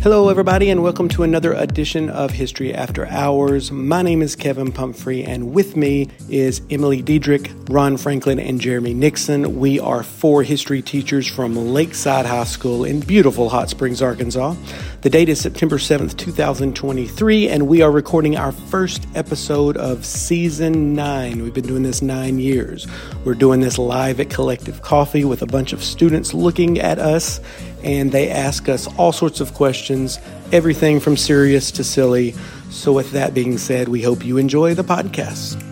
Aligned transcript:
Hello, 0.00 0.28
everybody, 0.28 0.70
and 0.70 0.84
welcome 0.84 1.08
to 1.08 1.24
another 1.24 1.52
edition 1.54 2.08
of 2.08 2.30
History 2.30 2.72
After 2.72 3.08
Hours. 3.08 3.72
My 3.72 4.00
name 4.00 4.22
is 4.22 4.36
Kevin 4.36 4.70
Pumphrey, 4.70 5.24
and 5.24 5.52
with 5.52 5.76
me 5.76 6.08
is 6.30 6.62
Emily 6.70 7.02
Diedrich, 7.02 7.50
Ron 7.68 7.96
Franklin, 7.96 8.38
and 8.38 8.60
Jeremy 8.60 8.94
Nixon. 8.94 9.58
We 9.58 9.80
are 9.80 10.04
four 10.04 10.44
history 10.44 10.82
teachers 10.82 11.26
from 11.26 11.56
Lakeside 11.56 12.26
High 12.26 12.44
School 12.44 12.84
in 12.84 13.00
beautiful 13.00 13.48
Hot 13.48 13.70
Springs, 13.70 14.00
Arkansas. 14.00 14.54
The 15.00 15.10
date 15.10 15.28
is 15.28 15.40
September 15.40 15.78
7th, 15.78 16.16
2023, 16.16 17.48
and 17.48 17.66
we 17.66 17.82
are 17.82 17.90
recording 17.90 18.36
our 18.36 18.52
first 18.52 19.04
episode 19.16 19.76
of 19.76 20.06
season 20.06 20.94
nine. 20.94 21.42
We've 21.42 21.52
been 21.52 21.66
doing 21.66 21.82
this 21.82 22.02
nine 22.02 22.38
years. 22.38 22.86
We're 23.24 23.34
doing 23.34 23.60
this 23.60 23.78
live 23.78 24.20
at 24.20 24.28
Kollective 24.28 24.80
Coffee 24.80 25.24
with 25.24 25.42
a 25.42 25.46
bunch 25.46 25.72
of 25.72 25.82
students 25.82 26.34
looking 26.34 26.78
at 26.78 27.00
us 27.00 27.40
and 27.82 28.12
they 28.12 28.30
ask 28.30 28.68
us 28.68 28.86
all 28.96 29.12
sorts 29.12 29.40
of 29.40 29.54
questions, 29.54 30.18
everything 30.52 31.00
from 31.00 31.16
serious 31.16 31.70
to 31.72 31.84
silly. 31.84 32.34
So, 32.70 32.92
with 32.92 33.12
that 33.12 33.34
being 33.34 33.58
said, 33.58 33.88
we 33.88 34.02
hope 34.02 34.24
you 34.24 34.36
enjoy 34.36 34.74
the 34.74 34.84
podcast. 34.84 35.67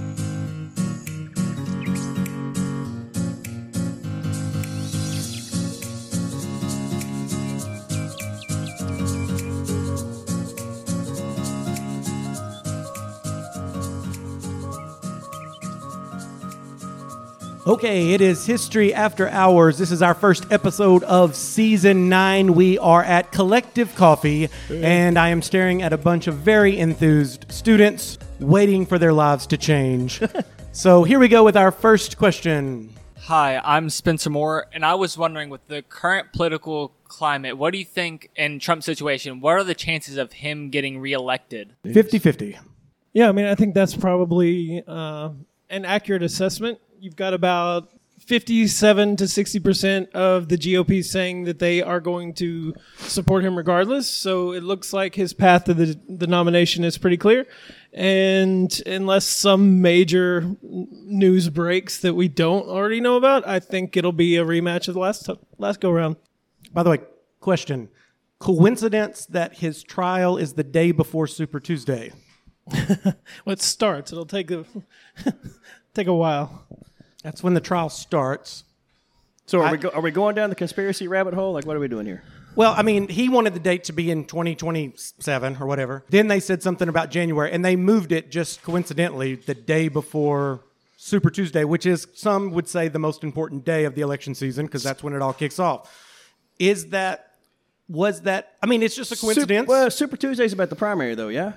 Okay, 17.77 18.15
it 18.15 18.23
is 18.23 18.47
History 18.47 18.95
After 18.95 19.29
Hours. 19.29 19.77
This 19.77 19.91
is 19.91 20.01
our 20.01 20.15
first 20.15 20.51
episode 20.51 21.03
of 21.03 21.37
season 21.37 22.09
nine. 22.09 22.55
We 22.55 22.79
are 22.79 23.05
at 23.05 23.33
Kollective 23.33 23.95
Coffee, 23.97 24.49
and 24.71 25.19
I 25.19 25.29
am 25.29 25.43
staring 25.43 25.83
at 25.83 25.93
a 25.93 25.99
bunch 25.99 26.27
of 26.27 26.37
very 26.37 26.79
enthused 26.79 27.45
students 27.53 28.17
waiting 28.41 28.87
for 28.87 28.99
their 28.99 29.13
lives 29.13 29.47
to 29.49 29.59
change. 29.59 30.23
so 30.73 31.05
here 31.05 31.19
we 31.19 31.29
go 31.29 31.45
with 31.45 31.55
our 31.55 31.71
first 31.71 32.17
question. 32.17 32.95
Hi, 33.19 33.61
I'm 33.63 33.91
Spencer 33.91 34.31
Moore, 34.31 34.69
and 34.73 34.83
I 34.83 34.95
was 34.95 35.19
wondering 35.19 35.51
with 35.51 35.69
the 35.69 35.83
current 35.83 36.33
political 36.33 36.95
climate, 37.05 37.59
what 37.59 37.75
do 37.75 37.79
you 37.79 37.85
think 37.85 38.31
in 38.37 38.59
Trump's 38.59 38.87
situation? 38.87 39.43
What 39.43 39.53
are 39.53 39.65
the 39.65 39.75
chances 39.75 40.17
of 40.17 40.33
him 40.33 40.71
getting 40.71 40.99
reelected? 40.99 41.75
50 41.85 42.21
50. 42.21 42.59
Yeah, 43.13 43.29
I 43.29 43.33
mean, 43.33 43.45
I 43.45 43.55
think 43.55 43.75
that's 43.75 43.95
probably 43.95 44.83
uh, 44.89 45.29
an 45.69 45.85
accurate 45.85 46.23
assessment. 46.23 46.79
You've 47.01 47.17
got 47.17 47.35
about 47.35 47.91
57 48.21 49.17
to 49.17 49.29
60 49.29 49.61
percent 49.61 50.13
of 50.13 50.49
the 50.49 50.59
GOP 50.59 51.05
saying 51.05 51.45
that 51.45 51.59
they 51.59 51.83
are 51.83 52.01
going 52.01 52.35
to 52.35 52.75
support 52.99 53.45
him 53.45 53.57
regardless. 53.57 54.09
So 54.09 54.53
it 54.53 54.63
looks 54.63 54.93
like 54.93 55.15
his 55.15 55.33
path 55.33 55.65
to 55.65 55.75
the, 55.75 55.99
the 56.09 56.27
nomination 56.27 56.83
is 56.83 56.99
pretty 56.99 57.17
clear. 57.17 57.47
And 57.93 58.71
unless 58.85 59.25
some 59.25 59.81
major 59.81 60.57
news 60.63 61.49
breaks 61.49 62.01
that 62.01 62.15
we 62.15 62.29
don't 62.29 62.69
already 62.69 63.01
know 63.01 63.17
about, 63.17 63.47
I 63.47 63.61
think 63.61 63.97
it'll 63.97 64.13
be 64.13 64.37
a 64.37 64.45
rematch 64.45 64.89
of 64.89 64.95
the 64.95 65.01
last 65.01 65.31
last 65.59 65.81
go 65.81 65.91
round. 65.91 66.17
By 66.73 66.83
the 66.83 66.91
way, 66.91 66.99
question 67.41 67.89
coincidence 68.39 69.27
that 69.27 69.59
his 69.59 69.83
trial 69.83 70.37
is 70.37 70.55
the 70.55 70.65
day 70.65 70.93
before 70.93 71.27
Super 71.27 71.61
Tuesday? 71.61 72.13
well, 72.73 73.15
it 73.47 73.63
starts. 73.63 74.13
It'll 74.13 74.27
take 74.27 74.51
a 74.51 74.65
take 75.97 76.07
a 76.07 76.15
while. 76.15 76.65
That's 77.23 77.43
when 77.43 77.55
the 77.55 77.61
trial 77.61 77.89
starts. 77.89 78.65
So 79.47 79.61
are 79.61 79.65
I- 79.67 79.73
we 79.73 79.79
go, 79.79 79.89
are 79.91 80.01
we 80.01 80.11
going 80.11 80.35
down 80.35 80.51
the 80.51 80.57
conspiracy 80.57 81.09
rabbit 81.09 81.35
hole? 81.35 81.53
Like, 81.53 81.67
what 81.67 81.77
are 81.77 81.81
we 81.81 81.89
doing 81.89 82.07
here? 82.07 82.23
Well, 82.55 82.75
I 82.77 82.83
mean, 82.83 83.09
he 83.09 83.29
wanted 83.29 83.53
the 83.53 83.61
date 83.61 83.85
to 83.85 83.93
be 83.93 84.11
in 84.11 84.25
2027 84.25 85.57
or 85.61 85.67
whatever. 85.67 86.05
Then 86.09 86.29
they 86.29 86.41
said 86.41 86.63
something 86.63 86.89
about 86.89 87.11
January, 87.11 87.53
and 87.53 87.63
they 87.65 87.77
moved 87.77 88.13
it 88.13 88.31
just 88.31 88.63
coincidentally 88.63 89.35
the 89.35 89.55
day 89.55 89.89
before 89.89 90.61
Super 90.97 91.29
Tuesday, 91.31 91.65
which 91.65 91.85
is 91.85 92.09
some 92.15 92.53
would 92.53 92.67
say 92.67 92.89
the 92.89 92.99
most 92.99 93.23
important 93.23 93.65
day 93.65 93.85
of 93.85 93.95
the 93.95 94.01
election 94.01 94.35
season 94.35 94.65
because 94.67 94.83
that's 94.83 95.03
when 95.03 95.13
it 95.13 95.21
all 95.21 95.35
kicks 95.35 95.59
off. 95.59 95.95
Is 96.59 96.89
that 96.89 97.35
was 97.89 98.23
that? 98.23 98.55
I 98.63 98.67
mean, 98.67 98.83
it's 98.83 98.97
just 98.97 99.13
a 99.13 99.17
coincidence. 99.17 99.61
Super, 99.67 99.69
well, 99.71 99.91
Super 99.91 100.17
Tuesday's 100.17 100.53
about 100.55 100.71
the 100.71 100.77
primary, 100.77 101.15
though. 101.15 101.29
Yeah. 101.29 101.53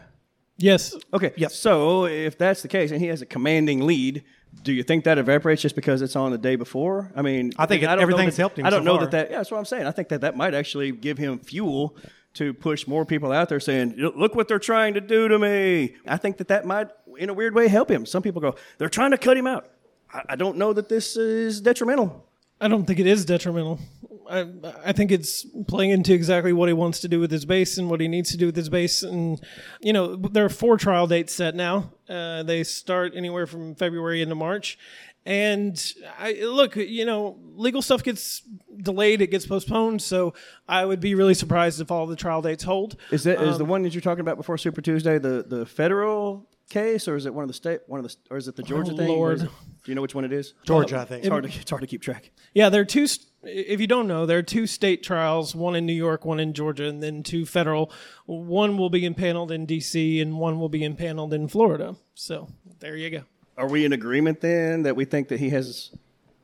Yes. 0.58 0.94
Okay. 1.14 1.32
Yes. 1.38 1.56
So 1.56 2.06
if 2.06 2.38
that's 2.38 2.62
the 2.62 2.68
case, 2.68 2.92
and 2.92 3.00
he 3.00 3.08
has 3.08 3.22
a 3.22 3.26
commanding 3.26 3.80
lead, 3.88 4.24
do 4.64 4.74
you 4.74 4.84
think 4.84 5.06
that 5.06 5.18
evaporates 5.18 5.62
just 5.62 5.76
because 5.76 6.02
it's 6.02 6.16
on 6.16 6.32
the 6.32 6.38
day 6.38 6.56
before? 6.56 7.12
I 7.16 7.22
mean, 7.22 7.54
I 7.58 7.66
think 7.66 7.84
it- 7.84 7.86
don't 7.88 8.00
everything's 8.02 8.36
that- 8.36 8.42
helped 8.42 8.60
him 8.60 8.66
I 8.66 8.70
don't 8.70 8.82
so 8.82 8.84
know 8.86 8.96
far. 8.98 9.02
that 9.06 9.12
that. 9.12 9.32
Yeah, 9.32 9.38
that's 9.38 9.52
what 9.52 9.58
I'm 9.58 9.66
saying. 9.66 9.86
I 9.88 9.92
think 9.92 10.10
that 10.10 10.22
that 10.22 10.36
might 10.36 10.54
actually 10.54 10.92
give 10.92 11.18
him 11.18 11.40
fuel 11.40 11.96
to 12.36 12.54
push 12.54 12.86
more 12.88 13.06
people 13.06 13.32
out 13.32 13.50
there 13.50 13.60
saying, 13.60 13.96
"Look 13.98 14.36
what 14.36 14.48
they're 14.48 14.60
trying 14.60 14.94
to 14.96 15.02
do 15.02 15.28
to 15.28 15.40
me." 15.40 15.96
I 16.08 16.18
think 16.18 16.38
that 16.38 16.48
that 16.50 16.66
might, 16.66 16.88
in 17.18 17.30
a 17.30 17.34
weird 17.34 17.56
way, 17.56 17.68
help 17.68 17.90
him. 17.90 18.06
Some 18.06 18.22
people 18.22 18.42
go, 18.42 18.56
"They're 18.78 18.90
trying 18.90 19.12
to 19.12 19.18
cut 19.18 19.36
him 19.38 19.48
out." 19.48 19.68
I, 20.14 20.22
I 20.30 20.36
don't 20.36 20.58
know 20.58 20.74
that 20.74 20.90
this 20.90 21.16
is 21.18 21.62
detrimental. 21.62 22.26
I 22.62 22.68
don't 22.68 22.86
think 22.86 23.00
it 23.00 23.08
is 23.08 23.24
detrimental. 23.26 23.80
I, 24.30 24.46
I 24.86 24.92
think 24.92 25.12
it's 25.12 25.46
playing 25.68 25.90
into 25.92 26.14
exactly 26.14 26.54
what 26.54 26.70
he 26.70 26.74
wants 26.74 27.00
to 27.02 27.08
do 27.08 27.20
with 27.20 27.32
his 27.32 27.46
base 27.46 27.78
and 27.78 27.90
what 27.90 28.00
he 28.00 28.08
needs 28.08 28.32
to 28.32 28.38
do 28.38 28.46
with 28.46 28.56
his 28.56 28.70
base. 28.70 29.02
And, 29.04 29.42
you 29.82 29.92
know, 29.94 30.16
there 30.16 30.46
are 30.46 30.50
four 30.50 30.78
trial 30.78 31.08
dates 31.08 31.34
set 31.34 31.56
now. 31.56 31.92
Uh, 32.08 32.44
they 32.44 32.64
start 32.64 33.14
anywhere 33.16 33.48
from 33.48 33.76
February 33.76 34.22
into 34.22 34.36
March. 34.36 34.78
And 35.26 35.80
I 36.18 36.34
look, 36.44 36.76
you 36.76 37.06
know, 37.06 37.38
legal 37.56 37.82
stuff 37.82 38.04
gets 38.04 38.42
delayed, 38.82 39.22
it 39.22 39.28
gets 39.28 39.46
postponed. 39.46 40.02
So 40.02 40.34
I 40.68 40.86
would 40.86 41.00
be 41.02 41.14
really 41.14 41.34
surprised 41.34 41.82
if 41.82 41.92
all 41.92 42.08
the 42.08 42.16
trial 42.16 42.42
dates 42.42 42.64
hold. 42.64 42.96
Is 43.12 43.24
that 43.26 43.42
is 43.42 43.54
Um, 43.54 43.58
the 43.58 43.66
one 43.66 43.82
that 43.84 43.94
you're 43.94 44.02
talking 44.02 44.22
about 44.22 44.38
before 44.38 44.58
Super 44.58 44.82
Tuesday 44.82 45.20
the 45.20 45.44
the 45.48 45.66
federal 45.66 46.48
case, 46.70 47.08
or 47.08 47.16
is 47.16 47.26
it 47.26 47.34
one 47.34 47.44
of 47.44 47.48
the 47.50 47.54
state 47.54 47.82
one 47.88 48.00
of 48.00 48.08
the 48.08 48.16
or 48.32 48.38
is 48.38 48.48
it 48.48 48.56
the 48.56 48.64
Georgia 48.64 48.94
Oh, 48.94 48.98
thing? 48.98 49.10
Or 49.10 49.34
is 49.34 49.42
Lord. 49.42 49.52
it- 49.52 49.84
do 49.86 49.92
you 49.92 49.96
know 49.96 50.02
which 50.02 50.16
one 50.16 50.24
it 50.26 50.32
is? 50.34 50.54
Georgia, 50.66 51.00
I 51.00 51.06
think. 51.06 51.24
It's 51.26 51.30
hard 51.30 51.44
to 51.44 51.50
it's 51.60 51.70
hard 51.70 51.82
to 51.82 51.88
keep 51.88 52.02
track. 52.02 52.32
Yeah, 52.54 52.70
there 52.70 52.82
are 52.82 52.86
two. 52.86 53.06
St- 53.44 53.68
If 53.68 53.80
you 53.82 53.88
don't 53.88 54.08
know, 54.08 54.26
there 54.26 54.38
are 54.38 54.44
two 54.44 54.68
state 54.68 55.04
trials: 55.04 55.56
one 55.56 55.76
in 55.76 55.86
New 55.86 55.94
York, 55.94 56.26
one 56.26 56.40
in 56.40 56.54
Georgia, 56.54 56.86
and 56.88 57.02
then 57.02 57.24
two 57.24 57.46
federal. 57.46 57.92
One 58.26 58.78
will 58.78 58.90
be 58.90 59.06
impaneled 59.06 59.52
in 59.52 59.66
D.C. 59.66 60.20
and 60.22 60.38
one 60.38 60.60
will 60.60 60.70
be 60.70 60.84
impaneled 60.84 61.34
in 61.34 61.48
Florida. 61.48 61.96
So 62.16 62.48
there 62.80 62.96
you 62.96 63.10
go. 63.10 63.22
Are 63.58 63.68
we 63.68 63.84
in 63.86 63.94
agreement 63.94 64.42
then 64.42 64.84
that 64.84 64.96
we 64.96 65.06
think 65.06 65.28
that 65.30 65.40
he 65.40 65.50
has 65.50 65.92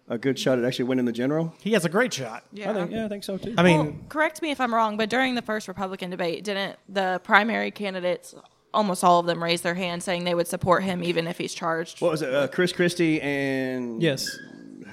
a 0.08 0.18
good 0.18 0.38
shot 0.38 0.60
at 0.60 0.66
actually 0.66 0.86
winning 0.86 1.06
the 1.06 1.12
general? 1.12 1.54
he 1.62 1.72
has 1.74 1.86
a 1.86 1.90
great 1.90 2.14
shot. 2.14 2.44
Yeah. 2.52 2.72
I 2.72 2.74
think 2.74 2.92
yeah, 2.92 3.06
I 3.06 3.08
think 3.08 3.24
so 3.24 3.38
too. 3.38 3.56
I 3.58 3.64
mean, 3.64 3.78
well, 3.86 3.96
correct 4.10 4.42
me 4.42 4.52
if 4.52 4.60
I'm 4.62 4.74
wrong, 4.74 4.98
but 4.98 5.10
during 5.10 5.36
the 5.36 5.42
first 5.42 5.68
Republican 5.68 6.10
debate, 6.10 6.44
didn't 6.44 6.78
the 6.90 7.22
primary 7.24 7.72
candidates, 7.72 8.36
almost 8.74 9.04
all 9.04 9.20
of 9.22 9.26
them, 9.26 9.42
raise 9.42 9.62
their 9.62 9.74
hand 9.76 10.04
saying 10.04 10.26
they 10.26 10.36
would 10.36 10.48
support 10.48 10.84
him 10.84 11.04
even 11.04 11.26
if 11.26 11.38
he's 11.38 11.54
charged? 11.54 12.02
what 12.02 12.12
was 12.12 12.22
it? 12.22 12.34
Uh, 12.34 12.48
Chris 12.48 12.72
Christie 12.74 13.22
and 13.22 14.02
Yes, 14.04 14.38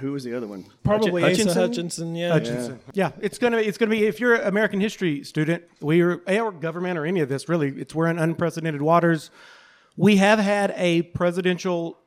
who 0.03 0.13
was 0.13 0.25
the 0.25 0.35
other 0.37 0.47
one? 0.47 0.67
probably 0.85 1.23
Hutch- 1.23 1.41
Asa 1.41 1.55
Hutchinson. 1.55 2.15
Yeah, 2.15 2.33
Hutchinson. 2.33 2.81
Yeah. 2.93 3.13
it's 3.21 3.39
gonna 3.39 3.57
be, 3.59 3.65
it's 3.65 3.79
gonna 3.79 3.91
be 3.91 4.05
if 4.05 4.21
you're 4.21 4.35
an 4.35 4.47
American 4.47 4.81
history 4.81 5.25
student, 5.25 5.63
we 5.81 6.03
are 6.03 6.21
or 6.29 6.53
government 6.53 6.99
or 6.99 7.07
any 7.07 7.21
of 7.21 7.29
this 7.29 7.49
really, 7.49 7.69
it's 7.69 7.95
we're 7.95 8.09
in 8.09 8.19
unprecedented 8.19 8.83
waters. 8.83 9.31
We 9.97 10.17
have 10.17 10.39
had 10.39 10.75
a 10.77 11.03
presidential 11.03 11.99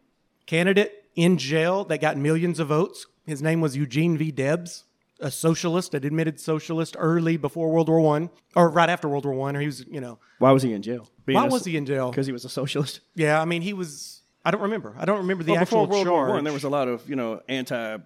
candidate 0.45 1.05
in 1.15 1.37
jail 1.37 1.85
that 1.85 1.99
got 1.99 2.17
millions 2.17 2.59
of 2.59 2.67
votes. 2.67 3.07
His 3.25 3.41
name 3.41 3.61
was 3.61 3.75
Eugene 3.75 4.17
V. 4.17 4.31
Debs, 4.31 4.83
a 5.19 5.31
socialist, 5.31 5.93
an 5.93 6.05
admitted 6.05 6.39
socialist, 6.39 6.95
early 6.99 7.37
before 7.37 7.71
World 7.71 7.89
War 7.89 8.01
One 8.01 8.29
or 8.55 8.69
right 8.69 8.89
after 8.89 9.07
World 9.07 9.25
War 9.25 9.33
One. 9.33 9.55
Or 9.55 9.59
he 9.61 9.65
was, 9.67 9.85
you 9.87 10.01
know, 10.01 10.19
Why 10.39 10.51
was 10.51 10.63
he 10.63 10.73
in 10.73 10.81
jail? 10.81 11.09
why 11.25 11.47
was 11.47 11.65
he 11.65 11.77
in 11.77 11.85
jail? 11.85 12.09
Because 12.11 12.27
he 12.27 12.33
was 12.33 12.45
a 12.45 12.49
socialist. 12.49 12.99
Yeah, 13.15 13.41
I 13.41 13.45
mean, 13.45 13.61
he 13.61 13.73
was. 13.73 14.21
I 14.45 14.51
don't 14.51 14.61
remember. 14.61 14.93
I 14.97 15.05
don't 15.05 15.17
remember 15.19 15.43
the 15.43 15.53
Well, 15.53 15.61
actual 15.61 15.87
before 15.87 15.97
World 15.97 16.05
charge. 16.07 16.27
War 16.27 16.35
One, 16.35 16.43
there 16.43 16.53
was 16.53 16.63
a 16.63 16.69
lot 16.69 16.87
of 16.87 17.09
you 17.09 17.15
know 17.15 17.41
anti. 17.49 17.97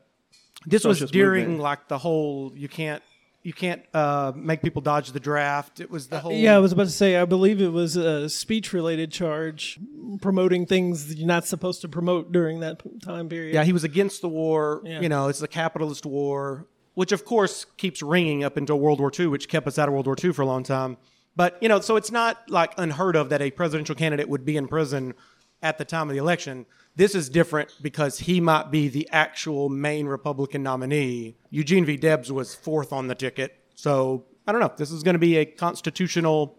this 0.65 0.83
was 0.85 0.99
during 1.11 1.41
movement. 1.43 1.61
like 1.61 1.87
the 1.89 1.97
whole 1.97 2.51
you 2.55 2.69
can't 2.69 3.03
you 3.43 3.53
can't 3.53 3.81
uh, 3.93 4.33
make 4.35 4.61
people 4.61 4.81
dodge 4.81 5.11
the 5.13 5.19
draft. 5.19 5.79
It 5.79 5.89
was 5.89 6.07
the 6.07 6.19
whole 6.19 6.33
Yeah, 6.33 6.55
I 6.55 6.59
was 6.59 6.71
about 6.73 6.83
to 6.87 6.89
say. 6.91 7.15
I 7.15 7.23
believe 7.25 7.61
it 7.61 7.71
was 7.71 7.95
a 7.95 8.27
speech-related 8.27 9.13
charge, 9.13 9.79
promoting 10.21 10.65
things 10.65 11.07
that 11.07 11.17
you're 11.17 11.25
not 11.27 11.45
supposed 11.47 11.79
to 11.81 11.87
promote 11.87 12.33
during 12.33 12.59
that 12.59 12.81
time 13.01 13.29
period. 13.29 13.53
yeah. 13.53 13.63
He 13.63 13.71
was 13.71 13.85
against 13.85 14.21
the 14.21 14.27
war. 14.27 14.81
Yeah. 14.83 14.99
You 14.99 15.07
know, 15.07 15.29
it's 15.29 15.39
the 15.39 15.47
capitalist 15.47 16.05
war, 16.05 16.67
which 16.95 17.13
of 17.13 17.23
course 17.23 17.65
keeps 17.77 18.01
ringing 18.03 18.43
up 18.43 18.57
until 18.57 18.77
World 18.77 18.99
War 18.99 19.11
II, 19.17 19.27
which 19.27 19.47
kept 19.47 19.67
us 19.67 19.79
out 19.79 19.87
of 19.87 19.93
World 19.93 20.05
War 20.05 20.17
II 20.21 20.33
for 20.33 20.41
a 20.41 20.45
long 20.45 20.63
time. 20.63 20.97
But 21.37 21.57
you 21.61 21.69
know, 21.69 21.79
so 21.79 21.95
it's 21.95 22.11
not 22.11 22.49
like 22.51 22.73
unheard 22.77 23.15
of 23.15 23.29
that 23.29 23.41
a 23.41 23.51
presidential 23.51 23.95
candidate 23.95 24.27
would 24.27 24.43
be 24.43 24.57
in 24.57 24.67
prison 24.67 25.13
at 25.61 25.77
the 25.77 25.85
time 25.85 26.09
of 26.09 26.13
the 26.13 26.19
election. 26.19 26.65
This 26.95 27.15
is 27.15 27.29
different 27.29 27.73
because 27.81 28.19
he 28.19 28.41
might 28.41 28.71
be 28.71 28.87
the 28.87 29.07
actual 29.11 29.69
main 29.69 30.05
Republican 30.07 30.63
nominee. 30.63 31.37
Eugene 31.49 31.85
V. 31.85 31.97
Debs 31.97 32.31
was 32.31 32.55
fourth 32.55 32.91
on 32.91 33.07
the 33.07 33.15
ticket. 33.15 33.55
So 33.75 34.25
I 34.47 34.51
don't 34.51 34.61
know. 34.61 34.73
This 34.75 34.91
is 34.91 35.03
going 35.03 35.13
to 35.13 35.19
be 35.19 35.37
a 35.37 35.45
constitutional, 35.45 36.57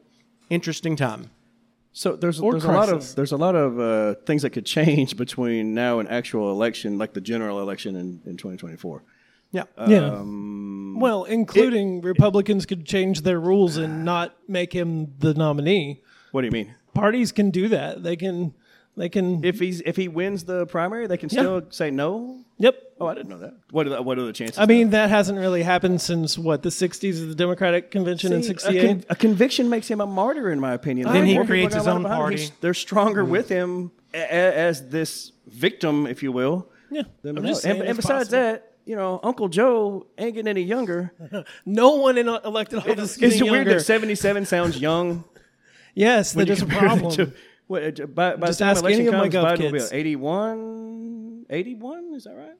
interesting 0.49 0.97
time. 0.97 1.31
So 1.93 2.15
there's 2.15 2.41
there's 2.41 2.65
a 2.65 2.71
lot 2.71 2.89
of 2.89 3.15
there's 3.17 3.33
a 3.33 3.37
lot 3.37 3.57
of 3.57 3.81
uh, 3.81 4.15
things 4.25 4.43
that 4.43 4.51
could 4.51 4.67
change 4.67 5.17
between 5.17 5.75
now 5.75 5.99
and 5.99 6.09
actual 6.09 6.53
election, 6.53 6.99
like 6.99 7.15
the 7.15 7.21
general 7.21 7.61
election 7.61 7.97
in, 7.97 8.23
in 8.25 8.37
2024. 8.37 9.03
Yeah. 9.53 9.65
yeah. 9.89 10.05
Um, 10.05 11.01
Well, 11.01 11.25
including 11.25 12.03
Republicans 12.03 12.67
could 12.67 12.87
change 12.87 13.23
their 13.23 13.41
rules 13.41 13.77
and 13.77 14.05
not 14.05 14.37
make 14.47 14.73
him 14.73 15.15
the 15.19 15.35
nominee. 15.35 16.03
What 16.31 16.43
do 16.43 16.47
you 16.47 16.53
mean? 16.53 16.75
Parties 16.95 17.33
can 17.33 17.51
do 17.51 17.69
that. 17.69 18.03
They 18.03 18.17
can. 18.17 18.55
They 19.01 19.09
can. 19.09 19.43
If 19.43 19.59
he's 19.59 19.81
if 19.81 19.97
he 19.97 20.09
wins 20.09 20.45
the 20.45 20.67
primary, 20.67 21.07
they 21.07 21.17
can 21.17 21.31
Yeah. 21.31 21.41
still 21.41 21.63
say 21.71 21.91
no. 21.91 22.41
yep. 22.59 22.77
Oh, 23.01 23.07
I 23.07 23.15
didn't 23.15 23.31
know 23.31 23.39
that. 23.39 23.55
What 23.71 23.87
are 23.87 23.91
the, 23.91 24.03
what 24.03 24.19
are 24.19 24.25
the 24.27 24.33
chances? 24.35 24.59
I 24.59 24.67
mean, 24.67 24.91
that 24.91 25.09
hasn't 25.09 25.39
really 25.39 25.63
happened 25.63 26.03
since 26.03 26.37
what 26.39 26.63
the 26.63 26.69
'60s 26.69 27.23
of 27.23 27.29
the 27.31 27.35
Democratic 27.35 27.91
Convention 27.91 28.33
in 28.35 28.43
See, 28.43 28.53
a, 28.53 28.59
'68. 28.59 28.87
con- 28.87 29.05
a 29.09 29.17
conviction 29.17 29.71
makes 29.71 29.89
him 29.89 30.03
a 30.03 30.07
martyr, 30.07 30.51
in 30.51 30.61
my 30.61 30.75
opinion. 30.75 31.11
Then 31.11 31.25
he 31.25 31.33
More 31.33 31.45
people 31.45 31.55
creates 31.55 31.75
are 31.75 31.79
his 31.79 31.87
gonna 31.87 31.97
own 31.97 32.03
behind 32.03 32.19
him. 32.19 32.23
party. 32.23 32.37
He's- 32.37 32.53
They're 32.61 32.75
stronger 32.75 33.23
mm-hmm. 33.23 33.33
with 33.33 33.49
him 33.49 33.91
a, 34.13 34.19
a- 34.19 34.55
as 34.69 34.91
this 34.91 35.33
victim, 35.47 36.07
if 36.07 36.23
you 36.23 36.31
will. 36.31 36.69
yeah, 36.91 37.05
than 37.23 37.31
I'm 37.39 37.43
without. 37.43 37.49
just 37.49 37.63
saying 37.63 37.77
and, 37.77 37.89
and 37.89 37.91
it's 37.99 38.07
besides 38.07 38.29
possible. 38.29 38.43
that, 38.53 38.73
you 38.85 38.97
know, 38.97 39.19
Uncle 39.23 39.49
Joe 39.49 40.07
ain't 40.19 40.35
getting 40.35 40.49
any 40.49 40.63
younger. 40.63 41.15
no 41.65 41.91
one 41.97 42.19
in 42.19 42.29
elected 42.29 42.81
office 42.81 42.99
is 42.99 43.11
Is 43.13 43.17
getting 43.17 43.47
it 43.47 43.51
weird 43.51 43.67
younger. 43.67 43.79
that 43.79 43.85
77 43.85 44.45
sounds 44.45 44.79
young? 44.79 45.25
yes, 45.95 46.35
when 46.37 46.45
that 46.45 46.49
you 46.49 46.53
is 46.53 46.63
a 46.63 46.67
compare 46.67 46.81
that 46.89 46.99
problem. 47.01 47.33
To- 47.71 47.83
what, 47.83 48.01
uh, 48.01 48.07
by, 48.07 48.37
by 48.37 48.47
Just 48.49 48.59
the 48.59 48.65
time 48.65 48.71
ask 48.73 48.81
election 48.83 49.01
any 49.01 49.09
of 49.09 49.15
my 49.15 49.29
comes, 49.29 49.35
gov 49.35 49.57
Biden 49.57 49.73
will 49.73 49.91
be 49.91 49.97
81, 49.97 51.47
81, 51.51 52.15
is 52.15 52.25
that 52.25 52.35
right? 52.35 52.57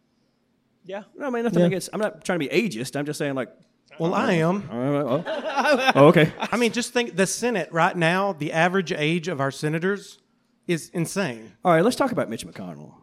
yeah. 0.85 1.03
No, 1.17 1.27
I 1.27 1.31
mean, 1.31 1.45
nothing 1.45 1.61
Yeah. 1.61 1.67
against, 1.67 1.91
I'm 1.93 2.01
not 2.01 2.25
trying 2.25 2.41
to 2.41 2.49
be 2.49 2.55
ageist. 2.55 2.97
I'm 2.97 3.07
just 3.07 3.19
saying, 3.19 3.35
like, 3.35 3.51
Well, 3.99 4.15
I 4.15 4.33
am. 4.35 4.69
oh, 4.73 5.23
oh, 5.95 6.07
okay. 6.09 6.33
I 6.39 6.57
mean, 6.57 6.73
just 6.73 6.93
think 6.93 7.17
the 7.17 7.27
Senate 7.27 7.69
right 7.73 7.97
now, 7.97 8.33
the 8.33 8.53
average 8.53 8.93
age 8.93 9.29
of 9.29 9.41
our 9.41 9.51
senators 9.51 10.19
is 10.67 10.89
insane. 10.91 11.53
All 11.65 11.73
right, 11.73 11.85
let's 11.85 11.97
talk 11.97 12.13
about 12.13 12.29
Mitch 12.31 12.47
McConnell. 12.47 12.95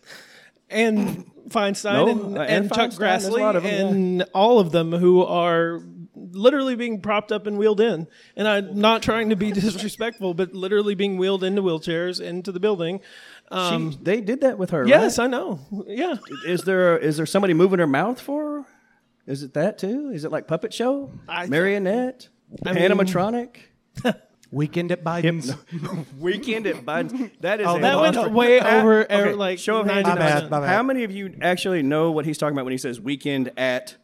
and 0.70 1.26
Feinstein 1.48 1.92
No, 1.94 2.08
and, 2.08 2.38
uh, 2.38 2.40
and, 2.42 2.50
and 2.66 2.72
Chuck 2.72 2.90
Feinstein, 2.90 2.98
there's 2.98 3.24
a 3.26 3.30
Grassley 3.30 3.40
lot 3.40 3.56
of 3.56 3.64
'em, 3.64 3.86
and 3.96 4.22
all 4.34 4.58
of 4.58 4.70
them 4.70 4.92
who 4.92 5.24
are 5.24 5.80
literally 6.32 6.74
being 6.76 7.00
propped 7.00 7.32
up 7.32 7.46
and 7.46 7.58
wheeled 7.58 7.80
in. 7.80 8.06
And 8.36 8.46
I'm 8.48 8.78
not 8.78 9.02
trying 9.08 9.30
to 9.30 9.36
be 9.36 9.50
disrespectful, 9.52 10.34
but 10.34 10.54
literally 10.54 10.94
being 10.94 11.18
wheeled 11.18 11.44
into 11.44 11.62
wheelchairs 11.62 12.20
into 12.20 12.52
the 12.52 12.60
building. 12.60 13.00
Um, 13.50 13.92
she, 13.92 13.98
they 14.02 14.20
did 14.20 14.42
that 14.42 14.58
with 14.58 14.70
her, 14.70 14.86
yes, 14.86 15.18
right? 15.18 15.24
I 15.24 15.28
know. 15.28 15.60
Yeah. 15.86 16.16
Is 16.46 16.62
there 16.62 16.98
is 16.98 17.16
there 17.16 17.26
somebody 17.26 17.54
moving 17.54 17.78
her 17.78 17.86
mouth 17.86 18.20
for 18.20 18.58
her? 18.60 18.64
Is 19.26 19.42
it 19.42 19.54
that 19.54 19.78
too? 19.78 20.10
Is 20.12 20.24
it 20.24 20.32
like 20.32 20.46
puppet 20.46 20.72
show? 20.74 21.10
I- 21.28 21.46
Marionette? 21.46 22.28
I 22.64 22.72
mean- 22.72 22.82
Animatronic? 22.90 23.56
Weekend 24.50 24.90
at 24.92 25.04
Biden's. 25.04 25.54
Weekend 26.18 26.66
at 26.66 26.76
Biden. 26.76 27.30
That 27.40 27.60
is 27.60 27.66
Oh, 27.66 27.76
a 27.76 27.80
that 27.82 28.00
went 28.00 28.14
monster. 28.16 28.32
way 28.34 28.60
over, 28.60 29.04
okay, 29.04 29.34
like, 29.34 29.58
show 29.58 29.76
of 29.80 29.86
hands. 29.86 30.06
99%. 30.06 30.08
My 30.08 30.14
bad, 30.16 30.50
my 30.50 30.60
bad. 30.60 30.68
How 30.70 30.82
many 30.82 31.04
of 31.04 31.10
you 31.10 31.34
actually 31.42 31.82
know 31.82 32.12
what 32.12 32.24
he's 32.24 32.38
talking 32.38 32.54
about 32.54 32.64
when 32.64 32.72
he 32.72 32.78
says 32.78 32.98
weekend 32.98 33.52
at? 33.58 33.96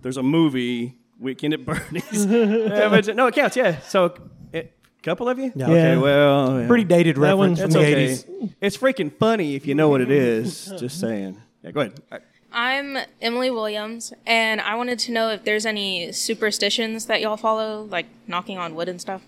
There's 0.00 0.16
a 0.16 0.22
movie, 0.22 0.96
Weekend 1.20 1.54
at 1.54 1.64
Bernie's. 1.64 2.26
Yeah, 2.26 2.88
but- 2.88 3.14
no, 3.14 3.26
it 3.26 3.34
counts. 3.34 3.56
Yeah. 3.56 3.78
So, 3.80 4.14
a 4.54 4.68
couple 5.02 5.28
of 5.28 5.38
you. 5.38 5.52
Yeah. 5.54 5.64
Okay. 5.66 5.96
Well, 5.96 6.60
yeah. 6.62 6.66
Pretty 6.66 6.84
dated 6.84 7.16
That 7.16 7.20
reference 7.20 7.60
from 7.60 7.70
the 7.70 7.78
okay. 7.78 8.06
80s. 8.14 8.54
It's 8.60 8.76
freaking 8.76 9.12
funny 9.12 9.54
if 9.54 9.66
you 9.66 9.74
know 9.74 9.88
what 9.88 10.00
it 10.00 10.10
is. 10.10 10.66
Just 10.78 10.98
saying. 11.00 11.40
Yeah, 11.62 11.70
go 11.72 11.80
ahead. 11.80 12.00
All 12.10 12.18
right. 12.18 12.26
I'm 12.52 12.98
Emily 13.22 13.48
Williams, 13.50 14.12
and 14.26 14.60
I 14.60 14.74
wanted 14.74 14.98
to 15.00 15.12
know 15.12 15.30
if 15.30 15.44
there's 15.44 15.64
any 15.64 16.10
superstitions 16.10 17.06
that 17.06 17.20
y'all 17.20 17.36
follow, 17.36 17.82
like 17.84 18.06
knocking 18.26 18.58
on 18.58 18.74
wood 18.74 18.88
and 18.88 19.00
stuff. 19.00 19.22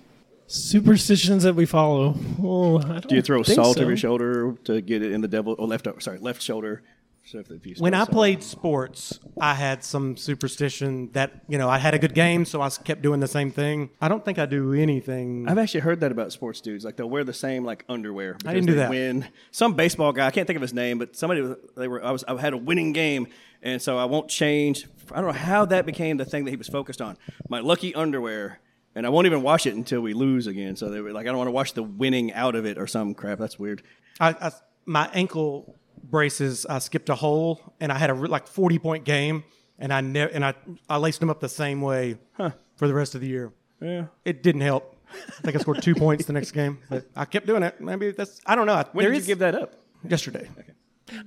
Superstitions 0.48 1.44
that 1.44 1.54
we 1.54 1.64
follow. 1.64 2.16
Oh, 2.42 2.78
I 2.78 2.82
don't 2.82 3.08
Do 3.08 3.14
you 3.14 3.22
throw 3.22 3.42
think 3.44 3.54
salt 3.54 3.76
so. 3.76 3.82
over 3.82 3.90
your 3.92 3.96
shoulder 3.96 4.54
to 4.64 4.80
get 4.80 5.02
it 5.02 5.12
in 5.12 5.20
the 5.20 5.28
devil? 5.28 5.54
Or 5.58 5.66
left, 5.68 5.86
sorry, 6.02 6.18
left 6.18 6.42
shoulder. 6.42 6.82
If- 7.24 7.50
if 7.50 7.66
you 7.66 7.74
When 7.78 7.94
I 7.94 8.04
played 8.04 8.42
sports, 8.42 9.18
I 9.40 9.54
had 9.54 9.84
some 9.84 10.16
superstition 10.16 11.10
that, 11.12 11.32
you 11.48 11.56
know, 11.56 11.68
I 11.68 11.78
had 11.78 11.94
a 11.94 11.98
good 11.98 12.14
game, 12.14 12.44
so 12.44 12.60
I 12.60 12.68
kept 12.68 13.00
doing 13.00 13.20
the 13.20 13.28
same 13.28 13.50
thing. 13.50 13.90
I 14.00 14.08
don't 14.08 14.24
think 14.24 14.38
I 14.38 14.46
do 14.46 14.72
anything. 14.74 15.48
I've 15.48 15.56
actually 15.58 15.80
heard 15.80 16.00
that 16.00 16.10
about 16.12 16.32
sports 16.32 16.60
dudes. 16.60 16.84
Like 16.84 16.96
they'll 16.96 17.08
wear 17.08 17.24
the 17.24 17.32
same 17.32 17.64
like 17.64 17.84
underwear. 17.88 18.36
I 18.44 18.52
didn't 18.52 18.66
do 18.66 18.72
they 18.72 18.78
that. 18.80 18.90
Win 18.90 19.28
some 19.50 19.74
baseball 19.74 20.12
guy. 20.12 20.26
I 20.26 20.30
can't 20.30 20.46
think 20.46 20.56
of 20.56 20.62
his 20.62 20.74
name, 20.74 20.98
but 20.98 21.16
somebody 21.16 21.54
they 21.76 21.88
were. 21.88 22.04
I 22.04 22.10
was. 22.10 22.24
I 22.26 22.38
had 22.40 22.52
a 22.52 22.58
winning 22.58 22.92
game, 22.92 23.28
and 23.62 23.80
so 23.80 23.96
I 23.98 24.04
won't 24.04 24.28
change. 24.28 24.86
I 25.12 25.16
don't 25.16 25.26
know 25.26 25.32
how 25.32 25.64
that 25.66 25.86
became 25.86 26.16
the 26.16 26.24
thing 26.24 26.44
that 26.44 26.50
he 26.50 26.56
was 26.56 26.68
focused 26.68 27.00
on. 27.00 27.16
My 27.48 27.60
lucky 27.60 27.94
underwear, 27.94 28.58
and 28.94 29.06
I 29.06 29.10
won't 29.10 29.26
even 29.26 29.42
wash 29.42 29.64
it 29.66 29.74
until 29.74 30.00
we 30.00 30.12
lose 30.12 30.46
again. 30.46 30.76
So 30.76 30.90
they 30.90 31.00
were 31.00 31.12
like, 31.12 31.26
I 31.26 31.28
don't 31.30 31.38
want 31.38 31.48
to 31.48 31.52
wash 31.52 31.72
the 31.72 31.82
winning 31.82 32.32
out 32.32 32.54
of 32.56 32.66
it 32.66 32.78
or 32.78 32.86
some 32.86 33.14
crap. 33.14 33.38
That's 33.38 33.58
weird. 33.58 33.82
I, 34.20 34.30
I, 34.30 34.50
my 34.84 35.08
ankle 35.14 35.78
braces, 36.02 36.66
I 36.66 36.78
skipped 36.78 37.08
a 37.08 37.14
hole, 37.14 37.74
and 37.80 37.90
I 37.92 37.98
had 37.98 38.10
a 38.10 38.14
re- 38.14 38.28
like 38.28 38.46
40 38.46 38.78
point 38.78 39.04
game, 39.04 39.44
and 39.78 39.92
I 39.92 40.00
ne- 40.00 40.30
and 40.30 40.44
I, 40.44 40.54
I 40.88 40.96
laced 40.98 41.20
them 41.20 41.30
up 41.30 41.40
the 41.40 41.48
same 41.48 41.80
way 41.80 42.18
for 42.76 42.88
the 42.88 42.94
rest 42.94 43.14
of 43.14 43.20
the 43.20 43.26
year. 43.28 43.52
Yeah. 43.80 44.06
It 44.24 44.42
didn't 44.42 44.60
help. 44.62 44.96
I 45.12 45.42
think 45.42 45.56
I 45.56 45.58
scored 45.60 45.82
two 45.82 45.94
points 46.04 46.24
the 46.24 46.32
next 46.32 46.52
game, 46.52 46.78
but 46.88 47.06
I 47.14 47.24
kept 47.24 47.46
doing 47.46 47.62
it. 47.62 47.80
Maybe 47.80 48.12
that's 48.12 48.40
I 48.46 48.54
don't 48.54 48.66
know. 48.66 48.82
When 48.92 49.04
There 49.04 49.12
did 49.12 49.20
you 49.22 49.26
give 49.26 49.40
that 49.40 49.54
up? 49.54 49.74
yesterday? 50.08 50.48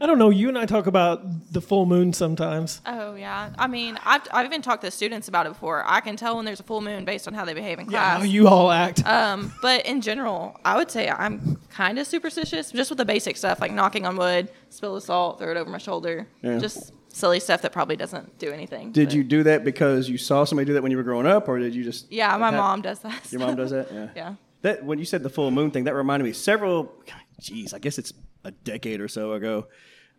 I 0.01 0.05
don't 0.05 0.17
know. 0.19 0.29
You 0.29 0.49
and 0.49 0.57
I 0.57 0.65
talk 0.65 0.87
about 0.87 1.21
the 1.53 1.61
full 1.61 1.85
moon 1.85 2.13
sometimes. 2.13 2.81
Oh 2.85 3.15
yeah, 3.15 3.51
I 3.57 3.67
mean, 3.67 3.97
I've 4.05 4.21
I've 4.31 4.45
even 4.45 4.61
talked 4.61 4.83
to 4.83 4.91
students 4.91 5.27
about 5.27 5.45
it 5.45 5.49
before. 5.49 5.83
I 5.85 5.99
can 6.01 6.15
tell 6.15 6.35
when 6.35 6.45
there's 6.45 6.59
a 6.59 6.63
full 6.63 6.81
moon 6.81 7.05
based 7.05 7.27
on 7.27 7.33
how 7.33 7.45
they 7.45 7.53
behave 7.53 7.79
in 7.79 7.85
class. 7.87 7.93
Yeah, 8.13 8.17
how 8.19 8.23
you 8.23 8.47
all 8.47 8.71
act. 8.71 9.05
Um, 9.05 9.53
but 9.61 9.85
in 9.85 10.01
general, 10.01 10.59
I 10.65 10.77
would 10.77 10.89
say 10.91 11.09
I'm 11.09 11.57
kind 11.69 11.99
of 11.99 12.07
superstitious, 12.07 12.71
just 12.71 12.89
with 12.91 12.97
the 12.97 13.05
basic 13.05 13.37
stuff 13.37 13.59
like 13.61 13.71
knocking 13.71 14.05
on 14.05 14.17
wood, 14.17 14.49
spill 14.69 14.95
the 14.95 15.01
salt, 15.01 15.39
throw 15.39 15.51
it 15.51 15.57
over 15.57 15.69
my 15.69 15.77
shoulder, 15.77 16.27
Yeah. 16.41 16.59
just 16.59 16.91
silly 17.09 17.39
stuff 17.39 17.61
that 17.61 17.71
probably 17.71 17.95
doesn't 17.95 18.37
do 18.39 18.51
anything. 18.51 18.91
Did 18.91 19.07
but- 19.09 19.15
you 19.15 19.23
do 19.23 19.43
that 19.43 19.63
because 19.63 20.09
you 20.09 20.17
saw 20.17 20.43
somebody 20.43 20.65
do 20.65 20.73
that 20.73 20.81
when 20.83 20.91
you 20.91 20.97
were 20.97 21.03
growing 21.03 21.25
up, 21.27 21.47
or 21.47 21.59
did 21.59 21.73
you 21.75 21.83
just? 21.83 22.11
Yeah, 22.11 22.35
my 22.37 22.47
have- 22.47 22.55
mom 22.55 22.81
does 22.81 22.99
that. 22.99 23.31
Your 23.31 23.39
mom 23.41 23.55
does 23.55 23.71
that. 23.71 23.89
Yeah. 23.93 24.07
Yeah. 24.15 24.33
That 24.61 24.83
when 24.83 24.97
you 24.97 25.05
said 25.05 25.21
the 25.21 25.29
full 25.29 25.51
moon 25.51 25.69
thing, 25.69 25.83
that 25.83 25.93
reminded 25.93 26.25
me 26.25 26.33
several. 26.33 26.91
Geez, 27.39 27.73
I 27.73 27.79
guess 27.79 27.97
it's 27.97 28.13
a 28.43 28.51
decade 28.51 29.01
or 29.01 29.07
so 29.07 29.33
ago. 29.33 29.67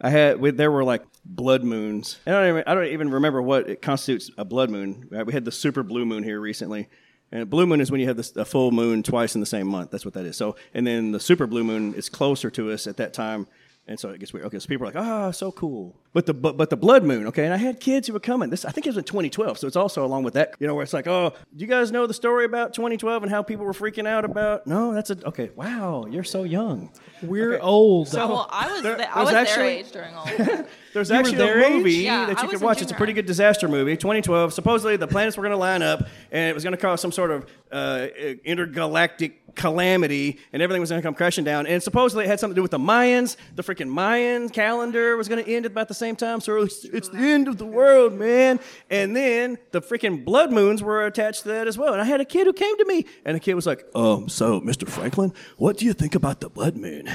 I 0.00 0.10
had 0.10 0.40
with 0.40 0.56
there 0.56 0.70
were 0.70 0.84
like 0.84 1.02
blood 1.24 1.64
moons. 1.64 2.18
And 2.26 2.36
I 2.36 2.40
don't 2.40 2.48
even 2.50 2.64
I 2.66 2.74
don't 2.74 2.86
even 2.86 3.10
remember 3.10 3.40
what 3.40 3.68
it 3.68 3.82
constitutes 3.82 4.30
a 4.36 4.44
blood 4.44 4.70
moon. 4.70 5.08
Right? 5.10 5.26
We 5.26 5.32
had 5.32 5.44
the 5.44 5.52
super 5.52 5.82
blue 5.82 6.04
moon 6.04 6.22
here 6.22 6.40
recently. 6.40 6.88
And 7.32 7.42
a 7.42 7.46
blue 7.46 7.66
moon 7.66 7.80
is 7.80 7.90
when 7.90 8.00
you 8.00 8.06
have 8.06 8.16
this, 8.16 8.36
a 8.36 8.44
full 8.44 8.70
moon 8.70 9.02
twice 9.02 9.34
in 9.34 9.40
the 9.40 9.46
same 9.46 9.66
month. 9.66 9.90
That's 9.90 10.04
what 10.04 10.14
that 10.14 10.26
is. 10.26 10.36
So, 10.36 10.54
and 10.74 10.86
then 10.86 11.10
the 11.10 11.18
super 11.18 11.46
blue 11.46 11.64
moon 11.64 11.94
is 11.94 12.08
closer 12.08 12.50
to 12.50 12.70
us 12.70 12.86
at 12.86 12.98
that 12.98 13.12
time, 13.12 13.48
and 13.88 13.98
so 14.00 14.10
it 14.10 14.18
gets 14.20 14.32
weird. 14.32 14.46
Okay, 14.46 14.58
so 14.58 14.66
people 14.66 14.84
are 14.86 14.90
like, 14.92 14.96
"Ah, 14.96 15.30
so 15.30 15.52
cool." 15.52 15.96
But 16.12 16.26
the 16.26 16.34
but, 16.34 16.56
but 16.56 16.70
the 16.70 16.76
blood 16.76 17.04
moon, 17.04 17.26
okay. 17.28 17.44
And 17.44 17.52
I 17.54 17.58
had 17.58 17.78
kids 17.78 18.06
who 18.08 18.14
were 18.14 18.20
coming. 18.20 18.50
This 18.50 18.64
I 18.64 18.70
think 18.70 18.86
it 18.86 18.90
was 18.90 18.96
in 18.96 19.04
2012, 19.04 19.58
so 19.58 19.66
it's 19.66 19.76
also 19.76 20.04
along 20.04 20.24
with 20.24 20.34
that. 20.34 20.54
You 20.58 20.66
know, 20.66 20.74
where 20.74 20.82
it's 20.82 20.92
like, 20.92 21.06
"Oh, 21.06 21.32
do 21.54 21.64
you 21.64 21.68
guys 21.68 21.92
know 21.92 22.06
the 22.06 22.14
story 22.14 22.44
about 22.44 22.72
2012 22.74 23.22
and 23.22 23.30
how 23.30 23.42
people 23.42 23.64
were 23.64 23.72
freaking 23.72 24.06
out 24.08 24.24
about?" 24.24 24.66
No, 24.66 24.92
that's 24.94 25.10
a 25.10 25.18
okay. 25.28 25.50
Wow, 25.54 26.06
you're 26.10 26.24
so 26.24 26.42
young. 26.44 26.90
We're 27.22 27.58
old. 27.60 28.12
Well, 28.12 28.48
I 28.50 28.72
was 28.72 28.82
There- 28.82 28.96
th- 28.96 29.08
I 29.10 29.14
there's 29.14 29.26
was 29.26 29.34
actually- 29.34 29.62
their 29.64 29.78
age 29.78 29.90
during 29.92 30.14
all 30.14 30.24
that. 30.38 30.68
There's 30.92 31.10
You 31.10 31.16
actually 31.16 31.38
a 31.40 31.66
age? 31.66 31.72
movie 31.76 31.92
Yeah, 31.96 32.26
that 32.26 32.38
you 32.42 32.48
was 32.48 32.52
could 32.58 32.64
watch. 32.64 32.80
It's 32.82 32.90
a 32.92 32.94
pretty 32.94 33.12
good 33.12 33.26
disaster 33.26 33.68
movie. 33.68 33.96
2012. 33.96 34.52
Supposedly 34.54 34.96
the 34.96 35.06
planets 35.06 35.36
were 35.36 35.42
going 35.42 35.50
to 35.52 35.56
line 35.58 35.82
up, 35.82 36.00
and 36.32 36.48
it 36.50 36.54
was 36.54 36.62
going 36.64 36.72
to 36.72 36.80
cause 36.80 37.00
some 37.02 37.12
sort 37.12 37.30
of 37.30 37.46
uh, 37.70 38.06
intergalactic 38.44 39.54
calamity, 39.54 40.38
and 40.52 40.62
everything 40.62 40.80
was 40.80 40.90
going 40.90 41.00
to 41.00 41.06
come 41.06 41.14
crashing 41.14 41.44
down. 41.44 41.66
And 41.66 41.82
supposedly 41.82 42.24
it 42.24 42.28
had 42.28 42.40
something 42.40 42.54
to 42.54 42.58
do 42.58 42.62
with 42.62 42.70
the 42.70 42.78
Mayans. 42.78 43.36
The 43.54 43.62
freaking 43.76 43.88
Mayan 43.88 44.48
calendar 44.48 45.16
was 45.16 45.28
going 45.28 45.44
to 45.44 45.50
end 45.50 45.66
at 45.66 45.72
about 45.72 45.88
the 45.88 45.94
same 45.94 46.16
time. 46.16 46.40
So 46.40 46.62
it's, 46.62 46.84
it's 46.84 47.08
the 47.08 47.18
end 47.18 47.48
of 47.48 47.58
the 47.58 47.66
world, 47.66 48.14
man. 48.14 48.60
And 48.90 49.14
then 49.14 49.58
the 49.72 49.80
freaking 49.80 50.24
blood 50.24 50.52
moons 50.52 50.82
were 50.82 51.06
attached 51.06 51.42
to 51.42 51.48
that 51.48 51.66
as 51.66 51.76
well. 51.76 51.92
And 51.92 52.00
I 52.00 52.04
had 52.04 52.20
a 52.20 52.24
kid 52.24 52.46
who 52.46 52.52
came 52.52 52.76
to 52.78 52.84
me, 52.84 53.06
and 53.24 53.36
the 53.36 53.40
kid 53.40 53.54
was 53.54 53.66
like, 53.66 53.84
"Um, 53.94 54.28
so 54.28 54.60
Mr. 54.60 54.88
Franklin, 54.88 55.32
what 55.56 55.78
do 55.78 55.84
you 55.84 55.92
think 55.92 56.14
about 56.14 56.40
the 56.40 56.48
blood 56.48 56.76
moon?" 56.76 57.08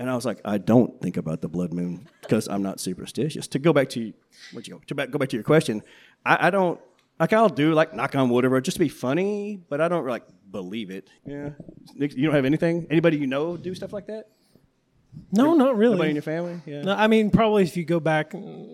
And 0.00 0.08
I 0.08 0.14
was 0.14 0.24
like, 0.24 0.40
I 0.44 0.58
don't 0.58 1.00
think 1.00 1.16
about 1.16 1.40
the 1.40 1.48
blood 1.48 1.72
moon 1.72 2.08
because 2.20 2.46
I'm 2.46 2.62
not 2.62 2.78
superstitious. 2.78 3.48
To 3.48 3.58
go 3.58 3.72
back 3.72 3.88
to 3.90 4.12
what 4.52 4.68
you 4.68 4.74
go 4.74 4.80
to 4.86 4.94
back, 4.94 5.10
go 5.10 5.18
back 5.18 5.28
to 5.30 5.36
your 5.36 5.42
question, 5.42 5.82
I, 6.24 6.46
I 6.46 6.50
don't 6.50 6.80
like 7.18 7.32
I'll 7.32 7.48
do 7.48 7.74
like 7.74 7.94
knock 7.94 8.14
on 8.14 8.28
wood 8.28 8.44
or 8.44 8.60
just 8.60 8.76
to 8.76 8.78
be 8.78 8.88
funny, 8.88 9.60
but 9.68 9.80
I 9.80 9.88
don't 9.88 10.06
like 10.06 10.22
believe 10.50 10.90
it. 10.90 11.10
Yeah, 11.26 11.50
you 11.96 12.26
don't 12.26 12.34
have 12.34 12.44
anything. 12.44 12.86
Anybody 12.90 13.16
you 13.16 13.26
know 13.26 13.56
do 13.56 13.74
stuff 13.74 13.92
like 13.92 14.06
that? 14.06 14.28
No, 15.32 15.54
not 15.54 15.76
really. 15.76 15.92
Anybody 15.94 16.10
in 16.10 16.16
your 16.16 16.22
family? 16.22 16.60
Yeah, 16.66 16.82
No, 16.82 16.92
I 16.94 17.06
mean, 17.06 17.30
probably 17.30 17.62
if 17.64 17.76
you 17.76 17.84
go 17.84 18.00
back, 18.00 18.32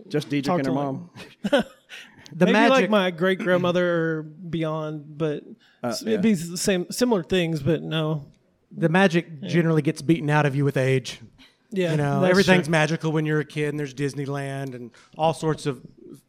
just 0.09 0.29
Deidre 0.29 0.43
talk 0.45 0.59
and 0.59 0.67
her 0.67 0.73
to 0.73 0.75
mom. 0.75 1.11
The 2.37 2.47
maybe 2.47 2.53
magic. 2.53 2.71
like 2.73 2.91
my 2.91 3.11
great 3.13 3.39
grandmother 3.39 4.19
or 4.19 4.23
beyond, 4.23 5.19
but 5.19 5.45
uh, 5.85 5.89
s- 5.89 6.03
yeah. 6.03 6.13
it'd 6.15 6.23
be 6.23 6.33
the 6.35 6.57
same 6.57 6.87
similar 6.91 7.23
things. 7.23 7.63
But 7.63 7.83
no, 7.83 8.27
the 8.73 8.89
magic 8.89 9.43
generally 9.43 9.83
gets 9.83 10.03
beaten 10.03 10.29
out 10.31 10.45
of 10.47 10.57
you 10.57 10.65
with 10.65 10.77
age. 10.77 11.21
yeah, 11.71 11.93
You 11.93 11.97
know, 11.99 12.21
that's 12.23 12.31
everything's 12.31 12.65
true. 12.65 12.73
magical 12.73 13.13
when 13.13 13.25
you're 13.25 13.41
a 13.41 13.45
kid, 13.45 13.69
and 13.69 13.79
there's 13.79 13.95
Disneyland 13.95 14.75
and 14.75 14.91
all 15.17 15.33
sorts 15.35 15.67
of 15.67 15.81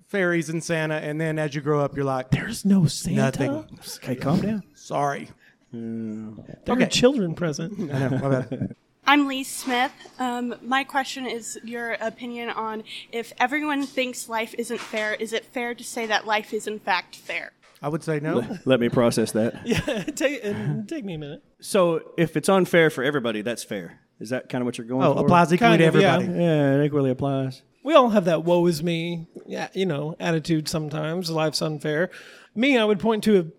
fairies 0.07 0.49
and 0.49 0.63
Santa. 0.63 0.95
And 0.95 1.19
then 1.19 1.39
as 1.39 1.55
you 1.55 1.61
grow 1.61 1.79
up, 1.79 1.95
you're 1.95 2.05
like, 2.05 2.29
There's 2.29 2.65
no 2.65 2.85
Santa. 2.85 3.21
nothing. 3.21 3.79
Okay, 4.03 4.15
calm 4.15 4.41
down. 4.41 4.63
Sorry. 4.75 5.29
There 5.71 6.33
Okay. 6.69 6.83
are 6.83 6.87
children 6.87 7.33
present. 7.33 7.79
I 7.93 8.09
know. 8.09 8.17
My 8.19 8.29
bad. 8.41 8.75
I'm 9.07 9.27
Lee 9.27 9.43
Smith. 9.43 9.91
Um, 10.19 10.55
my 10.63 10.83
question 10.83 11.27
is 11.27 11.59
your 11.63 11.93
opinion 11.93 12.49
on 12.49 12.83
if 13.11 13.33
everyone 13.39 13.85
thinks 13.85 14.27
life 14.27 14.55
isn't 14.57 14.79
fair, 14.79 15.13
is 15.13 15.31
it 15.31 15.45
fair 15.45 15.75
to 15.75 15.83
say 15.83 16.07
that 16.07 16.25
life 16.25 16.53
is 16.53 16.65
in 16.67 16.79
fact 16.79 17.15
fair? 17.15 17.51
I 17.81 17.89
would 17.89 18.03
say 18.03 18.19
no. 18.19 18.43
Let 18.65 18.79
me 18.79 18.89
process 18.89 19.31
that. 19.33 19.61
Yeah, 19.65 20.03
take, 20.03 20.43
and 20.43 20.89
take 20.89 21.05
me 21.05 21.15
a 21.15 21.17
minute. 21.19 21.43
So 21.61 22.13
if 22.17 22.35
it's 22.35 22.49
unfair 22.49 22.89
for 22.89 23.03
everybody, 23.03 23.41
that's 23.41 23.63
fair. 23.63 23.99
Is 24.19 24.29
that 24.29 24.49
kind 24.49 24.61
of 24.61 24.65
what 24.65 24.77
you're 24.77 24.87
going 24.87 25.05
Oh, 25.05 25.13
for? 25.13 25.25
applies 25.25 25.53
equally 25.53 25.77
Kind 25.77 25.81
to 25.81 25.87
of, 25.89 25.95
yeah. 25.95 26.13
everybody. 26.15 26.39
Yeah, 26.43 26.75
it 26.81 26.85
equally 26.85 27.11
applies. 27.11 27.61
We 27.83 27.93
all 27.93 28.09
have 28.09 28.25
that 28.25 28.43
"woe 28.43 28.65
is 28.65 28.81
me," 28.81 29.27
yeah, 29.45 29.67
you 29.73 29.85
know, 29.85 30.15
attitude. 30.19 30.67
Sometimes 30.67 31.29
life's 31.29 31.61
unfair. 31.61 32.09
Me, 32.55 32.77
I 32.79 32.85
would 32.85 32.99
point 32.99 33.23
to 33.25 33.51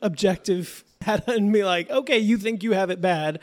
a 0.00 0.06
objective 0.06 0.82
data 1.04 1.32
and 1.32 1.52
be 1.52 1.62
like, 1.64 1.90
"Okay, 1.90 2.18
you 2.18 2.38
think 2.38 2.62
you 2.62 2.72
have 2.72 2.88
it 2.88 3.02
bad." 3.02 3.40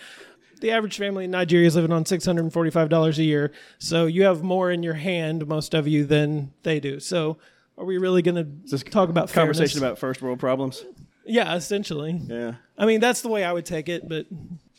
The 0.63 0.72
average 0.72 0.98
family 0.98 1.25
in 1.25 1.32
Nigeria 1.32 1.67
is 1.67 1.75
living 1.75 1.91
on 1.91 2.05
six 2.05 2.25
hundred 2.25 2.43
and 2.43 2.53
forty-five 2.53 2.88
dollars 2.88 3.20
a 3.20 3.24
year, 3.25 3.51
so 3.79 4.05
you 4.05 4.24
have 4.24 4.43
more 4.43 4.72
in 4.72 4.82
your 4.82 4.93
hand, 4.93 5.46
most 5.46 5.74
of 5.74 5.89
you, 5.89 6.05
than 6.05 6.53
they 6.63 6.79
do. 6.79 7.01
So, 7.01 7.38
are 7.77 7.84
we 7.84 7.98
really 7.98 8.22
going 8.22 8.38
to 8.67 8.79
talk 8.79 9.10
about 9.10 9.29
Conversation 9.29 9.58
fairness? 9.58 9.75
about 9.75 10.00
first 10.00 10.22
world 10.22 10.39
problems. 10.39 10.86
Yeah, 11.25 11.53
essentially. 11.53 12.17
Yeah. 12.27 12.53
I 12.77 12.86
mean, 12.86 13.01
that's 13.01 13.20
the 13.20 13.27
way 13.27 13.43
I 13.43 13.51
would 13.51 13.65
take 13.65 13.89
it, 13.89 14.08
but 14.08 14.25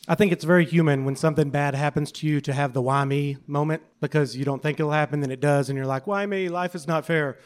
I 0.07 0.15
think 0.15 0.31
it's 0.31 0.43
very 0.43 0.65
human 0.65 1.05
when 1.05 1.15
something 1.15 1.51
bad 1.51 1.75
happens 1.75 2.11
to 2.13 2.25
you 2.25 2.41
to 2.41 2.53
have 2.53 2.73
the 2.73 2.81
why 2.81 3.05
me 3.05 3.37
moment 3.45 3.83
because 4.01 4.35
you 4.35 4.43
don't 4.43 4.63
think 4.63 4.79
it'll 4.79 4.91
happen, 4.91 5.19
then 5.19 5.29
it 5.29 5.39
does, 5.39 5.69
and 5.69 5.77
you're 5.77 5.85
like, 5.85 6.07
why 6.07 6.25
me? 6.25 6.49
Life 6.49 6.73
is 6.73 6.87
not 6.87 7.05
fair. 7.05 7.37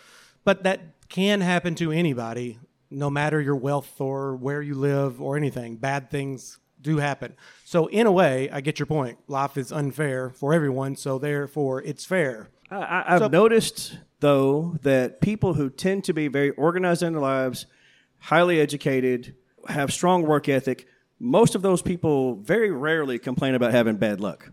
But 0.46 0.64
that 0.64 0.80
can 1.10 1.42
happen 1.42 1.76
to 1.76 1.92
anybody, 1.92 2.58
no 2.90 3.10
matter 3.10 3.42
your 3.42 3.58
wealth 3.58 4.00
or 4.00 4.38
where 4.38 4.62
you 4.62 4.76
live 4.76 5.22
or 5.22 5.36
anything. 5.36 5.76
Bad 5.76 6.10
things 6.10 6.58
do 6.82 6.98
happen. 6.98 7.36
So, 7.66 7.88
in 7.88 8.08
a 8.08 8.12
way, 8.12 8.50
I 8.50 8.62
get 8.62 8.80
your 8.80 8.86
point. 8.86 9.18
Life 9.28 9.58
is 9.58 9.72
unfair 9.72 10.30
for 10.30 10.54
everyone, 10.54 10.96
so 10.96 11.20
therefore 11.20 11.82
it's 11.82 12.06
fair. 12.06 12.50
I, 12.72 12.78
I, 12.78 13.16
I've 13.16 13.32
noticed, 13.32 13.98
though, 14.20 14.78
that 14.82 15.22
people 15.22 15.56
who 15.56 15.70
tend 15.70 16.04
to 16.06 16.14
be 16.14 16.28
very 16.28 16.52
organized 16.52 17.04
in 17.04 17.14
their 17.14 17.22
lives, 17.22 17.66
highly 18.20 18.60
educated, 18.60 19.36
have 19.68 19.92
strong 19.92 20.24
work 20.24 20.48
ethic, 20.48 20.88
most 21.20 21.54
of 21.56 21.62
those 21.62 21.82
people 21.82 22.36
very 22.36 22.72
rarely 22.72 23.20
complain 23.20 23.56
about 23.56 23.72
having 23.72 23.98
bad 23.98 24.22
luck. 24.22 24.52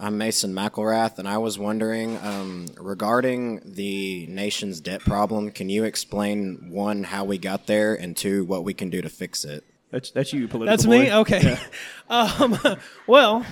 I'm 0.00 0.16
Mason 0.16 0.54
McElrath, 0.54 1.18
and 1.18 1.26
I 1.26 1.38
was 1.38 1.58
wondering 1.58 2.18
um, 2.18 2.66
regarding 2.78 3.60
the 3.64 4.28
nation's 4.28 4.80
debt 4.80 5.00
problem. 5.00 5.50
Can 5.50 5.68
you 5.68 5.82
explain 5.82 6.70
one 6.70 7.02
how 7.02 7.24
we 7.24 7.36
got 7.36 7.66
there, 7.66 7.94
and 7.94 8.16
two 8.16 8.44
what 8.44 8.62
we 8.62 8.74
can 8.74 8.90
do 8.90 9.02
to 9.02 9.08
fix 9.08 9.44
it? 9.44 9.64
That's 9.90 10.10
that's 10.10 10.32
you, 10.32 10.48
political. 10.48 10.66
That's 10.66 10.86
boy. 10.86 11.00
me. 11.00 11.12
Okay. 11.12 11.58
um, 12.10 12.58
well, 13.06 13.44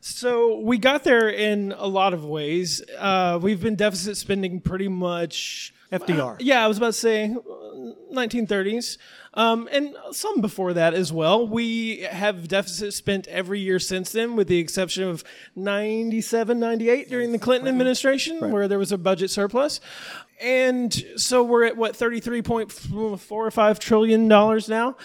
so 0.00 0.58
we 0.60 0.78
got 0.78 1.04
there 1.04 1.28
in 1.28 1.72
a 1.76 1.86
lot 1.86 2.14
of 2.14 2.24
ways. 2.24 2.82
Uh, 2.98 3.38
we've 3.40 3.60
been 3.60 3.76
deficit 3.76 4.16
spending 4.16 4.60
pretty 4.60 4.88
much. 4.88 5.72
FDR. 5.92 6.36
Yeah, 6.40 6.64
I 6.64 6.68
was 6.68 6.78
about 6.78 6.86
to 6.86 6.92
say 6.94 7.24
uh, 7.24 8.14
1930s, 8.14 8.96
um, 9.34 9.68
and 9.70 9.94
some 10.10 10.40
before 10.40 10.72
that 10.72 10.94
as 10.94 11.12
well. 11.12 11.46
We 11.46 11.98
have 11.98 12.48
deficit 12.48 12.94
spent 12.94 13.28
every 13.28 13.60
year 13.60 13.78
since 13.78 14.10
then, 14.10 14.34
with 14.34 14.48
the 14.48 14.58
exception 14.58 15.04
of 15.04 15.22
97, 15.54 16.58
98 16.58 17.10
during 17.10 17.32
the 17.32 17.38
Clinton 17.38 17.68
administration, 17.68 18.50
where 18.50 18.68
there 18.68 18.78
was 18.78 18.90
a 18.90 18.96
budget 18.96 19.30
surplus. 19.30 19.80
And 20.40 20.92
so 21.16 21.42
we're 21.42 21.64
at 21.64 21.76
what 21.76 21.92
33.4 21.94 23.30
or 23.30 23.50
5 23.50 23.78
trillion 23.78 24.28
dollars 24.28 24.70
now 24.70 24.96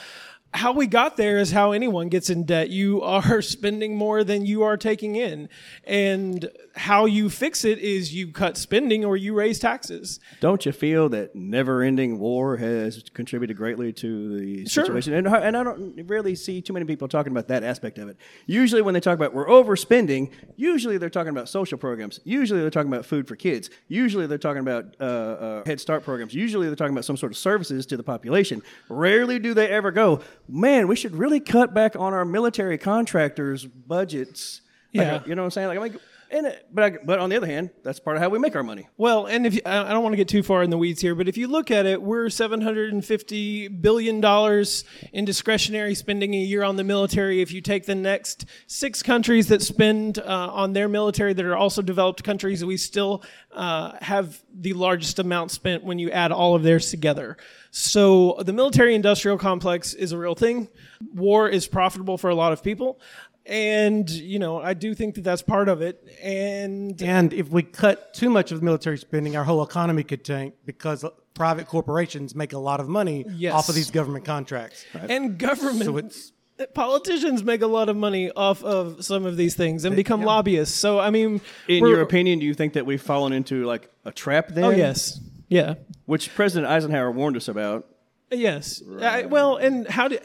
how 0.57 0.71
we 0.71 0.87
got 0.87 1.17
there 1.17 1.37
is 1.37 1.51
how 1.51 1.71
anyone 1.71 2.09
gets 2.09 2.29
in 2.29 2.43
debt. 2.43 2.69
You 2.69 3.01
are 3.01 3.41
spending 3.43 3.95
more 3.95 4.23
than 4.23 4.45
you 4.45 4.63
are 4.63 4.75
taking 4.77 5.15
in. 5.15 5.49
And 5.85 6.49
how 6.75 7.05
you 7.05 7.29
fix 7.29 7.63
it 7.63 7.79
is 7.79 8.13
you 8.13 8.31
cut 8.31 8.57
spending 8.57 9.05
or 9.05 9.15
you 9.17 9.33
raise 9.33 9.59
taxes. 9.59 10.19
Don't 10.39 10.65
you 10.65 10.71
feel 10.71 11.09
that 11.09 11.35
never-ending 11.35 12.19
war 12.19 12.57
has 12.57 13.03
contributed 13.13 13.55
greatly 13.57 13.93
to 13.93 14.39
the 14.39 14.65
Sure. 14.67 14.85
situation? 14.85 15.13
And, 15.13 15.27
and 15.27 15.55
I 15.57 15.63
don't 15.63 16.07
really 16.07 16.35
see 16.35 16.61
too 16.61 16.73
many 16.73 16.85
people 16.85 17.07
talking 17.07 17.31
about 17.31 17.47
that 17.49 17.63
aspect 17.63 17.97
of 17.99 18.09
it. 18.09 18.17
Usually, 18.45 18.81
when 18.81 18.93
they 18.93 18.99
talk 18.99 19.15
about 19.15 19.33
we're 19.33 19.47
overspending, 19.47 20.31
usually 20.55 20.97
they're 20.97 21.09
talking 21.09 21.29
about 21.29 21.49
social 21.49 21.77
programs. 21.77 22.19
Usually, 22.23 22.61
they're 22.61 22.69
talking 22.69 22.91
about 22.91 23.05
food 23.05 23.27
for 23.27 23.35
kids. 23.35 23.69
Usually, 23.87 24.25
they're 24.27 24.37
talking 24.37 24.61
about 24.61 24.95
uh, 24.99 25.03
uh, 25.03 25.63
Head 25.65 25.79
Start 25.79 26.03
programs. 26.03 26.33
Usually, 26.33 26.67
they're 26.67 26.75
talking 26.75 26.93
about 26.93 27.05
some 27.05 27.17
sort 27.17 27.31
of 27.31 27.37
services 27.37 27.85
to 27.87 27.97
the 27.97 28.03
population. 28.03 28.61
Rarely 28.89 29.39
do 29.39 29.53
they 29.53 29.67
ever 29.67 29.91
go, 29.91 30.21
man, 30.47 30.87
we 30.87 30.95
should 30.95 31.15
really 31.15 31.39
cut 31.39 31.73
back 31.73 31.95
on 31.95 32.13
our 32.13 32.25
military 32.25 32.77
contractors' 32.77 33.65
budgets. 33.65 34.61
Like, 34.93 35.05
Yeah. 35.07 35.21
you 35.25 35.35
know 35.35 35.41
what 35.43 35.47
I'm 35.47 35.51
saying? 35.51 35.67
Like, 35.67 35.79
I 35.79 35.81
mean, 35.89 35.99
and 36.29 36.45
it, 36.47 36.67
but 36.73 36.83
I, 36.83 36.97
but 37.05 37.19
on 37.19 37.29
the 37.29 37.37
other 37.37 37.47
hand, 37.47 37.69
that's 37.83 37.99
part 38.01 38.17
of 38.17 38.21
how 38.23 38.27
we 38.27 38.37
make 38.37 38.53
our 38.55 38.63
money. 38.63 38.89
Well, 38.97 39.27
and 39.27 39.45
if 39.47 39.53
you, 39.55 39.61
I 39.65 39.93
don't 39.93 40.03
want 40.03 40.11
to 40.11 40.17
get 40.17 40.27
too 40.27 40.43
far 40.43 40.61
in 40.61 40.69
the 40.69 40.77
weeds 40.77 40.99
here, 41.01 41.15
but 41.15 41.29
if 41.29 41.37
you 41.37 41.47
look 41.47 41.71
at 41.71 41.85
it, 41.85 42.01
we're 42.01 42.29
750 42.29 43.67
billion 43.69 44.19
dollars 44.19 44.83
in 45.13 45.23
discretionary 45.23 45.95
spending 45.95 46.33
a 46.33 46.37
year 46.39 46.63
on 46.63 46.75
the 46.75 46.83
military. 46.83 47.41
If 47.41 47.53
you 47.53 47.61
take 47.61 47.85
the 47.85 47.95
next 47.95 48.45
six 48.67 49.01
countries 49.01 49.47
that 49.47 49.61
spend 49.61 50.19
uh, 50.19 50.23
on 50.51 50.73
their 50.73 50.89
military 50.89 51.31
that 51.33 51.45
are 51.45 51.55
also 51.55 51.81
developed 51.81 52.23
countries, 52.25 52.63
we 52.65 52.75
still 52.75 53.23
uh, 53.53 53.93
have 54.01 54.41
the 54.53 54.73
largest 54.73 55.19
amount 55.19 55.51
spent 55.51 55.83
when 55.83 55.97
you 55.99 56.11
add 56.11 56.31
all 56.31 56.55
of 56.55 56.63
theirs 56.63 56.91
together. 56.91 57.37
So 57.71 58.37
the 58.45 58.53
military-industrial 58.53 59.37
complex 59.37 59.93
is 59.93 60.11
a 60.11 60.17
real 60.17 60.35
thing. 60.35 60.67
War 61.13 61.47
is 61.49 61.67
profitable 61.67 62.17
for 62.17 62.29
a 62.29 62.35
lot 62.35 62.53
of 62.53 62.63
people. 62.63 62.99
And 63.45 64.09
you 64.09 64.39
know, 64.39 64.61
I 64.61 64.73
do 64.73 64.93
think 64.93 65.15
that 65.15 65.23
that's 65.23 65.41
part 65.41 65.69
of 65.69 65.81
it. 65.81 66.05
And 66.21 67.01
And 67.01 67.31
if 67.33 67.49
we 67.49 67.63
cut 67.63 68.13
too 68.13 68.29
much 68.29 68.51
of 68.51 68.59
the 68.59 68.65
military 68.65 68.97
spending, 68.97 69.37
our 69.37 69.43
whole 69.45 69.63
economy 69.63 70.03
could 70.03 70.25
tank 70.25 70.55
because 70.65 71.05
private 71.33 71.67
corporations 71.67 72.35
make 72.35 72.51
a 72.51 72.57
lot 72.57 72.79
of 72.79 72.89
money 72.89 73.25
Yes. 73.35 73.53
off 73.53 73.69
of 73.69 73.75
these 73.75 73.91
government 73.91 74.25
contracts. 74.25 74.83
and 74.93 75.37
government 75.37 75.85
So 75.85 75.97
it's 75.97 76.33
politicians 76.73 77.43
make 77.43 77.61
a 77.61 77.67
lot 77.67 77.87
of 77.87 77.95
money 77.95 78.31
off 78.31 78.63
of 78.63 79.05
some 79.05 79.25
of 79.25 79.37
these 79.37 79.55
things 79.55 79.85
and 79.85 79.95
become 79.95 80.23
lobbyists. 80.23 80.75
So 80.77 80.99
I 80.99 81.09
mean, 81.11 81.39
In 81.69 81.85
your 81.85 82.01
opinion, 82.01 82.39
do 82.39 82.45
you 82.45 82.53
think 82.53 82.73
that 82.73 82.85
we've 82.85 83.01
fallen 83.01 83.31
into 83.31 83.63
like 83.65 83.89
a 84.03 84.11
trap 84.11 84.49
there? 84.49 84.65
oh 84.65 84.69
yes, 84.71 85.21
yeah, 85.47 85.75
Which 86.07 86.33
President 86.33 86.71
Eisenhower 86.71 87.11
warned 87.11 87.37
us 87.37 87.47
about. 87.47 87.85
yes. 88.31 88.81
I- 88.99 89.25
well, 89.27 89.57
and 89.57 89.87
how 89.87 90.07
do 90.07 90.17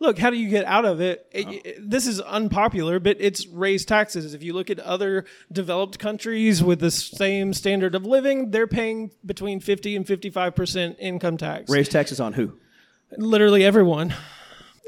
look? 0.00 0.18
How 0.18 0.30
do 0.30 0.36
you 0.36 0.48
get 0.48 0.64
out 0.64 0.84
of 0.84 1.00
it? 1.00 1.26
It- 1.32 1.48
it- 1.66 1.90
This 1.90 2.06
is 2.06 2.20
unpopular, 2.20 2.98
but 2.98 3.16
it's 3.20 3.46
raised 3.46 3.88
taxes. 3.88 4.34
If 4.34 4.42
you 4.42 4.52
look 4.54 4.70
at 4.70 4.80
other 4.80 5.24
developed 5.52 5.98
countries 5.98 6.62
with 6.64 6.80
the 6.80 6.90
same 6.90 7.52
standard 7.54 7.94
of 7.94 8.04
living, 8.06 8.50
they're 8.50 8.66
paying 8.66 9.10
between 9.24 9.60
fifty 9.60 9.94
and 9.96 10.06
fifty-five 10.06 10.54
percent 10.56 10.96
income 10.98 11.36
tax. 11.36 11.70
Raise 11.70 11.88
taxes 11.88 12.20
on 12.20 12.32
who? 12.32 12.54
Literally 13.16 13.64
everyone, 13.64 14.12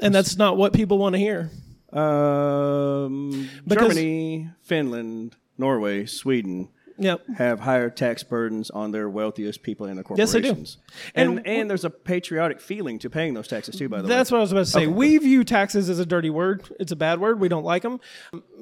and 0.01 0.13
that's 0.13 0.37
not 0.37 0.57
what 0.57 0.73
people 0.73 0.97
want 0.97 1.13
to 1.13 1.19
hear. 1.19 1.49
Um, 1.93 3.49
Because- 3.67 3.89
Germany, 3.95 4.49
Finland, 4.61 5.35
Norway, 5.57 6.05
Sweden 6.05 6.69
Yep. 7.01 7.27
have 7.37 7.59
higher 7.61 7.89
tax 7.89 8.23
burdens 8.23 8.69
on 8.69 8.91
their 8.91 9.09
wealthiest 9.09 9.63
people 9.63 9.87
in 9.87 9.97
the 9.97 10.03
Yes, 10.15 10.31
they 10.31 10.39
do. 10.41 10.49
corporations. 10.49 10.77
And 11.15 11.39
And 11.39 11.47
and, 11.47 11.69
there's 11.69 11.83
a 11.83 11.89
patriotic 11.89 12.61
feeling 12.61 12.99
to 12.99 13.09
paying 13.09 13.33
those 13.33 13.47
taxes 13.47 13.75
too. 13.75 13.89
By 13.89 13.97
the 13.97 14.03
way. 14.03 14.09
That's 14.09 14.31
way, 14.31 14.35
what 14.35 14.39
I 14.39 14.41
was 14.41 14.51
about 14.51 14.65
to 14.65 14.71
say. 14.71 14.87
We 14.87 15.17
view 15.17 15.43
taxes 15.43 15.89
as 15.89 15.99
a 15.99 16.05
dirty 16.05 16.29
word. 16.29 16.63
It's 16.79 16.91
a 16.91 16.95
bad 16.95 17.19
word. 17.19 17.39
We 17.39 17.49
don't 17.49 17.63
like 17.65 17.81
them. 17.81 17.99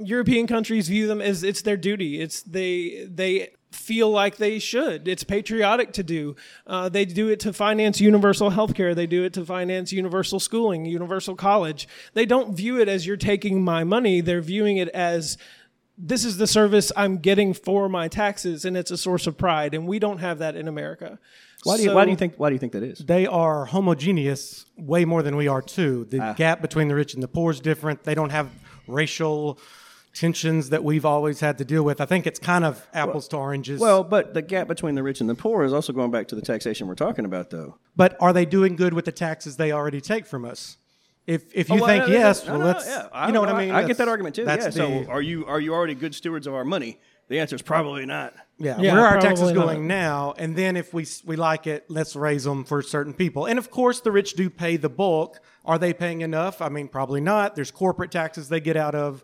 European 0.02 0.48
countries 0.48 0.88
view 0.88 1.08
them 1.08 1.22
as 1.22 1.44
it's 1.44 1.62
their 1.62 1.78
duty. 1.78 2.20
It's 2.22 2.42
they 2.44 3.08
they 3.10 3.50
feel 3.72 4.10
like 4.10 4.38
they 4.38 4.58
should. 4.58 5.08
It's 5.08 5.24
patriotic 5.24 5.94
to 5.94 6.02
do. 6.02 6.36
Uh, 6.66 6.90
they 6.90 7.06
do 7.06 7.28
it 7.30 7.40
to 7.42 7.54
finance 7.54 8.02
universal 8.02 8.50
health 8.50 8.74
care. 8.74 8.96
They 8.96 9.06
do 9.06 9.24
it 9.24 9.34
to 9.34 9.46
finance 9.46 9.92
universal 9.94 10.40
schooling, 10.40 10.86
universal 10.86 11.36
college. 11.36 11.88
They 12.16 12.26
don't 12.26 12.56
view 12.56 12.80
it 12.80 12.88
as 12.88 13.06
you're 13.06 13.16
taking 13.18 13.62
my 13.64 13.84
money. 13.84 14.22
They're 14.22 14.42
viewing 14.42 14.78
it 14.78 14.88
as 14.90 15.38
this 16.02 16.24
is 16.24 16.38
the 16.38 16.48
service 16.48 16.92
I'm 16.96 17.18
getting 17.18 17.54
for 17.54 17.90
my 17.90 18.08
taxes, 18.08 18.64
and 18.66 18.78
it's 18.78 18.90
a 18.92 18.98
source 18.98 19.28
of 19.28 19.38
pride. 19.38 19.74
And 19.74 19.86
we 19.86 20.00
don't 20.00 20.20
have 20.20 20.40
that 20.40 20.56
in 20.56 20.68
America. 20.68 21.20
why 21.66 21.76
do 21.78 21.84
you 21.84 21.94
why 21.94 22.06
do 22.06 22.12
you 22.12 22.18
think 22.18 22.36
why 22.38 22.50
do 22.50 22.54
you 22.56 22.60
think 22.60 22.72
that 22.72 22.84
is? 22.84 23.00
they 23.00 23.28
are 23.28 23.66
homogeneous 23.66 24.66
way 24.78 25.04
more 25.06 25.22
than 25.22 25.36
we 25.36 25.48
are 25.50 25.62
too. 25.62 26.06
The 26.10 26.20
Ah. 26.22 26.34
gap 26.34 26.62
between 26.62 26.88
the 26.88 26.96
rich 26.96 27.14
and 27.14 27.22
the 27.22 27.28
poor 27.28 27.52
is 27.52 27.60
different. 27.60 28.04
They 28.06 28.16
don't 28.16 28.30
have 28.32 28.48
racial 28.88 29.60
tensions 30.14 30.70
that 30.70 30.84
we've 30.84 31.06
always 31.06 31.40
had 31.40 31.58
to 31.60 31.66
deal 31.66 31.84
with. 31.84 32.02
I 32.02 32.06
think 32.06 32.26
it's 32.26 32.40
kind 32.40 32.66
of 32.66 32.88
apples 32.94 33.28
to 33.30 33.38
oranges. 33.38 33.80
Well, 33.80 34.04
but 34.04 34.34
the 34.34 34.42
gap 34.42 34.68
between 34.68 34.96
the 34.96 35.04
rich 35.04 35.22
and 35.22 35.30
the 35.30 35.36
poor 35.36 35.64
is 35.64 35.72
also 35.74 35.94
going 35.94 36.12
back 36.12 36.28
to 36.30 36.36
the 36.36 36.42
taxation 36.42 36.88
we're 36.88 36.96
talking 36.96 37.26
about, 37.26 37.50
though. 37.52 37.78
but 37.96 38.18
are 38.20 38.34
they 38.34 38.46
doing 38.46 38.76
good 38.76 38.94
with 38.94 39.06
the 39.06 39.12
taxes 39.12 39.58
they 39.58 39.72
already 39.72 40.02
take 40.02 40.26
from 40.26 40.46
us? 40.46 40.78
If 41.30 41.54
if 41.54 41.72
oh, 41.72 41.76
you 41.76 41.82
Oh, 41.82 41.86
well, 41.86 41.96
think 41.96 42.08
no, 42.08 42.14
no, 42.14 42.20
yes, 42.20 42.46
no, 42.46 42.52
well 42.54 42.60
no, 42.60 42.66
let's 42.66 42.88
yeah. 42.88 43.28
you 43.28 43.34
know 43.34 43.40
what 43.40 43.50
I 43.50 43.66
mean. 43.66 43.72
I 43.72 43.86
get 43.86 43.98
that 43.98 44.08
argument 44.08 44.36
too. 44.36 44.46
That's 44.46 44.76
yeah. 44.76 44.88
the, 44.88 45.06
so, 45.06 45.12
are 45.12 45.22
you 45.22 45.46
are 45.46 45.60
you 45.60 45.74
already 45.76 45.94
good 45.94 46.16
stewards 46.16 46.48
of 46.48 46.56
our 46.56 46.66
money? 46.66 47.00
The 47.28 47.40
answer 47.40 47.56
is 47.56 47.62
probably 47.62 48.08
not. 48.08 48.34
Yeah, 48.58 48.80
Yeah, 48.80 48.94
where 48.94 49.04
are 49.04 49.16
our 49.16 49.22
taxes 49.22 49.52
probably 49.52 49.54
not. 49.54 49.66
going 49.68 49.88
now? 49.88 50.34
And 50.40 50.56
then 50.56 50.76
if 50.76 50.92
we 50.92 51.06
we 51.26 51.36
like 51.36 51.68
it, 51.68 51.86
let's 51.88 52.16
raise 52.16 52.46
them 52.46 52.64
for 52.66 52.82
certain 52.82 53.14
people. 53.14 53.46
And 53.46 53.60
of 53.60 53.70
course, 53.70 54.02
the 54.02 54.12
rich 54.12 54.34
do 54.34 54.50
pay 54.50 54.76
the 54.78 54.90
bulk. 54.90 55.40
Are 55.66 55.78
they 55.78 55.94
paying 55.94 56.22
enough? 56.22 56.64
I 56.64 56.70
mean, 56.70 56.88
probably 56.88 57.22
not. 57.22 57.56
There's 57.56 57.70
corporate 57.70 58.10
taxes 58.12 58.50
they 58.50 58.60
get 58.60 58.76
out 58.76 58.96
of. 58.96 59.24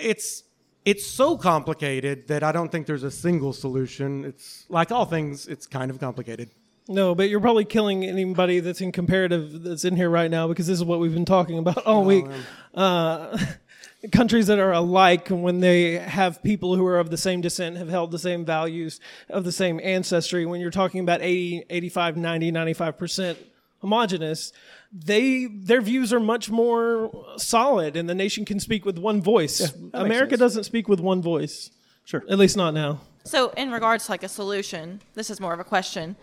it's 0.00 0.44
it's 0.84 1.06
so 1.06 1.36
complicated 1.36 2.26
that 2.28 2.42
I 2.42 2.52
don't 2.52 2.72
think 2.72 2.86
there's 2.86 3.04
a 3.04 3.10
single 3.10 3.52
solution. 3.52 4.24
It's 4.24 4.64
like 4.68 4.90
all 4.90 5.04
things, 5.04 5.46
it's 5.46 5.66
kind 5.66 5.90
of 5.90 6.00
complicated. 6.00 6.50
No, 6.88 7.14
but 7.14 7.28
you're 7.30 7.40
probably 7.40 7.64
killing 7.64 8.04
anybody 8.04 8.60
that's 8.60 8.80
in 8.80 8.90
comparative 8.92 9.62
that's 9.62 9.84
in 9.84 9.96
here 9.96 10.10
right 10.10 10.30
now 10.30 10.48
because 10.48 10.66
this 10.66 10.78
is 10.78 10.84
what 10.84 10.98
we've 11.00 11.14
been 11.14 11.24
talking 11.24 11.58
about 11.58 11.78
all 11.86 12.04
week. 12.04 12.26
Uh, 12.74 13.38
countries 14.10 14.48
that 14.48 14.58
are 14.58 14.72
alike 14.72 15.28
when 15.28 15.60
they 15.60 15.92
have 15.92 16.42
people 16.42 16.74
who 16.74 16.84
are 16.84 16.98
of 16.98 17.10
the 17.10 17.16
same 17.16 17.40
descent 17.40 17.76
have 17.76 17.88
held 17.88 18.10
the 18.10 18.18
same 18.18 18.44
values 18.44 18.98
of 19.30 19.44
the 19.44 19.52
same 19.52 19.78
ancestry 19.82 20.44
when 20.44 20.60
you're 20.60 20.72
talking 20.72 20.98
about 21.00 21.22
80 21.22 21.64
85 21.70 22.16
90 22.16 22.50
95% 22.50 23.36
homogenous 23.80 24.52
they 24.92 25.46
their 25.46 25.80
views 25.80 26.12
are 26.12 26.18
much 26.20 26.50
more 26.50 27.12
solid 27.36 27.96
and 27.96 28.08
the 28.08 28.14
nation 28.14 28.44
can 28.44 28.58
speak 28.58 28.84
with 28.84 28.98
one 28.98 29.22
voice 29.22 29.72
america 29.94 30.36
doesn't 30.36 30.64
speak 30.64 30.88
with 30.88 30.98
one 31.00 31.22
voice 31.22 31.70
Sure. 32.04 32.24
at 32.28 32.38
least 32.38 32.56
not 32.56 32.74
now 32.74 33.00
So, 33.24 33.50
in 33.50 33.70
regards 33.70 34.06
to 34.06 34.10
like 34.12 34.24
a 34.24 34.28
solution, 34.28 35.00
this 35.14 35.30
is 35.30 35.38
more 35.38 35.54
of 35.54 35.60
a 35.60 35.64
question. 35.64 36.16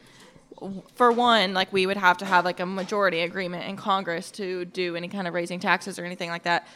For 0.96 1.12
one, 1.12 1.53
like 1.53 1.72
we 1.72 1.86
would 1.86 1.98
have 1.98 2.18
to 2.18 2.25
have 2.25 2.46
like 2.46 2.60
a 2.60 2.65
majority 2.65 3.22
agreement 3.22 3.65
in 3.68 3.77
Congress 3.77 4.32
to 4.32 4.65
do 4.65 4.96
any 4.96 5.08
kind 5.08 5.27
of 5.27 5.34
raising 5.34 5.60
taxes 5.60 5.98
or 5.98 6.06
anything 6.06 6.29
like 6.29 6.44
that. 6.44 6.68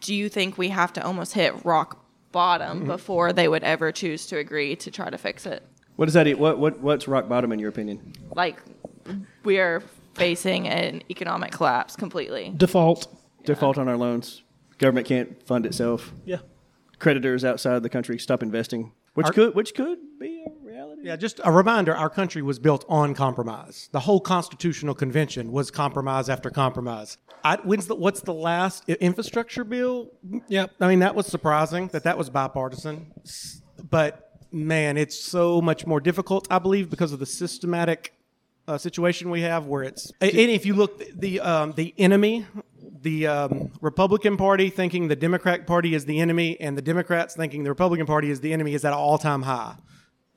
Do 0.00 0.14
you 0.14 0.28
think 0.28 0.56
we 0.56 0.68
have 0.68 0.92
to 0.94 1.04
almost 1.04 1.34
hit 1.34 1.64
rock 1.64 2.04
bottom 2.30 2.78
mm-hmm. 2.78 2.86
before 2.86 3.32
they 3.32 3.48
would 3.48 3.64
ever 3.64 3.90
choose 3.90 4.26
to 4.26 4.38
agree 4.38 4.76
to 4.76 4.90
try 4.90 5.10
to 5.10 5.18
fix 5.18 5.46
it? 5.46 5.64
What 5.96 6.04
does 6.04 6.14
that? 6.14 6.38
What 6.38 6.58
what 6.58 6.78
what's 6.80 7.08
rock 7.08 7.28
bottom 7.28 7.50
in 7.52 7.58
your 7.58 7.70
opinion? 7.70 8.12
Like 8.34 8.62
we 9.42 9.58
are 9.58 9.82
facing 10.14 10.68
an 10.68 11.02
economic 11.10 11.52
collapse 11.52 11.96
completely. 11.96 12.52
default 12.56 13.14
Default 13.44 13.78
on 13.78 13.88
our 13.88 13.96
loans. 13.96 14.42
Government 14.78 15.06
can't 15.06 15.42
fund 15.46 15.64
itself. 15.66 16.12
yeah 16.24 16.38
Creditors 16.98 17.44
outside 17.44 17.82
the 17.82 17.88
country 17.88 18.18
stop 18.18 18.42
investing, 18.42 18.92
which 19.14 19.26
Our- 19.26 19.32
could 19.32 19.54
which 19.54 19.74
could 19.74 19.98
be 20.18 20.26
a 20.26 20.28
reality. 20.28 20.37
Yeah, 21.00 21.16
just 21.16 21.40
a 21.44 21.52
reminder 21.52 21.94
our 21.94 22.10
country 22.10 22.42
was 22.42 22.58
built 22.58 22.84
on 22.88 23.14
compromise. 23.14 23.88
The 23.92 24.00
whole 24.00 24.20
Constitutional 24.20 24.94
Convention 24.94 25.52
was 25.52 25.70
compromise 25.70 26.28
after 26.28 26.50
compromise. 26.50 27.18
I, 27.44 27.56
when's 27.56 27.86
the, 27.86 27.94
what's 27.94 28.20
the 28.22 28.34
last 28.34 28.88
infrastructure 28.88 29.64
bill? 29.64 30.10
Yep. 30.48 30.72
I 30.80 30.88
mean, 30.88 30.98
that 31.00 31.14
was 31.14 31.26
surprising 31.26 31.88
that 31.88 32.04
that 32.04 32.18
was 32.18 32.30
bipartisan. 32.30 33.12
But 33.90 34.28
man, 34.50 34.96
it's 34.96 35.18
so 35.18 35.60
much 35.60 35.86
more 35.86 36.00
difficult, 36.00 36.48
I 36.50 36.58
believe, 36.58 36.90
because 36.90 37.12
of 37.12 37.20
the 37.20 37.26
systematic 37.26 38.12
uh, 38.66 38.76
situation 38.76 39.30
we 39.30 39.42
have 39.42 39.66
where 39.66 39.84
it's. 39.84 40.12
And 40.20 40.32
if 40.34 40.66
you 40.66 40.74
look, 40.74 41.02
the, 41.14 41.40
um, 41.40 41.72
the 41.72 41.94
enemy, 41.96 42.44
the 43.00 43.26
um, 43.28 43.70
Republican 43.80 44.36
Party 44.36 44.68
thinking 44.68 45.08
the 45.08 45.16
Democratic 45.16 45.66
Party 45.66 45.94
is 45.94 46.06
the 46.06 46.18
enemy, 46.20 46.60
and 46.60 46.76
the 46.76 46.82
Democrats 46.82 47.36
thinking 47.36 47.62
the 47.62 47.70
Republican 47.70 48.06
Party 48.06 48.30
is 48.30 48.40
the 48.40 48.52
enemy 48.52 48.74
is 48.74 48.84
at 48.84 48.92
an 48.92 48.98
all 48.98 49.18
time 49.18 49.42
high. 49.42 49.76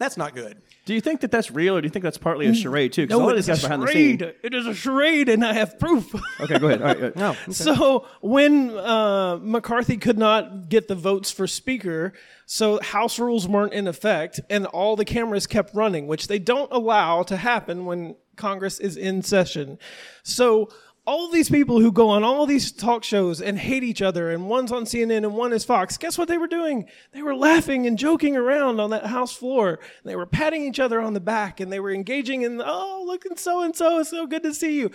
That's 0.01 0.17
not 0.17 0.34
good. 0.34 0.60
Do 0.86 0.96
you 0.96 1.00
think 1.00 1.22
that 1.22 1.29
that's 1.29 1.51
real, 1.51 1.77
or 1.77 1.81
do 1.81 1.86
you 1.86 1.91
think 1.91 2.01
that's 2.01 2.17
partly 2.17 2.48
a 2.48 2.55
charade 2.55 2.91
too? 2.91 3.03
Because 3.03 3.20
no 3.20 3.24
all 3.24 3.29
it 3.29 3.36
these 3.36 3.48
is 3.48 3.62
guys 3.62 3.62
behind 3.62 3.84
the 3.84 3.88
scene. 3.88 4.20
it 4.41 4.51
is 4.51 4.65
a 4.65 4.74
charade 4.74 5.29
and 5.29 5.46
i 5.46 5.53
have 5.53 5.77
proof 5.77 6.12
Okay, 6.39 6.58
go 6.58 6.70
ahead. 6.70 6.81
All 6.81 6.96
right. 6.96 7.15
No. 7.15 7.36
So 7.51 8.08
when 8.22 8.72
uh, 8.72 9.38
McCarthy 9.39 9.98
could 9.98 10.17
not 10.17 10.70
get 10.70 10.88
the 10.88 10.96
votes 10.96 11.29
for 11.29 11.46
Speaker, 11.46 12.13
so 12.48 12.81
House 12.81 13.20
rules 13.20 13.48
weren't 13.48 13.74
in 13.74 13.88
effect, 13.88 14.39
and 14.50 14.65
all 14.65 14.96
the 14.96 15.05
cameras 15.05 15.46
kept 15.46 15.75
running, 15.75 16.08
which 16.08 16.27
they 16.27 16.39
don't 16.39 16.72
allow 16.72 17.22
to 17.22 17.38
happen 17.38 17.86
when 17.86 18.15
Congress 18.36 18.79
is 18.79 18.98
in 18.98 19.22
session. 19.22 19.77
So 20.24 20.70
all 21.05 21.29
these 21.29 21.50
people 21.50 21.79
who 21.79 21.91
go 21.91 22.10
on 22.10 22.24
all 22.24 22.46
these 22.46 22.72
talk 22.72 23.03
shows 23.03 23.41
and 23.41 23.58
hate 23.58 23.84
each 23.84 24.01
other, 24.01 24.29
and 24.29 24.48
one's 24.48 24.72
on 24.72 24.84
CNN 24.84 25.17
and 25.17 25.36
one 25.36 25.51
is 25.51 25.65
Fox, 25.65 25.98
guess 25.98 26.17
what 26.17 26.27
they 26.27 26.38
were 26.38 26.48
doing? 26.48 26.88
They 27.12 27.24
were 27.24 27.36
laughing 27.36 27.88
and 27.88 27.98
joking 27.98 28.38
around 28.38 28.79
on 28.79 28.91
that 28.91 29.08
House 29.08 29.36
floor. 29.36 29.79
They 30.03 30.15
were 30.15 30.27
patting 30.27 30.63
each 30.63 30.79
other 30.79 31.01
on 31.01 31.13
the 31.13 31.20
back, 31.20 31.60
and 31.60 31.72
they 31.72 31.79
were 31.79 31.91
engaging 31.91 32.43
in, 32.43 32.62
oh, 32.63 33.03
look 33.05 33.25
at 33.25 33.39
so 33.39 33.63
and 33.63 33.75
so, 33.75 34.00
it's 34.00 34.12
so 34.12 34.27
good 34.27 34.43
to 34.43 34.53
see 34.53 34.77
you. 34.77 34.91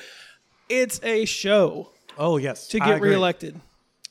It's 0.68 1.00
a 1.02 1.24
show 1.24 1.90
Oh, 2.18 2.36
yes. 2.38 2.68
to 2.68 2.78
get 2.78 3.00
reelected. 3.00 3.60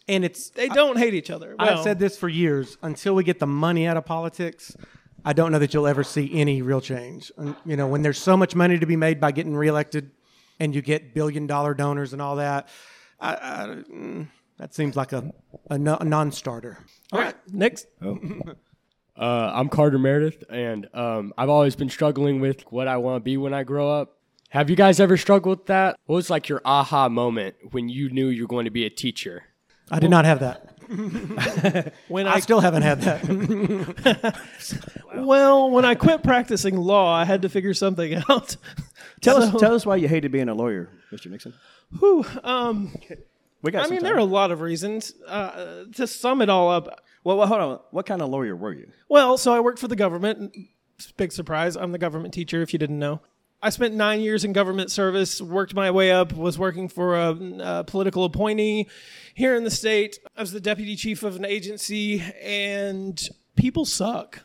And 0.08 0.24
it's 0.24 0.50
They 0.50 0.68
don't 0.70 0.98
hate 0.98 1.14
each 1.16 1.32
other. 1.32 1.56
Well, 1.58 1.78
I've 1.80 1.84
said 1.84 1.98
this 1.98 2.18
for 2.18 2.30
years. 2.30 2.78
Until 2.84 3.16
we 3.16 3.24
get 3.24 3.40
the 3.40 3.48
money 3.48 3.88
out 3.88 3.98
of 3.98 4.06
politics, 4.06 4.76
I 5.24 5.34
don't 5.34 5.52
know 5.52 5.58
that 5.60 5.74
you'll 5.74 5.88
ever 5.88 6.04
see 6.04 6.30
any 6.34 6.62
real 6.62 6.82
change. 6.82 7.32
And, 7.38 7.56
you 7.66 7.76
know, 7.76 7.88
when 7.88 8.04
there's 8.04 8.20
so 8.20 8.38
much 8.38 8.54
money 8.54 8.78
to 8.78 8.86
be 8.86 8.96
made 8.96 9.20
by 9.20 9.32
getting 9.32 9.56
reelected, 9.56 10.12
and 10.60 10.74
you 10.76 10.82
get 10.82 11.14
billion 11.14 11.48
dollar 11.48 11.74
donors 11.74 12.14
and 12.14 12.22
all 12.22 12.38
that, 12.38 12.68
I, 13.20 13.34
I, 13.34 13.66
mm, 13.92 14.28
that 14.58 14.74
seems 14.74 14.96
like 14.96 15.14
a, 15.14 15.32
a, 15.70 15.78
no- 15.78 15.98
a 15.98 16.06
non-starter. 16.06 16.78
All 17.12 17.20
right, 17.20 17.36
next. 17.52 17.88
Uh, 19.18 19.50
I'm 19.54 19.70
Carter 19.70 19.98
Meredith, 19.98 20.44
and 20.50 20.90
um, 20.94 21.34
I've 21.38 21.48
always 21.48 21.78
been 21.78 21.88
struggling 21.88 22.42
with 22.42 22.70
what 22.70 22.90
I 22.90 22.98
want 22.98 23.16
to 23.16 23.20
be 23.22 23.38
when 23.38 23.54
I 23.54 23.64
grow 23.64 23.90
up. 23.90 24.18
Have 24.50 24.70
you 24.70 24.76
guys 24.76 25.00
ever 25.00 25.16
struggled 25.16 25.60
with 25.60 25.68
that? 25.68 25.98
What 26.06 26.18
was 26.18 26.30
like 26.30 26.50
your 26.50 26.62
aha 26.66 27.08
moment 27.08 27.56
when 27.72 27.88
you 27.88 28.10
knew 28.10 28.28
you 28.28 28.44
were 28.44 28.48
going 28.50 28.66
to 28.66 28.72
be 28.72 28.86
a 28.86 28.90
teacher? 28.90 29.44
I 29.90 30.00
did 30.00 30.10
not 30.10 30.26
have 30.26 30.42
that. 30.42 30.75
When 32.08 32.28
I 32.28 32.34
I 32.36 32.40
still 32.40 32.60
haven't 32.60 32.84
had 32.84 33.02
that. 33.02 34.40
well, 35.16 35.70
when 35.70 35.86
I 35.86 35.96
quit 35.96 36.24
practicing 36.24 36.78
law, 36.78 37.14
I 37.14 37.26
had 37.26 37.42
to 37.44 37.50
figure 37.50 37.74
something 37.74 38.16
out. 38.30 38.56
Tell 39.22 39.38
us 39.42 39.60
tell 39.60 39.74
us 39.74 39.86
why 39.86 39.96
you 39.98 40.08
hated 40.08 40.32
being 40.32 40.50
a 40.50 40.54
lawyer, 40.54 40.90
Mr. 41.12 41.30
Nixon. 41.32 41.54
Whew, 42.00 42.26
um, 42.44 42.96
We 43.62 43.72
got. 43.72 43.80
I 43.80 43.84
some 43.84 43.92
mean, 43.92 44.00
time. 44.02 44.04
there 44.08 44.16
are 44.16 44.20
a 44.20 44.24
lot 44.26 44.52
of 44.52 44.62
reasons. 44.62 45.14
Uh, 45.28 45.86
to 45.96 46.08
sum 46.08 46.42
it 46.42 46.50
all 46.50 46.70
up, 46.70 47.02
Well, 47.24 47.38
well, 47.38 47.48
hold 47.48 47.62
on. 47.62 47.80
What 47.92 48.06
kind 48.06 48.22
of 48.22 48.30
lawyer 48.30 48.56
were 48.56 48.74
you? 48.74 48.90
well, 49.10 49.38
so 49.38 49.54
I 49.54 49.60
worked 49.60 49.80
for 49.80 49.88
the 49.88 49.96
government. 49.96 50.56
Big 51.18 51.32
surprise. 51.32 51.76
I'm 51.76 51.92
the 51.92 51.98
government 51.98 52.34
teacher, 52.34 52.62
if 52.62 52.72
you 52.74 52.80
didn't 52.80 53.00
know. 53.00 53.22
I 53.66 53.70
spent 53.70 53.96
nine 53.96 54.22
years 54.22 54.44
in 54.46 54.54
government 54.54 54.92
service, 54.92 55.42
worked 55.42 55.74
my 55.74 55.90
way 55.90 56.12
up, 56.12 56.34
was 56.34 56.60
working 56.60 56.88
for 56.88 57.16
a, 57.16 57.32
a 57.62 57.84
political 57.84 58.24
appointee 58.24 58.88
here 59.34 59.56
in 59.56 59.64
the 59.64 59.72
state. 59.72 60.20
I 60.38 60.42
was 60.42 60.52
the 60.52 60.60
deputy 60.60 60.96
chief 60.96 61.24
of 61.24 61.36
an 61.36 61.46
agency, 61.46 62.22
and 62.44 63.20
people 63.56 63.84
suck. 63.86 64.44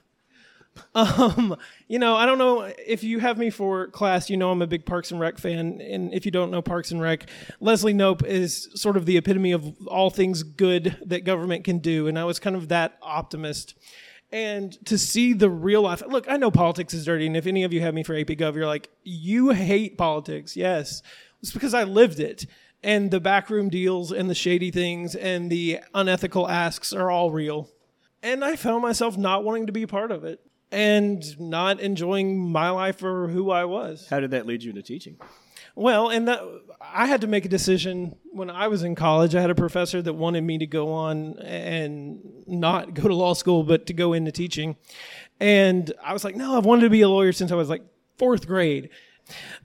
Um, 0.94 1.54
you 1.86 1.98
know, 1.98 2.16
I 2.16 2.24
don't 2.24 2.38
know 2.38 2.72
if 2.78 3.04
you 3.04 3.18
have 3.18 3.36
me 3.36 3.50
for 3.50 3.88
class, 3.88 4.30
you 4.30 4.38
know 4.38 4.52
I'm 4.52 4.62
a 4.62 4.66
big 4.66 4.86
Parks 4.86 5.10
and 5.10 5.20
Rec 5.20 5.36
fan, 5.36 5.82
and 5.82 6.14
if 6.14 6.24
you 6.24 6.30
don't 6.30 6.50
know 6.50 6.62
Parks 6.62 6.90
and 6.90 7.02
Rec, 7.02 7.28
Leslie 7.60 7.92
Knope 7.92 8.24
is 8.24 8.70
sort 8.74 8.96
of 8.96 9.04
the 9.04 9.18
epitome 9.18 9.52
of 9.52 9.76
all 9.86 10.08
things 10.08 10.42
good 10.42 10.96
that 11.04 11.24
government 11.24 11.64
can 11.64 11.80
do, 11.80 12.06
and 12.06 12.18
I 12.18 12.24
was 12.24 12.38
kind 12.38 12.56
of 12.56 12.68
that 12.68 12.96
optimist. 13.02 13.74
And 14.32 14.72
to 14.86 14.96
see 14.96 15.32
the 15.32 15.50
real 15.50 15.82
life, 15.82 16.02
look, 16.06 16.30
I 16.30 16.36
know 16.36 16.50
politics 16.50 16.94
is 16.94 17.04
dirty, 17.04 17.26
and 17.26 17.36
if 17.36 17.46
any 17.46 17.64
of 17.64 17.72
you 17.72 17.80
have 17.80 17.94
me 17.94 18.04
for 18.04 18.14
AP 18.14 18.28
Gov, 18.28 18.54
you're 18.54 18.66
like, 18.66 18.88
you 19.02 19.50
hate 19.50 19.98
politics. 19.98 20.56
Yes, 20.56 21.02
it's 21.42 21.52
because 21.52 21.74
I 21.74 21.82
lived 21.82 22.20
it, 22.20 22.46
and 22.82 23.10
the 23.10 23.18
backroom 23.18 23.70
deals 23.70 24.12
and 24.12 24.30
the 24.30 24.34
shady 24.34 24.70
things 24.70 25.16
and 25.16 25.50
the 25.50 25.80
unethical 25.94 26.48
asks 26.48 26.92
are 26.92 27.10
all 27.10 27.30
real 27.32 27.68
and 28.22 28.44
I 28.44 28.56
found 28.56 28.82
myself 28.82 29.16
not 29.16 29.44
wanting 29.44 29.66
to 29.66 29.72
be 29.72 29.86
part 29.86 30.10
of 30.10 30.24
it 30.24 30.40
and 30.70 31.38
not 31.40 31.80
enjoying 31.80 32.38
my 32.38 32.70
life 32.70 33.02
or 33.02 33.28
who 33.28 33.50
I 33.50 33.64
was. 33.64 34.06
How 34.08 34.20
did 34.20 34.32
that 34.32 34.46
lead 34.46 34.62
you 34.62 34.70
into 34.70 34.82
teaching? 34.82 35.16
Well, 35.74 36.08
and 36.08 36.28
that 36.28 36.40
I 36.80 37.06
had 37.06 37.20
to 37.20 37.26
make 37.26 37.44
a 37.44 37.48
decision 37.48 38.16
when 38.32 38.50
I 38.50 38.68
was 38.68 38.82
in 38.82 38.94
college. 38.94 39.34
I 39.34 39.40
had 39.40 39.50
a 39.50 39.54
professor 39.54 40.00
that 40.02 40.14
wanted 40.14 40.42
me 40.42 40.58
to 40.58 40.66
go 40.66 40.92
on 40.92 41.38
and 41.38 42.20
not 42.46 42.94
go 42.94 43.08
to 43.08 43.14
law 43.14 43.34
school, 43.34 43.62
but 43.62 43.86
to 43.86 43.92
go 43.92 44.12
into 44.12 44.32
teaching. 44.32 44.76
And 45.38 45.92
I 46.02 46.12
was 46.12 46.24
like, 46.24 46.36
no, 46.36 46.56
I've 46.56 46.64
wanted 46.64 46.82
to 46.82 46.90
be 46.90 47.02
a 47.02 47.08
lawyer 47.08 47.32
since 47.32 47.52
I 47.52 47.54
was 47.54 47.68
like 47.68 47.82
fourth 48.18 48.46
grade. 48.46 48.90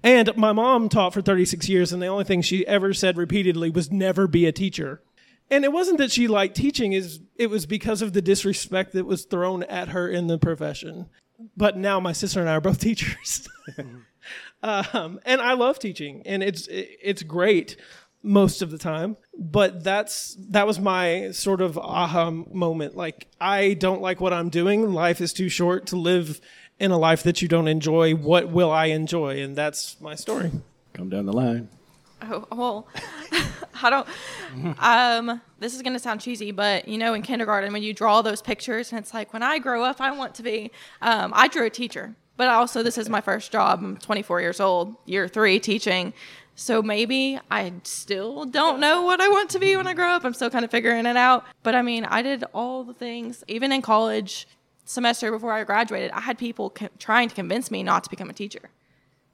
And 0.04 0.36
my 0.36 0.52
mom 0.52 0.90
taught 0.90 1.14
for 1.14 1.22
36 1.22 1.68
years, 1.70 1.92
and 1.92 2.02
the 2.02 2.08
only 2.08 2.24
thing 2.24 2.42
she 2.42 2.68
ever 2.68 2.94
said 2.94 3.18
repeatedly 3.18 3.70
was 3.70 3.92
never 3.92 4.28
be 4.28 4.46
a 4.46 4.52
teacher. 4.52 5.02
And 5.50 5.64
it 5.64 5.72
wasn't 5.72 5.98
that 6.00 6.12
she 6.12 6.28
liked 6.28 6.56
teaching, 6.56 6.94
is 6.94 7.22
it 7.36 7.50
was 7.50 7.66
because 7.66 8.02
of 8.02 8.14
the 8.14 8.22
disrespect 8.22 8.94
that 8.94 9.06
was 9.06 9.26
thrown 9.26 9.64
at 9.64 9.90
her 9.90 10.08
in 10.08 10.28
the 10.28 10.38
profession. 10.38 11.08
But 11.56 11.78
now 11.78 12.00
my 12.00 12.14
sister 12.14 12.40
and 12.40 12.50
I 12.50 12.54
are 12.54 12.62
both 12.62 12.80
teachers. 12.82 13.48
um, 14.66 15.20
and 15.26 15.42
I 15.42 15.54
love 15.54 15.80
teaching, 15.80 16.24
and 16.26 16.42
it's 16.42 16.68
it's 16.70 17.24
great 17.24 17.78
most 18.24 18.62
of 18.62 18.72
the 18.72 18.78
time. 18.78 19.18
But 19.38 19.84
that's 19.84 20.36
that 20.50 20.66
was 20.66 20.80
my 20.80 21.32
sort 21.32 21.62
of 21.62 21.78
aha 21.78 22.32
moment. 22.32 22.96
Like 22.96 23.28
I 23.40 23.74
don't 23.74 24.02
like 24.02 24.20
what 24.20 24.34
I'm 24.34 24.50
doing. 24.50 24.92
Life 24.92 25.22
is 25.22 25.34
too 25.34 25.50
short 25.50 25.86
to 25.88 25.96
live 25.96 26.42
in 26.80 26.92
a 26.92 26.98
life 26.98 27.24
that 27.24 27.42
you 27.42 27.48
don't 27.48 27.68
enjoy. 27.68 28.16
What 28.16 28.50
will 28.50 28.72
I 28.72 28.86
enjoy? 28.86 29.42
And 29.42 29.56
that's 29.56 30.02
my 30.02 30.16
story. 30.16 30.52
Come 30.94 31.10
down 31.10 31.26
the 31.26 31.34
line. 31.34 31.70
Oh, 32.24 32.48
well, 32.52 32.88
I 33.84 33.90
don't. 33.90 34.08
Um, 34.80 35.42
this 35.60 35.76
is 35.76 35.82
gonna 35.84 36.00
sound 36.00 36.22
cheesy, 36.22 36.52
but 36.52 36.88
you 36.88 36.98
know, 36.98 37.14
in 37.14 37.22
kindergarten 37.22 37.72
when 37.72 37.84
you 37.84 37.94
draw 37.94 38.24
those 38.24 38.42
pictures, 38.42 38.92
and 38.92 39.00
it's 39.00 39.14
like, 39.14 39.32
when 39.32 39.44
I 39.44 39.60
grow 39.60 39.84
up, 39.84 40.02
I 40.02 40.12
want 40.12 40.34
to 40.36 40.44
be. 40.44 40.72
Um, 41.02 41.34
I 41.36 41.48
drew 41.48 41.66
a 41.66 41.70
teacher, 41.70 42.16
but 42.38 42.48
also 42.48 42.84
this 42.84 42.98
is 42.98 43.10
my 43.10 43.22
first 43.22 43.52
job. 43.52 43.80
I'm 43.82 43.98
24 43.98 44.42
years 44.42 44.60
old, 44.60 44.96
year 45.06 45.28
three 45.28 45.60
teaching, 45.60 46.14
So 46.56 46.82
maybe 46.82 47.40
I 47.52 47.74
still 47.84 48.46
don't 48.46 48.80
know 48.80 49.02
what 49.04 49.20
I 49.20 49.28
want 49.28 49.50
to 49.52 49.60
be 49.60 49.76
when 49.76 49.88
I 49.88 49.94
grow 49.94 50.10
up. 50.10 50.24
I'm 50.24 50.34
still 50.34 50.50
kind 50.50 50.64
of 50.64 50.72
figuring 50.72 51.06
it 51.06 51.18
out. 51.18 51.44
But 51.64 51.76
I 51.76 51.82
mean, 51.82 52.06
I 52.06 52.22
did 52.22 52.46
all 52.54 52.84
the 52.84 52.94
things, 52.94 53.44
even 53.48 53.72
in 53.72 53.82
college 53.82 54.48
semester 54.86 55.32
before 55.32 55.52
I 55.52 55.64
graduated, 55.64 56.12
I 56.12 56.22
had 56.22 56.38
people 56.38 56.70
co- 56.70 56.88
trying 57.00 57.28
to 57.28 57.36
convince 57.36 57.72
me 57.72 57.84
not 57.84 58.04
to 58.06 58.10
become 58.10 58.30
a 58.30 58.34
teacher. 58.34 58.70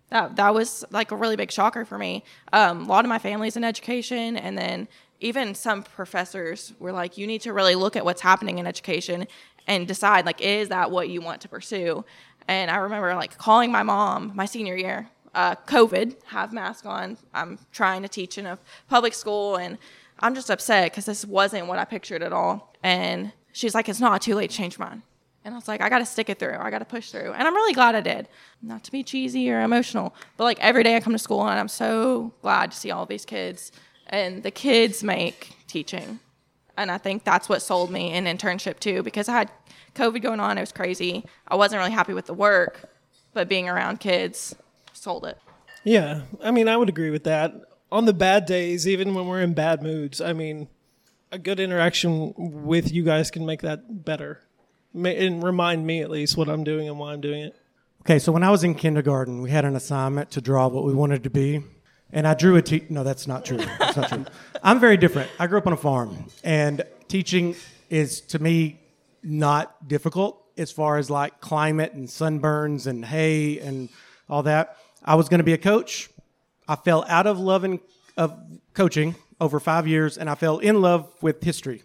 That, 0.09 0.35
that 0.37 0.53
was 0.53 0.83
like 0.91 1.11
a 1.11 1.15
really 1.15 1.35
big 1.35 1.51
shocker 1.51 1.85
for 1.85 1.97
me. 1.97 2.23
Um, 2.51 2.81
a 2.81 2.87
lot 2.87 3.05
of 3.05 3.09
my 3.09 3.19
family's 3.19 3.55
in 3.55 3.63
education, 3.63 4.35
and 4.35 4.57
then 4.57 4.87
even 5.19 5.53
some 5.53 5.83
professors 5.83 6.73
were 6.79 6.91
like, 6.91 7.17
you 7.17 7.27
need 7.27 7.41
to 7.41 7.53
really 7.53 7.75
look 7.75 7.95
at 7.95 8.03
what's 8.03 8.21
happening 8.21 8.57
in 8.57 8.65
education 8.65 9.27
and 9.67 9.87
decide, 9.87 10.25
like, 10.25 10.41
is 10.41 10.69
that 10.69 10.89
what 10.89 11.09
you 11.09 11.21
want 11.21 11.41
to 11.41 11.47
pursue? 11.47 12.03
And 12.47 12.69
I 12.71 12.77
remember 12.77 13.15
like 13.15 13.37
calling 13.37 13.71
my 13.71 13.83
mom 13.83 14.31
my 14.35 14.45
senior 14.45 14.75
year 14.75 15.09
uh, 15.33 15.55
COVID, 15.67 16.15
have 16.25 16.53
mask 16.53 16.85
on. 16.85 17.17
I'm 17.33 17.59
trying 17.71 18.01
to 18.01 18.09
teach 18.09 18.37
in 18.37 18.45
a 18.45 18.59
public 18.89 19.13
school, 19.13 19.55
and 19.55 19.77
I'm 20.19 20.35
just 20.35 20.49
upset 20.49 20.91
because 20.91 21.05
this 21.05 21.25
wasn't 21.25 21.67
what 21.67 21.79
I 21.79 21.85
pictured 21.85 22.21
at 22.21 22.33
all. 22.33 22.75
And 22.83 23.31
she's 23.53 23.73
like, 23.73 23.87
"It's 23.89 23.99
not 23.99 24.21
too 24.21 24.35
late 24.35 24.49
to 24.49 24.55
change 24.55 24.77
mine." 24.77 25.03
And 25.43 25.53
I 25.53 25.57
was 25.57 25.67
like, 25.67 25.81
"I 25.81 25.89
got 25.89 25.99
to 25.99 26.05
stick 26.05 26.29
it 26.29 26.39
through. 26.39 26.57
I 26.59 26.69
got 26.69 26.79
to 26.79 26.85
push 26.85 27.11
through." 27.11 27.31
And 27.33 27.47
I'm 27.47 27.55
really 27.55 27.73
glad 27.73 27.95
I 27.95 28.01
did. 28.01 28.27
Not 28.61 28.83
to 28.83 28.91
be 28.91 29.03
cheesy 29.03 29.49
or 29.51 29.61
emotional, 29.61 30.13
but 30.37 30.43
like 30.43 30.59
every 30.59 30.83
day 30.83 30.95
I 30.95 30.99
come 30.99 31.13
to 31.13 31.19
school, 31.19 31.47
and 31.47 31.59
I'm 31.59 31.69
so 31.69 32.33
glad 32.41 32.71
to 32.71 32.77
see 32.77 32.91
all 32.91 33.05
these 33.05 33.25
kids. 33.25 33.71
And 34.07 34.43
the 34.43 34.51
kids 34.51 35.03
make 35.03 35.55
teaching, 35.67 36.19
and 36.81 36.91
I 36.91 36.97
think 36.97 37.23
that's 37.23 37.47
what 37.47 37.61
sold 37.61 37.91
me 37.91 38.11
in 38.13 38.25
internship 38.25 38.79
too, 38.79 39.03
because 39.03 39.29
I 39.29 39.33
had 39.33 39.51
COVID 39.95 40.21
going 40.21 40.39
on. 40.39 40.57
It 40.57 40.61
was 40.61 40.71
crazy. 40.71 41.25
I 41.47 41.55
wasn't 41.55 41.79
really 41.79 41.91
happy 41.91 42.13
with 42.13 42.25
the 42.25 42.33
work, 42.33 42.89
but 43.33 43.47
being 43.47 43.69
around 43.69 43.99
kids 43.99 44.55
sold 44.93 45.25
it. 45.25 45.37
Yeah, 45.83 46.21
I 46.43 46.51
mean, 46.51 46.67
I 46.67 46.77
would 46.77 46.89
agree 46.89 47.09
with 47.09 47.23
that. 47.23 47.53
On 47.91 48.05
the 48.05 48.13
bad 48.13 48.45
days, 48.45 48.87
even 48.87 49.13
when 49.13 49.27
we're 49.27 49.41
in 49.41 49.53
bad 49.53 49.81
moods, 49.81 50.21
I 50.21 50.33
mean, 50.33 50.67
a 51.31 51.39
good 51.39 51.59
interaction 51.59 52.33
with 52.37 52.91
you 52.91 53.03
guys 53.03 53.31
can 53.31 53.45
make 53.45 53.61
that 53.61 54.03
better, 54.03 54.41
and 54.93 55.43
remind 55.43 55.87
me 55.87 56.01
at 56.01 56.09
least 56.09 56.37
what 56.37 56.49
I'm 56.49 56.63
doing 56.63 56.87
and 56.87 56.99
why 56.99 57.13
I'm 57.13 57.21
doing 57.21 57.43
it. 57.43 57.55
Okay, 58.01 58.19
so 58.19 58.31
when 58.31 58.43
I 58.43 58.49
was 58.49 58.63
in 58.63 58.75
kindergarten, 58.75 59.41
we 59.41 59.51
had 59.51 59.65
an 59.65 59.75
assignment 59.75 60.31
to 60.31 60.41
draw 60.41 60.67
what 60.67 60.83
we 60.83 60.93
wanted 60.93 61.23
to 61.23 61.29
be. 61.29 61.63
And 62.13 62.27
I 62.27 62.33
drew 62.33 62.55
a 62.57 62.61
te- 62.61 62.85
no, 62.89 63.03
that's 63.03 63.27
not 63.27 63.45
true. 63.45 63.57
That's 63.57 63.95
not 63.95 64.09
true. 64.09 64.25
I'm 64.63 64.79
very 64.79 64.97
different. 64.97 65.29
I 65.39 65.47
grew 65.47 65.57
up 65.57 65.67
on 65.67 65.73
a 65.73 65.77
farm, 65.77 66.25
and 66.43 66.83
teaching 67.07 67.55
is 67.89 68.21
to 68.21 68.39
me 68.39 68.79
not 69.23 69.87
difficult 69.87 70.43
as 70.57 70.71
far 70.71 70.97
as 70.97 71.09
like 71.09 71.39
climate 71.39 71.93
and 71.93 72.07
sunburns 72.07 72.87
and 72.87 73.05
hay 73.05 73.59
and 73.59 73.89
all 74.29 74.43
that. 74.43 74.77
I 75.03 75.15
was 75.15 75.29
going 75.29 75.39
to 75.39 75.43
be 75.43 75.53
a 75.53 75.57
coach. 75.57 76.09
I 76.67 76.75
fell 76.75 77.05
out 77.07 77.27
of 77.27 77.39
love 77.39 77.63
and, 77.63 77.79
of 78.17 78.37
coaching 78.73 79.15
over 79.39 79.59
five 79.59 79.87
years, 79.87 80.17
and 80.17 80.29
I 80.29 80.35
fell 80.35 80.59
in 80.59 80.81
love 80.81 81.11
with 81.21 81.43
history. 81.43 81.83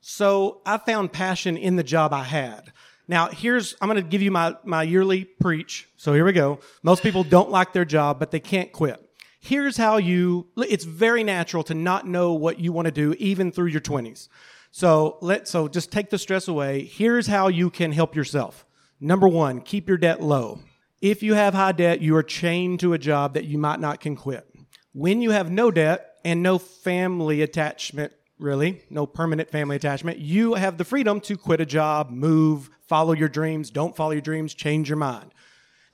So 0.00 0.60
I 0.66 0.78
found 0.78 1.12
passion 1.12 1.56
in 1.56 1.76
the 1.76 1.82
job 1.82 2.12
I 2.12 2.24
had. 2.24 2.72
Now, 3.08 3.28
here's, 3.28 3.74
I'm 3.80 3.88
going 3.88 4.02
to 4.02 4.08
give 4.08 4.22
you 4.22 4.30
my, 4.30 4.56
my 4.64 4.82
yearly 4.82 5.24
preach. 5.24 5.88
So 5.96 6.12
here 6.12 6.24
we 6.24 6.32
go. 6.32 6.60
Most 6.82 7.02
people 7.02 7.24
don't 7.24 7.50
like 7.50 7.72
their 7.72 7.84
job, 7.84 8.18
but 8.18 8.30
they 8.30 8.40
can't 8.40 8.72
quit. 8.72 9.01
Here's 9.44 9.76
how 9.76 9.96
you, 9.96 10.46
it's 10.56 10.84
very 10.84 11.24
natural 11.24 11.64
to 11.64 11.74
not 11.74 12.06
know 12.06 12.32
what 12.32 12.60
you 12.60 12.70
want 12.70 12.86
to 12.86 12.92
do 12.92 13.12
even 13.18 13.50
through 13.50 13.66
your 13.66 13.80
20s. 13.80 14.28
So 14.70 15.18
let, 15.20 15.48
so 15.48 15.66
just 15.66 15.90
take 15.90 16.10
the 16.10 16.18
stress 16.18 16.46
away. 16.46 16.84
Here's 16.84 17.26
how 17.26 17.48
you 17.48 17.68
can 17.68 17.90
help 17.90 18.14
yourself. 18.14 18.64
Number 19.00 19.26
one, 19.26 19.60
keep 19.60 19.88
your 19.88 19.98
debt 19.98 20.22
low. 20.22 20.60
If 21.00 21.24
you 21.24 21.34
have 21.34 21.54
high 21.54 21.72
debt, 21.72 22.00
you 22.00 22.14
are 22.14 22.22
chained 22.22 22.78
to 22.80 22.92
a 22.92 22.98
job 22.98 23.34
that 23.34 23.46
you 23.46 23.58
might 23.58 23.80
not 23.80 23.98
can 23.98 24.14
quit. 24.14 24.46
When 24.92 25.20
you 25.20 25.32
have 25.32 25.50
no 25.50 25.72
debt 25.72 26.18
and 26.24 26.40
no 26.40 26.58
family 26.58 27.42
attachment, 27.42 28.12
really, 28.38 28.84
no 28.90 29.06
permanent 29.06 29.50
family 29.50 29.74
attachment, 29.74 30.18
you 30.18 30.54
have 30.54 30.78
the 30.78 30.84
freedom 30.84 31.18
to 31.22 31.36
quit 31.36 31.60
a 31.60 31.66
job, 31.66 32.10
move, 32.10 32.70
follow 32.86 33.12
your 33.12 33.28
dreams, 33.28 33.70
don't 33.70 33.96
follow 33.96 34.12
your 34.12 34.20
dreams, 34.20 34.54
change 34.54 34.88
your 34.88 34.98
mind. 34.98 35.34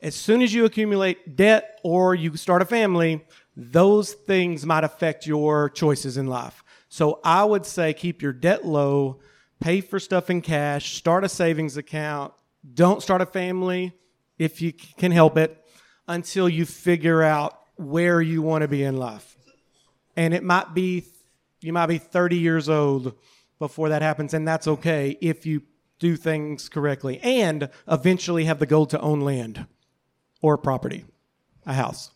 As 0.01 0.15
soon 0.15 0.43
as 0.43 0.55
you 0.55 0.65
accumulate 0.65 1.35
debt 1.35 1.81
or 1.83 2.15
you 2.15 2.37
start 2.37 2.63
a 2.63 2.65
family, 2.65 3.25
those 3.61 4.13
things 4.13 4.65
might 4.65 4.85
affect 4.85 5.27
your 5.27 5.69
choices 5.69 6.17
in 6.17 6.29
life. 6.29 6.63
So 6.89 7.19
I 7.25 7.45
would 7.45 7.67
say 7.67 7.93
keep 7.93 8.23
your 8.23 8.33
debt 8.33 8.65
low, 8.65 9.19
pay 9.59 9.81
for 9.81 9.99
stuff 9.99 10.31
in 10.31 10.43
cash, 10.43 10.95
start 10.95 11.25
a 11.25 11.29
savings 11.29 11.77
account, 11.77 12.33
don't 12.73 13.03
start 13.03 13.21
a 13.21 13.27
family 13.27 13.93
if 14.39 14.63
you 14.63 14.73
can 14.73 15.11
help 15.11 15.37
it 15.37 15.61
until 16.07 16.49
you 16.49 16.65
figure 16.65 17.21
out 17.21 17.59
where 17.75 18.23
you 18.23 18.43
want 18.43 18.63
to 18.63 18.69
be 18.69 18.85
in 18.85 18.97
life. 18.97 19.37
And 20.17 20.33
it 20.33 20.45
might 20.45 20.73
be 20.73 21.07
you 21.61 21.73
might 21.73 21.87
be 21.87 21.99
30 21.99 22.37
years 22.37 22.69
old 22.69 23.15
before 23.59 23.89
that 23.89 24.03
happens 24.03 24.33
and 24.33 24.47
that's 24.47 24.69
okay 24.69 25.19
if 25.21 25.45
you 25.45 25.63
do 25.99 26.15
things 26.15 26.69
correctly 26.69 27.19
and 27.25 27.69
eventually 27.89 28.45
have 28.45 28.61
the 28.61 28.67
goal 28.67 28.87
to 28.87 29.01
own 29.01 29.21
land 29.21 29.67
or 30.41 30.57
property, 30.57 31.05
a 31.67 31.73
house. 31.73 32.13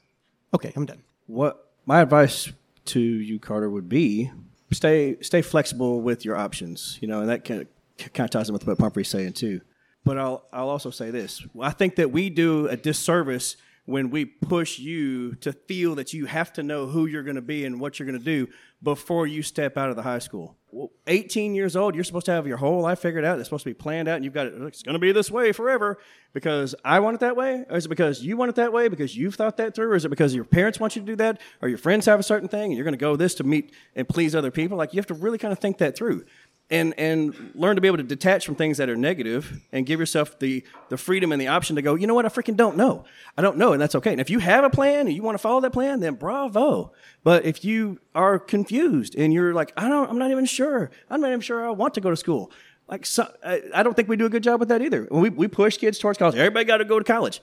Okay, 0.55 0.73
I'm 0.77 0.87
done. 0.87 1.03
What 1.27 1.71
my 1.87 2.01
advice 2.01 2.53
to 2.87 3.01
you, 3.01 3.39
Carter, 3.39 3.71
would 3.71 3.89
be 3.89 4.31
stay 4.71 5.17
stay 5.21 5.43
flexible 5.43 6.01
with 6.01 6.25
your 6.25 6.37
options. 6.37 6.99
You 7.01 7.09
know, 7.09 7.21
and 7.21 7.29
that 7.29 7.45
kind 7.45 7.63
of, 7.63 8.13
kind 8.13 8.27
of 8.27 8.31
ties 8.31 8.49
in 8.49 8.53
with 8.53 8.67
what 8.67 8.79
Pumphrey's 8.79 9.09
saying 9.09 9.35
too. 9.35 9.61
But 10.05 10.19
I'll 10.19 10.47
I'll 10.53 10.69
also 10.69 10.91
say 10.91 11.11
this: 11.11 11.45
I 11.61 11.71
think 11.71 11.97
that 11.97 12.11
we 12.11 12.31
do 12.31 12.67
a 12.69 12.77
disservice 12.77 13.57
when 13.85 14.11
we 14.11 14.25
push 14.25 14.79
you 14.79 15.35
to 15.37 15.53
feel 15.53 15.97
that 15.97 16.13
you 16.13 16.27
have 16.27 16.53
to 16.53 16.63
know 16.63 16.87
who 16.87 17.07
you're 17.07 17.25
going 17.25 17.37
to 17.37 17.43
be 17.43 17.65
and 17.65 17.81
what 17.81 17.99
you're 17.99 18.07
going 18.07 18.19
to 18.19 18.25
do 18.25 18.49
before 18.83 19.27
you 19.27 19.43
step 19.43 19.77
out 19.77 19.91
of 19.91 19.97
the 19.97 20.03
high 20.03 20.19
school. 20.19 20.57
Well, 20.71 20.91
18 21.07 21.55
years 21.55 21.77
old, 21.77 21.95
you're 21.95 22.03
supposed 22.03 22.27
to 22.27 22.33
have 22.33 22.47
your 22.47 22.57
whole 22.57 22.81
life 22.81 23.01
figured 23.01 23.25
out. 23.25 23.39
It's 23.39 23.47
supposed 23.49 23.65
to 23.65 23.71
be 23.71 23.75
planned 23.75 24.09
out, 24.09 24.17
and 24.17 24.25
you've 24.25 24.33
got 24.33 24.47
it. 24.47 24.55
It's 24.63 24.83
going 24.83 24.95
to 24.95 24.99
be 24.99 25.13
this 25.13 25.31
way 25.31 25.53
forever 25.53 25.99
because 26.33 26.75
I 26.85 27.01
want 27.01 27.17
it 27.17 27.21
that 27.21 27.37
way, 27.37 27.65
or 27.69 27.77
is 27.77 27.85
it 27.85 27.89
because 27.91 28.23
you 28.23 28.37
want 28.37 28.49
it 28.49 28.55
that 28.55 28.73
way 28.73 28.89
because 28.89 29.17
you've 29.17 29.35
thought 29.35 29.59
that 29.59 29.75
through, 29.75 29.91
or 29.91 29.95
is 29.95 30.05
it 30.05 30.09
because 30.09 30.35
your 30.35 30.45
parents 30.45 30.81
want 30.81 30.97
you 30.97 31.03
to 31.03 31.07
do 31.07 31.17
that, 31.17 31.41
or 31.61 31.69
your 31.69 31.77
friends 31.77 32.07
have 32.07 32.19
a 32.19 32.23
certain 32.23 32.49
thing, 32.49 32.71
and 32.71 32.75
you're 32.75 32.85
going 32.85 32.95
to 32.95 32.99
go 32.99 33.17
this 33.17 33.35
to 33.35 33.45
meet 33.45 33.75
and 33.95 34.09
please 34.09 34.35
other 34.35 34.51
people? 34.51 34.79
Like 34.79 34.95
you 34.95 34.99
have 34.99 35.07
to 35.09 35.15
really 35.15 35.39
kind 35.39 35.53
of 35.53 35.59
think 35.59 35.77
that 35.79 35.95
through 35.95 36.25
and 36.73 36.95
and 36.99 37.53
learn 37.55 37.77
to 37.77 37.83
be 37.83 37.87
able 37.87 37.99
to 37.99 38.03
detach 38.03 38.47
from 38.47 38.57
things 38.57 38.79
that 38.79 38.89
are 38.89 38.97
negative 38.97 39.61
and 39.71 39.87
give 39.87 40.01
yourself 40.01 40.39
the 40.41 40.65
the 40.89 40.97
freedom 40.97 41.31
and 41.31 41.41
the 41.41 41.47
option 41.47 41.77
to 41.77 41.83
go 41.83 41.95
you 41.95 42.07
know 42.07 42.15
what? 42.15 42.25
I 42.25 42.29
freaking 42.29 42.57
don't 42.57 42.77
know. 42.77 43.05
I 43.37 43.43
don't 43.43 43.59
know 43.59 43.73
and 43.73 43.81
that's 43.81 43.95
okay. 43.95 44.11
And 44.11 44.21
if 44.21 44.31
you 44.31 44.41
have 44.41 44.65
a 44.65 44.71
plan 44.71 45.07
and 45.07 45.13
you 45.13 45.23
want 45.23 45.35
to 45.35 45.39
follow 45.39 45.61
that 45.61 45.73
plan 45.73 46.01
then 46.01 46.15
bravo. 46.15 46.93
But 47.23 47.45
if 47.45 47.65
you 47.65 48.01
are 48.15 48.39
confused 48.39 49.15
and 49.15 49.33
you're 49.33 49.55
like 49.55 49.73
i 49.77 49.89
don't 49.89 50.11
i'm 50.11 50.19
not 50.19 50.31
even 50.33 50.47
sure. 50.47 50.91
I'm 51.11 51.21
not 51.21 51.29
even 51.29 51.41
sure 51.43 51.65
i 51.65 51.71
want 51.71 51.95
to 51.95 52.01
go 52.01 52.11
to 52.11 52.17
school. 52.17 52.51
Like 52.89 53.07
so, 53.07 53.33
I, 53.45 53.63
I 53.75 53.83
don't 53.83 53.95
think 53.95 54.09
we 54.09 54.17
do 54.17 54.27
a 54.27 54.31
good 54.31 54.43
job 54.43 54.59
with 54.59 54.71
that 54.71 54.83
either. 54.83 55.07
We, 55.11 55.29
we 55.29 55.49
push 55.49 55.77
kids 55.77 55.99
towards 55.99 56.19
college 56.19 56.35
everybody 56.37 56.65
got 56.65 56.79
to 56.79 56.85
go 56.85 56.99
to 56.99 57.05
college. 57.05 57.43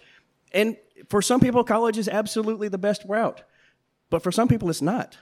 And 0.52 0.76
for 1.08 1.22
some 1.22 1.40
people 1.40 1.64
college 1.64 1.98
is 2.00 2.08
absolutely 2.10 2.68
the 2.68 2.80
best 2.80 3.04
route. 3.08 3.44
But 4.10 4.24
for 4.24 4.32
some 4.32 4.48
people 4.48 4.72
it's 4.72 4.82
not 4.82 5.18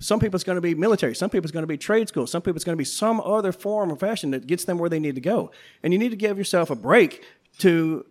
some 0.00 0.18
people 0.18 0.36
it's 0.36 0.44
going 0.44 0.56
to 0.56 0.62
be 0.62 0.74
military. 0.74 1.14
Some 1.14 1.28
people 1.30 1.44
it's 1.44 1.52
going 1.52 1.62
to 1.62 1.68
be 1.68 1.76
trade 1.76 2.08
school. 2.08 2.26
Some 2.26 2.40
people 2.40 2.56
it's 2.56 2.64
going 2.64 2.76
to 2.76 2.80
be 2.80 2.84
some 2.84 3.20
other 3.20 3.52
form 3.52 3.92
or 3.92 3.96
fashion 3.96 4.30
that 4.32 4.46
gets 4.46 4.64
them 4.64 4.78
where 4.78 4.88
they 4.88 4.98
need 4.98 5.14
to 5.14 5.20
go. 5.20 5.52
And 5.82 5.92
you 5.92 5.98
need 5.98 6.08
to 6.08 6.16
give 6.16 6.38
yourself 6.38 6.70
a 6.70 6.74
break 6.74 7.24
to 7.58 8.06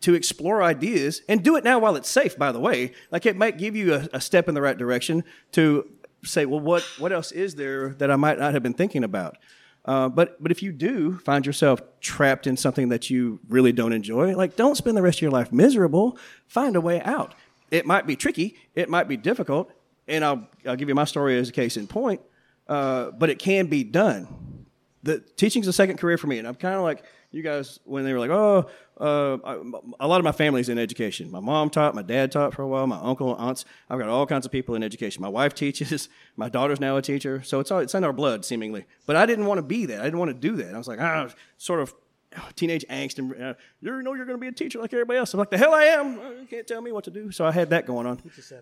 to 0.00 0.14
explore 0.14 0.62
ideas 0.62 1.22
and 1.28 1.42
do 1.42 1.56
it 1.56 1.62
now 1.62 1.78
while 1.78 1.94
it's 1.94 2.08
safe. 2.08 2.36
By 2.36 2.52
the 2.52 2.58
way, 2.58 2.92
like 3.10 3.26
it 3.26 3.36
might 3.36 3.58
give 3.58 3.76
you 3.76 3.94
a, 3.94 4.08
a 4.14 4.20
step 4.20 4.48
in 4.48 4.54
the 4.54 4.62
right 4.62 4.76
direction 4.76 5.24
to 5.52 5.88
say, 6.24 6.46
well, 6.46 6.60
what 6.60 6.82
what 6.98 7.12
else 7.12 7.30
is 7.30 7.54
there 7.54 7.90
that 7.98 8.10
I 8.10 8.16
might 8.16 8.38
not 8.38 8.52
have 8.52 8.62
been 8.62 8.74
thinking 8.74 9.04
about? 9.04 9.38
Uh, 9.84 10.08
but 10.08 10.42
but 10.42 10.50
if 10.50 10.64
you 10.64 10.72
do 10.72 11.18
find 11.18 11.46
yourself 11.46 11.80
trapped 12.00 12.48
in 12.48 12.56
something 12.56 12.88
that 12.88 13.08
you 13.08 13.38
really 13.48 13.72
don't 13.72 13.92
enjoy, 13.92 14.34
like 14.34 14.56
don't 14.56 14.76
spend 14.76 14.96
the 14.96 15.02
rest 15.02 15.18
of 15.18 15.22
your 15.22 15.30
life 15.30 15.52
miserable. 15.52 16.18
Find 16.48 16.74
a 16.74 16.80
way 16.80 17.00
out. 17.02 17.36
It 17.70 17.86
might 17.86 18.04
be 18.04 18.16
tricky. 18.16 18.56
It 18.74 18.88
might 18.88 19.06
be 19.06 19.16
difficult 19.16 19.70
and 20.10 20.24
I'll, 20.24 20.46
I'll 20.66 20.76
give 20.76 20.88
you 20.88 20.94
my 20.94 21.04
story 21.04 21.38
as 21.38 21.48
a 21.48 21.52
case 21.52 21.76
in 21.76 21.86
point, 21.86 22.20
uh, 22.68 23.12
but 23.12 23.30
it 23.30 23.38
can 23.38 23.66
be 23.66 23.84
done. 23.84 24.66
The 25.02 25.20
teaching's 25.36 25.66
a 25.66 25.72
second 25.72 25.96
career 25.96 26.18
for 26.18 26.26
me, 26.26 26.38
and 26.38 26.46
I'm 26.46 26.56
kind 26.56 26.74
of 26.74 26.82
like 26.82 27.04
you 27.30 27.42
guys 27.42 27.78
when 27.84 28.04
they 28.04 28.12
were 28.12 28.18
like, 28.18 28.30
oh, 28.30 28.68
uh, 29.00 29.38
I, 29.44 29.54
a 30.00 30.06
lot 30.06 30.18
of 30.18 30.24
my 30.24 30.32
family's 30.32 30.68
in 30.68 30.78
education. 30.78 31.30
My 31.30 31.40
mom 31.40 31.70
taught, 31.70 31.94
my 31.94 32.02
dad 32.02 32.32
taught 32.32 32.52
for 32.52 32.62
a 32.62 32.68
while, 32.68 32.86
my 32.86 32.98
uncle, 33.00 33.34
aunts. 33.36 33.64
I've 33.88 33.98
got 33.98 34.08
all 34.08 34.26
kinds 34.26 34.44
of 34.44 34.52
people 34.52 34.74
in 34.74 34.82
education. 34.82 35.22
My 35.22 35.28
wife 35.28 35.54
teaches, 35.54 36.08
my 36.36 36.50
daughter's 36.50 36.80
now 36.80 36.96
a 36.96 37.02
teacher, 37.02 37.42
so 37.42 37.60
it's 37.60 37.70
all, 37.70 37.78
it's 37.78 37.94
in 37.94 38.04
our 38.04 38.12
blood 38.12 38.44
seemingly. 38.44 38.84
But 39.06 39.16
I 39.16 39.24
didn't 39.24 39.46
want 39.46 39.58
to 39.58 39.62
be 39.62 39.86
that. 39.86 40.00
I 40.00 40.04
didn't 40.04 40.18
want 40.18 40.30
to 40.30 40.48
do 40.48 40.56
that. 40.56 40.74
I 40.74 40.78
was 40.78 40.88
like, 40.88 41.00
ah, 41.00 41.30
sort 41.56 41.80
of 41.80 41.94
teenage 42.54 42.84
angst 42.88 43.18
and 43.18 43.32
uh, 43.40 43.54
you 43.80 44.02
know 44.02 44.14
you're 44.14 44.26
going 44.26 44.38
to 44.38 44.40
be 44.40 44.48
a 44.48 44.52
teacher 44.52 44.78
like 44.78 44.92
everybody 44.92 45.18
else. 45.18 45.34
I'm 45.34 45.38
like 45.38 45.50
the 45.50 45.58
hell 45.58 45.74
I 45.74 45.84
am. 45.84 46.14
You 46.40 46.46
can't 46.48 46.66
tell 46.66 46.80
me 46.80 46.92
what 46.92 47.04
to 47.04 47.10
do. 47.10 47.30
So 47.30 47.44
I 47.44 47.52
had 47.52 47.70
that 47.70 47.86
going 47.86 48.06
on. 48.06 48.20
It's 48.24 48.48
the 48.48 48.54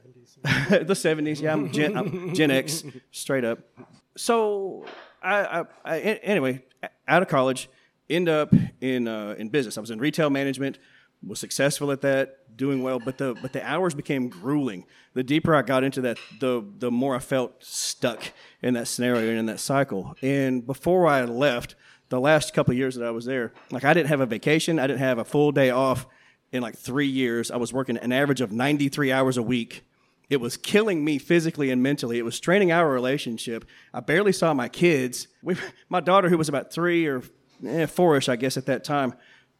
70s. 0.44 0.86
the 0.86 0.94
70s. 0.94 1.40
Yeah, 1.40 1.52
I'm 1.52 1.70
Gen, 1.70 1.96
I'm 1.96 2.34
Gen 2.34 2.50
X, 2.50 2.84
straight 3.10 3.44
up. 3.44 3.60
So 4.16 4.84
I, 5.22 5.60
I, 5.60 5.64
I, 5.84 5.98
anyway, 6.00 6.64
out 7.06 7.22
of 7.22 7.28
college, 7.28 7.68
end 8.08 8.28
up 8.28 8.52
in 8.80 9.08
uh, 9.08 9.34
in 9.38 9.48
business. 9.48 9.78
I 9.78 9.80
was 9.80 9.90
in 9.90 9.98
retail 9.98 10.30
management 10.30 10.78
was 11.26 11.40
successful 11.40 11.90
at 11.90 12.00
that, 12.02 12.56
doing 12.56 12.82
well, 12.82 12.98
but 12.98 13.18
the 13.18 13.36
but 13.42 13.52
the 13.52 13.66
hours 13.66 13.94
became 13.94 14.28
grueling. 14.28 14.84
The 15.14 15.22
deeper 15.22 15.54
I 15.54 15.62
got 15.62 15.84
into 15.84 16.00
that, 16.02 16.18
the 16.40 16.64
the 16.78 16.90
more 16.90 17.16
I 17.16 17.18
felt 17.18 17.62
stuck 17.62 18.32
in 18.62 18.74
that 18.74 18.88
scenario 18.88 19.30
and 19.30 19.38
in 19.38 19.46
that 19.46 19.60
cycle. 19.60 20.16
And 20.22 20.66
before 20.66 21.06
I 21.06 21.24
left, 21.24 21.74
the 22.08 22.20
last 22.20 22.54
couple 22.54 22.74
years 22.74 22.94
that 22.96 23.06
I 23.06 23.10
was 23.10 23.24
there, 23.24 23.52
like 23.70 23.84
I 23.84 23.94
didn't 23.94 24.08
have 24.08 24.20
a 24.20 24.26
vacation, 24.26 24.78
I 24.78 24.86
didn't 24.86 25.00
have 25.00 25.18
a 25.18 25.24
full 25.24 25.52
day 25.52 25.70
off 25.70 26.06
in 26.52 26.62
like 26.62 26.76
three 26.76 27.06
years. 27.06 27.50
I 27.50 27.56
was 27.56 27.72
working 27.72 27.96
an 27.98 28.12
average 28.12 28.40
of 28.40 28.52
93 28.52 29.12
hours 29.12 29.36
a 29.36 29.42
week. 29.42 29.84
It 30.30 30.40
was 30.40 30.56
killing 30.56 31.04
me 31.04 31.18
physically 31.18 31.70
and 31.70 31.82
mentally. 31.82 32.18
It 32.18 32.24
was 32.24 32.34
straining 32.34 32.70
our 32.70 32.90
relationship. 32.90 33.64
I 33.94 34.00
barely 34.00 34.32
saw 34.32 34.52
my 34.54 34.68
kids. 34.68 35.28
We, 35.42 35.56
my 35.88 36.00
daughter, 36.00 36.28
who 36.28 36.38
was 36.38 36.48
about 36.48 36.72
three 36.72 37.06
or 37.06 37.22
eh, 37.66 37.86
four-ish, 37.86 38.28
I 38.28 38.36
guess, 38.36 38.56
at 38.56 38.66
that 38.66 38.84
time, 38.84 39.14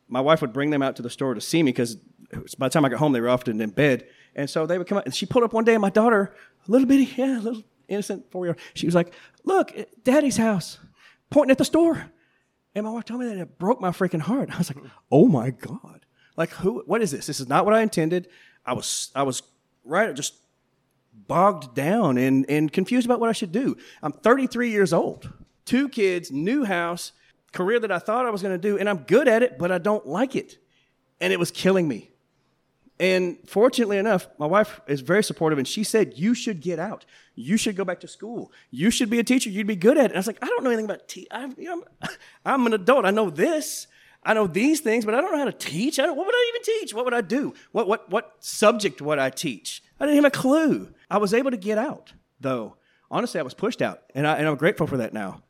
my 0.09 0.21
wife 0.21 0.41
would 0.41 0.53
bring 0.53 0.71
them 0.71 0.83
out 0.83 0.97
to 0.97 1.03
the 1.03 1.11
store 1.11 1.35
to 1.35 1.41
see 1.41 1.63
me 1.63 1.71
because 1.71 1.97
by 2.59 2.67
the 2.69 2.71
time 2.71 2.85
I 2.85 2.89
got 2.89 2.99
home, 2.99 3.13
they 3.13 3.21
were 3.21 3.29
often 3.29 3.61
in 3.61 3.71
bed. 3.71 4.07
And 4.35 4.49
so 4.49 4.67
they 4.67 4.79
would 4.79 4.87
come 4.87 4.99
out, 4.99 5.07
and 5.07 5.15
she 5.15 5.27
pulled 5.27 5.45
up 5.45 5.53
one 5.53 5.65
day, 5.65 5.75
and 5.75 5.83
my 5.83 5.91
daughter, 5.91 6.35
a 6.67 6.71
little 6.71 6.87
bitty, 6.87 7.13
yeah, 7.17 7.39
a 7.39 7.41
little 7.41 7.63
innocent 7.89 8.31
four-year-old, 8.31 8.61
she 8.75 8.87
was 8.87 8.95
like, 8.95 9.13
"Look, 9.45 9.73
Daddy's 10.05 10.37
house," 10.37 10.79
pointing 11.31 11.51
at 11.51 11.59
the 11.59 11.65
store. 11.65 12.11
And 12.79 12.87
my 12.87 12.93
wife 12.93 13.05
told 13.05 13.21
me 13.21 13.27
that 13.27 13.37
it 13.37 13.59
broke 13.59 13.81
my 13.81 13.91
freaking 13.91 14.21
heart. 14.21 14.51
I 14.55 14.59
was 14.59 14.75
like, 14.75 14.85
"Oh 15.11 15.27
my 15.27 15.51
god!" 15.51 16.07
Like, 16.37 16.51
who? 16.51 16.83
What 16.87 17.03
is 17.03 17.11
this? 17.11 17.27
This 17.27 17.41
is 17.41 17.49
not 17.49 17.65
what 17.65 17.75
I 17.75 17.83
intended. 17.83 18.29
I 18.65 18.73
was, 18.73 19.11
I 19.15 19.25
was 19.25 19.43
right, 19.85 20.15
just 20.15 20.35
bogged 21.13 21.75
down 21.75 22.19
and, 22.19 22.49
and 22.49 22.73
confused 22.73 23.07
about 23.07 23.19
what 23.19 23.29
I 23.29 23.33
should 23.33 23.51
do. 23.51 23.77
I'm 24.03 24.13
33 24.13 24.71
years 24.71 24.93
old, 24.93 25.33
two 25.65 25.89
kids, 25.89 26.31
new 26.31 26.65
house, 26.65 27.13
career 27.53 27.81
that 27.81 27.91
I 27.91 27.99
thought 27.99 28.27
I 28.27 28.31
was 28.31 28.43
going 28.43 28.55
to 28.55 28.59
do, 28.59 28.79
and 28.79 28.89
I'm 28.89 28.99
good 28.99 29.27
at 29.27 29.43
it, 29.43 29.59
but 29.59 29.73
I 29.73 29.79
don't 29.79 30.07
like 30.07 30.37
it. 30.37 30.59
And 31.21 31.33
it 31.33 31.39
was 31.39 31.51
killing 31.51 31.89
me. 31.89 32.11
And 33.01 33.39
fortunately 33.47 33.99
enough, 33.99 34.27
my 34.39 34.47
wife 34.47 34.81
is 34.89 35.01
very 35.01 35.23
supportive, 35.23 35.59
and 35.59 35.69
she 35.69 35.85
said, 35.85 36.15
You 36.17 36.35
should 36.35 36.61
get 36.61 36.79
out. 36.79 37.05
You 37.35 37.57
should 37.57 37.77
go 37.77 37.85
back 37.85 38.01
to 38.01 38.09
school. 38.09 38.53
You 38.71 38.91
should 38.91 39.09
be 39.11 39.21
a 39.21 39.25
teacher. 39.25 39.51
You'd 39.51 39.69
be 39.69 39.77
good 39.77 39.97
at 39.97 40.07
it. 40.07 40.11
And 40.11 40.15
I 40.15 40.19
was 40.19 40.27
like, 40.27 40.43
I 40.43 40.47
don't 40.47 40.65
know 40.65 40.71
anything 40.71 40.87
about 40.87 41.07
te- 41.07 41.29
I'm, 41.31 41.55
you 41.57 41.67
know, 41.67 41.85
I'm, 42.03 42.09
I'm 42.45 42.67
an 42.67 42.75
adult. 42.75 43.05
I 43.05 43.13
know 43.13 43.31
this. 43.31 43.87
I 44.25 44.35
know 44.35 44.49
these 44.49 44.81
things, 44.81 45.05
but 45.05 45.15
I 45.15 45.21
don't 45.21 45.31
know 45.31 45.39
how 45.39 45.45
to 45.45 45.53
teach. 45.53 46.01
I 46.01 46.07
don't, 46.07 46.17
what 46.17 46.27
would 46.27 46.35
I 46.35 46.53
even 46.53 46.63
teach? 46.63 46.93
What 46.93 47.05
would 47.05 47.15
I 47.15 47.21
do? 47.21 47.55
What, 47.71 47.87
what, 47.87 48.11
what 48.11 48.35
subject 48.41 49.01
would 49.01 49.21
I 49.21 49.31
teach? 49.31 49.83
I 50.01 50.07
didn't 50.07 50.17
have 50.17 50.25
a 50.25 50.31
clue. 50.37 50.93
I 51.09 51.19
was 51.19 51.33
able 51.33 51.53
to 51.53 51.57
get 51.57 51.79
out, 51.79 52.13
though. 52.41 52.77
Honestly, 53.11 53.39
I 53.39 53.45
was 53.45 53.55
pushed 53.55 53.81
out, 53.81 54.03
and, 54.15 54.27
I, 54.27 54.37
and 54.37 54.47
I'm 54.47 54.57
grateful 54.57 54.87
for 54.87 54.99
that 54.99 55.15
now. 55.15 55.43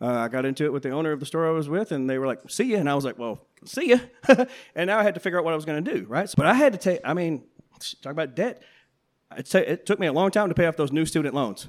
Uh, 0.00 0.08
I 0.08 0.28
got 0.28 0.44
into 0.44 0.64
it 0.64 0.72
with 0.72 0.82
the 0.82 0.90
owner 0.90 1.12
of 1.12 1.20
the 1.20 1.26
store 1.26 1.46
I 1.46 1.50
was 1.50 1.68
with, 1.68 1.90
and 1.90 2.08
they 2.08 2.18
were 2.18 2.26
like, 2.26 2.40
"See 2.48 2.64
ya," 2.64 2.78
and 2.78 2.88
I 2.88 2.94
was 2.94 3.04
like, 3.04 3.18
"Well, 3.18 3.46
see 3.64 3.90
ya." 3.90 3.98
and 4.74 4.88
now 4.88 4.98
I 4.98 5.02
had 5.02 5.14
to 5.14 5.20
figure 5.20 5.38
out 5.38 5.44
what 5.44 5.52
I 5.52 5.56
was 5.56 5.64
going 5.64 5.82
to 5.82 5.94
do, 5.94 6.04
right? 6.06 6.28
So, 6.28 6.34
But 6.36 6.46
I 6.46 6.54
had 6.54 6.72
to 6.74 6.78
take. 6.78 7.00
I 7.02 7.14
mean, 7.14 7.44
talk 8.02 8.12
about 8.12 8.34
debt. 8.34 8.62
It, 9.36 9.46
t- 9.46 9.58
it 9.58 9.86
took 9.86 9.98
me 9.98 10.06
a 10.06 10.12
long 10.12 10.30
time 10.30 10.48
to 10.50 10.54
pay 10.54 10.66
off 10.66 10.76
those 10.76 10.92
new 10.92 11.06
student 11.06 11.34
loans. 11.34 11.68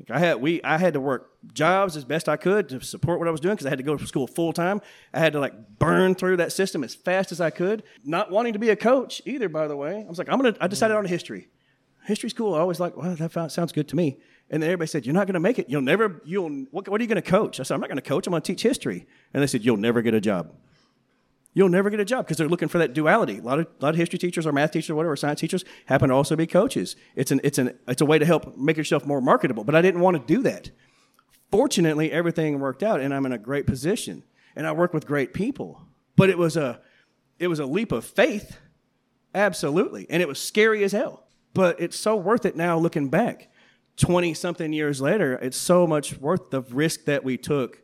Like 0.00 0.16
I 0.16 0.18
had 0.18 0.40
we 0.40 0.62
I 0.62 0.78
had 0.78 0.94
to 0.94 1.00
work 1.00 1.30
jobs 1.52 1.96
as 1.96 2.04
best 2.04 2.28
I 2.28 2.36
could 2.36 2.68
to 2.68 2.80
support 2.80 3.18
what 3.18 3.26
I 3.26 3.32
was 3.32 3.40
doing 3.40 3.54
because 3.54 3.66
I 3.66 3.70
had 3.70 3.78
to 3.78 3.84
go 3.84 3.96
to 3.96 4.06
school 4.06 4.26
full 4.26 4.52
time. 4.52 4.80
I 5.12 5.18
had 5.18 5.32
to 5.32 5.40
like 5.40 5.78
burn 5.78 6.14
through 6.14 6.36
that 6.36 6.52
system 6.52 6.84
as 6.84 6.94
fast 6.94 7.32
as 7.32 7.40
I 7.40 7.50
could. 7.50 7.82
Not 8.04 8.30
wanting 8.30 8.52
to 8.52 8.58
be 8.58 8.70
a 8.70 8.76
coach 8.76 9.20
either, 9.26 9.48
by 9.48 9.66
the 9.66 9.76
way. 9.76 10.04
I 10.04 10.08
was 10.08 10.18
like, 10.18 10.28
I'm 10.28 10.38
gonna. 10.40 10.56
I 10.60 10.68
decided 10.68 10.96
on 10.96 11.04
history. 11.04 11.48
History 12.06 12.30
school. 12.30 12.54
I 12.54 12.60
always 12.60 12.80
like, 12.80 12.96
well, 12.96 13.14
that 13.16 13.52
sounds 13.52 13.72
good 13.72 13.88
to 13.88 13.96
me. 13.96 14.18
And 14.50 14.62
then 14.62 14.70
everybody 14.70 14.88
said, 14.88 15.04
"You're 15.04 15.14
not 15.14 15.26
going 15.26 15.34
to 15.34 15.40
make 15.40 15.58
it. 15.58 15.68
You'll 15.68 15.82
never. 15.82 16.22
You'll. 16.24 16.48
What, 16.70 16.88
what 16.88 17.00
are 17.00 17.04
you 17.04 17.08
going 17.08 17.22
to 17.22 17.30
coach?" 17.30 17.60
I 17.60 17.62
said, 17.64 17.74
"I'm 17.74 17.80
not 17.80 17.88
going 17.88 17.96
to 17.96 18.02
coach. 18.02 18.26
I'm 18.26 18.30
going 18.30 18.42
to 18.42 18.46
teach 18.46 18.62
history." 18.62 19.06
And 19.34 19.42
they 19.42 19.46
said, 19.46 19.64
"You'll 19.64 19.76
never 19.76 20.00
get 20.00 20.14
a 20.14 20.20
job. 20.20 20.52
You'll 21.54 21.68
never 21.68 21.90
get 21.90 21.98
a 21.98 22.04
job 22.04 22.24
because 22.24 22.36
they're 22.36 22.48
looking 22.48 22.68
for 22.68 22.78
that 22.78 22.94
duality. 22.94 23.38
A 23.38 23.42
lot 23.42 23.58
of 23.58 23.66
a 23.66 23.84
lot 23.84 23.90
of 23.90 23.96
history 23.96 24.18
teachers 24.18 24.46
or 24.46 24.52
math 24.52 24.70
teachers 24.70 24.90
or 24.90 24.94
whatever, 24.94 25.16
science 25.16 25.40
teachers 25.40 25.64
happen 25.86 26.08
to 26.08 26.14
also 26.14 26.36
be 26.36 26.46
coaches. 26.46 26.96
It's 27.14 27.30
an 27.30 27.40
it's 27.42 27.58
an 27.58 27.78
it's 27.86 28.00
a 28.00 28.06
way 28.06 28.18
to 28.18 28.24
help 28.24 28.56
make 28.56 28.76
yourself 28.76 29.04
more 29.04 29.20
marketable. 29.20 29.64
But 29.64 29.74
I 29.74 29.82
didn't 29.82 30.00
want 30.00 30.16
to 30.16 30.34
do 30.34 30.42
that. 30.44 30.70
Fortunately, 31.50 32.12
everything 32.12 32.60
worked 32.60 32.82
out, 32.82 33.00
and 33.00 33.12
I'm 33.12 33.26
in 33.26 33.32
a 33.32 33.38
great 33.38 33.66
position, 33.66 34.22
and 34.54 34.66
I 34.66 34.72
work 34.72 34.94
with 34.94 35.06
great 35.06 35.34
people. 35.34 35.82
But 36.16 36.30
it 36.30 36.38
was 36.38 36.56
a 36.56 36.80
it 37.38 37.48
was 37.48 37.58
a 37.58 37.66
leap 37.66 37.92
of 37.92 38.04
faith, 38.04 38.58
absolutely, 39.34 40.06
and 40.08 40.22
it 40.22 40.28
was 40.28 40.40
scary 40.40 40.84
as 40.84 40.92
hell. 40.92 41.26
But 41.54 41.80
it's 41.80 41.98
so 41.98 42.14
worth 42.16 42.46
it 42.46 42.56
now, 42.56 42.78
looking 42.78 43.08
back 43.08 43.50
20 43.98 44.32
something 44.34 44.72
years 44.72 45.00
later, 45.00 45.34
it's 45.34 45.56
so 45.56 45.86
much 45.86 46.18
worth 46.18 46.50
the 46.50 46.62
risk 46.62 47.04
that 47.04 47.24
we 47.24 47.36
took 47.36 47.82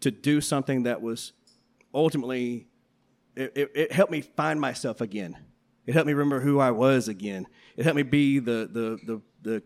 to 0.00 0.10
do 0.10 0.40
something 0.40 0.84
that 0.84 1.02
was 1.02 1.32
ultimately, 1.92 2.68
it, 3.34 3.52
it, 3.56 3.70
it, 3.74 3.92
helped 3.92 4.12
me 4.12 4.20
find 4.20 4.60
myself 4.60 5.00
again. 5.00 5.36
It 5.86 5.94
helped 5.94 6.06
me 6.06 6.12
remember 6.12 6.40
who 6.40 6.60
I 6.60 6.70
was 6.70 7.08
again. 7.08 7.46
It 7.76 7.84
helped 7.84 7.96
me 7.96 8.02
be 8.02 8.38
the, 8.38 8.68
the, 8.72 8.98
the, 9.04 9.22
the 9.42 9.62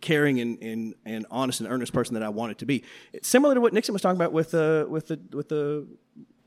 caring 0.00 0.40
and, 0.40 0.58
and, 0.62 0.94
and 1.04 1.26
honest 1.30 1.60
and 1.60 1.68
earnest 1.70 1.92
person 1.92 2.14
that 2.14 2.22
I 2.22 2.28
wanted 2.30 2.58
to 2.58 2.66
be. 2.66 2.84
It's 3.12 3.28
similar 3.28 3.54
to 3.54 3.60
what 3.60 3.72
Nixon 3.72 3.92
was 3.92 4.02
talking 4.02 4.16
about 4.16 4.32
with, 4.32 4.54
uh, 4.54 4.86
with, 4.88 5.08
the, 5.08 5.20
with 5.32 5.48
the 5.48 5.86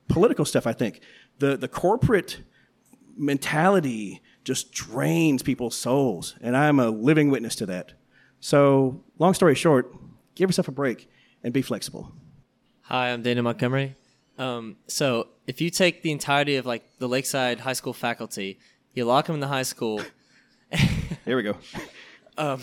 political 0.07 0.45
stuff, 0.45 0.65
I 0.65 0.73
think. 0.73 1.01
The, 1.39 1.57
the 1.57 1.67
corporate 1.67 2.41
mentality 3.17 4.21
just 4.43 4.71
drains 4.71 5.43
people's 5.43 5.75
souls, 5.75 6.35
and 6.41 6.55
I'm 6.55 6.79
a 6.79 6.89
living 6.89 7.29
witness 7.29 7.55
to 7.57 7.65
that. 7.67 7.93
So, 8.45 9.01
long 9.17 9.33
story 9.33 9.55
short, 9.55 9.91
give 10.35 10.49
yourself 10.49 10.67
a 10.67 10.71
break 10.71 11.09
and 11.43 11.51
be 11.51 11.63
flexible. 11.63 12.11
Hi, 12.81 13.11
I'm 13.11 13.23
Dana 13.23 13.41
Montgomery. 13.41 13.95
Um, 14.37 14.77
so, 14.85 15.29
if 15.47 15.61
you 15.61 15.71
take 15.71 16.03
the 16.03 16.11
entirety 16.11 16.57
of 16.57 16.65
like 16.67 16.83
the 16.99 17.07
Lakeside 17.07 17.61
High 17.61 17.73
School 17.73 17.91
faculty, 17.91 18.59
you 18.93 19.03
lock 19.03 19.25
them 19.25 19.33
in 19.33 19.39
the 19.39 19.47
high 19.47 19.63
school. 19.63 19.99
Here 21.25 21.35
we 21.35 21.41
go. 21.41 21.57
Um, 22.37 22.61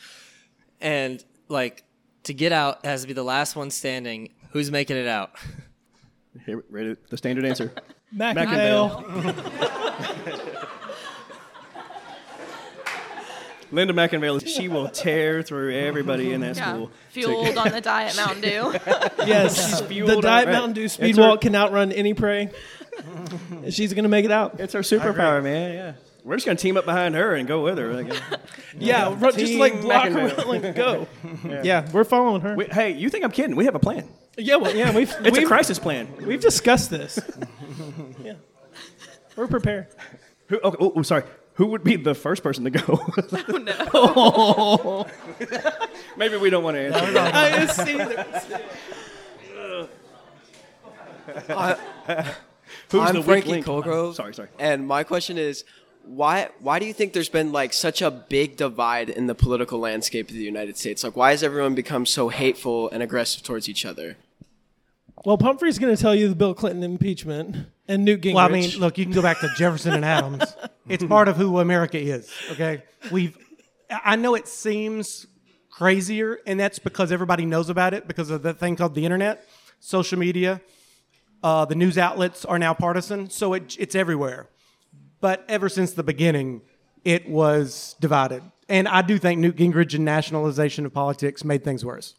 and 0.82 1.24
like 1.48 1.82
to 2.24 2.34
get 2.34 2.52
out 2.52 2.84
has 2.84 3.00
to 3.00 3.06
be 3.06 3.14
the 3.14 3.24
last 3.24 3.56
one 3.56 3.70
standing. 3.70 4.34
Who's 4.50 4.70
making 4.70 4.98
it 4.98 5.08
out? 5.08 5.30
Here, 6.44 6.62
ready? 6.68 6.94
The 7.08 7.16
standard 7.16 7.46
answer. 7.46 7.72
McIngvale. 8.14 8.98
Linda 13.72 13.94
McIngvale, 13.94 14.46
she 14.46 14.68
will 14.68 14.88
tear 14.92 15.42
through 15.42 15.74
everybody 15.74 16.32
in 16.32 16.40
that 16.40 16.56
Yeah. 16.56 16.72
school. 16.72 16.90
Fueled 17.10 17.56
on 17.56 17.70
the 17.70 17.80
diet 17.80 18.16
Mountain 18.16 18.40
Dew. 18.42 18.74
yes, 19.26 19.80
fueled 19.82 20.10
the 20.10 20.20
Diet 20.20 20.46
right. 20.46 20.52
Mountain 20.52 20.72
Dew 20.74 20.84
It's 20.84 20.94
speed 20.94 21.16
her- 21.16 21.22
walk 21.28 21.40
can 21.42 21.54
outrun 21.54 21.92
any 21.92 22.14
prey. 22.14 22.50
She's 23.70 23.94
gonna 23.94 24.08
make 24.08 24.24
it 24.24 24.30
out. 24.30 24.60
It's 24.60 24.72
her 24.74 24.80
superpower, 24.80 25.42
man. 25.42 25.74
Yeah. 25.74 25.92
We're 26.24 26.36
just 26.36 26.44
gonna 26.46 26.58
team 26.58 26.76
up 26.76 26.84
behind 26.84 27.14
her 27.14 27.34
and 27.34 27.48
go 27.48 27.62
with 27.62 27.78
her. 27.78 27.94
Like, 27.94 28.12
Yeah, 28.78 29.14
run, 29.18 29.32
just 29.38 29.54
like 29.54 29.72
Team 29.74 29.82
block 29.82 30.08
her, 30.08 30.28
like 30.44 30.74
go. 30.74 31.06
yeah. 31.62 31.88
we're 31.92 32.04
following 32.04 32.42
her. 32.42 32.54
we, 32.56 32.66
hey, 32.66 32.90
you 32.92 33.08
think 33.08 33.24
I'm 33.24 33.30
kidding? 33.32 33.56
We 33.56 33.64
have 33.64 33.74
a 33.74 33.78
plan. 33.78 34.06
yeah, 34.36 34.56
well, 34.56 34.74
yeah, 34.76 34.94
we've 34.94 35.10
It's 35.20 35.38
we've, 35.38 35.44
a 35.44 35.46
crisis 35.46 35.78
plan. 35.78 36.08
we've 36.26 36.40
discussed 36.42 36.90
this. 36.90 37.18
yeah, 38.22 38.34
we're 39.36 39.46
prepared. 39.46 39.86
Who, 40.48 40.60
oh, 40.62 40.74
oh, 40.78 40.92
oh, 40.96 41.02
sorry. 41.02 41.22
Who 41.60 41.66
would 41.66 41.84
be 41.84 41.96
the 41.96 42.14
first 42.14 42.42
person 42.42 42.64
to 42.64 42.70
go? 42.70 43.04
Oh, 43.92 45.06
Maybe 46.16 46.38
we 46.38 46.48
don't 46.48 46.64
want 46.64 46.76
to 46.76 46.86
answer. 46.86 47.18
I 47.18 47.50
didn't 47.50 47.70
see 47.70 47.98
that. 47.98 48.62
Who's 52.90 53.00
I'm 53.02 53.12
the 53.12 53.20
weak 53.20 53.24
Frankie 53.26 53.50
link? 53.50 53.66
Colgrove. 53.66 54.14
Sorry, 54.14 54.32
sorry. 54.32 54.48
And 54.58 54.86
my 54.86 55.04
question 55.04 55.36
is, 55.36 55.64
why 56.06 56.48
why 56.60 56.78
do 56.78 56.86
you 56.86 56.94
think 56.94 57.12
there's 57.12 57.28
been 57.28 57.52
like 57.52 57.74
such 57.74 58.00
a 58.00 58.10
big 58.10 58.56
divide 58.56 59.10
in 59.10 59.26
the 59.26 59.34
political 59.34 59.78
landscape 59.78 60.30
of 60.30 60.34
the 60.34 60.42
United 60.42 60.78
States? 60.78 61.04
Like, 61.04 61.14
why 61.14 61.32
has 61.32 61.42
everyone 61.42 61.74
become 61.74 62.06
so 62.06 62.30
hateful 62.30 62.88
and 62.88 63.02
aggressive 63.02 63.42
towards 63.42 63.68
each 63.68 63.84
other? 63.84 64.16
Well, 65.26 65.36
Pumphrey's 65.36 65.78
going 65.78 65.94
to 65.94 66.00
tell 66.00 66.14
you 66.14 66.30
the 66.30 66.34
Bill 66.34 66.54
Clinton 66.54 66.82
impeachment 66.82 67.66
and 67.90 68.04
Newt 68.04 68.22
Gingrich. 68.22 68.34
Well, 68.34 68.46
I 68.46 68.48
mean, 68.48 68.70
look, 68.78 68.96
you 68.96 69.04
can 69.04 69.12
go 69.12 69.22
back 69.22 69.40
to 69.40 69.50
Jefferson 69.56 69.92
and 69.94 70.04
Adams. 70.04 70.44
It's 70.88 71.04
part 71.04 71.28
of 71.28 71.36
who 71.36 71.60
America 71.60 71.98
is. 72.00 72.28
Okay, 72.50 72.82
we've. 73.12 73.38
I 74.04 74.16
know 74.16 74.34
it 74.34 74.48
seems 74.48 75.24
crazier, 75.70 76.40
and 76.46 76.58
that's 76.58 76.80
because 76.80 77.12
everybody 77.12 77.46
knows 77.46 77.68
about 77.70 77.94
it 77.94 78.08
because 78.08 78.28
of 78.28 78.42
the 78.42 78.52
thing 78.54 78.74
called 78.74 78.96
the 78.96 79.04
internet, 79.04 79.46
social 79.78 80.18
media. 80.18 80.60
Uh, 81.44 81.64
the 81.64 81.76
news 81.76 81.96
outlets 81.96 82.44
are 82.44 82.58
now 82.58 82.74
partisan, 82.74 83.30
so 83.30 83.54
it, 83.54 83.76
it's 83.78 83.94
everywhere. 83.94 84.48
But 85.20 85.44
ever 85.48 85.68
since 85.68 85.92
the 85.92 86.02
beginning, 86.02 86.62
it 87.04 87.28
was 87.28 87.94
divided, 88.00 88.42
and 88.68 88.88
I 88.88 89.02
do 89.02 89.16
think 89.16 89.38
Newt 89.38 89.56
Gingrich 89.56 89.94
and 89.94 90.04
nationalization 90.04 90.84
of 90.86 90.92
politics 90.92 91.44
made 91.44 91.62
things 91.62 91.84
worse. 91.84 92.16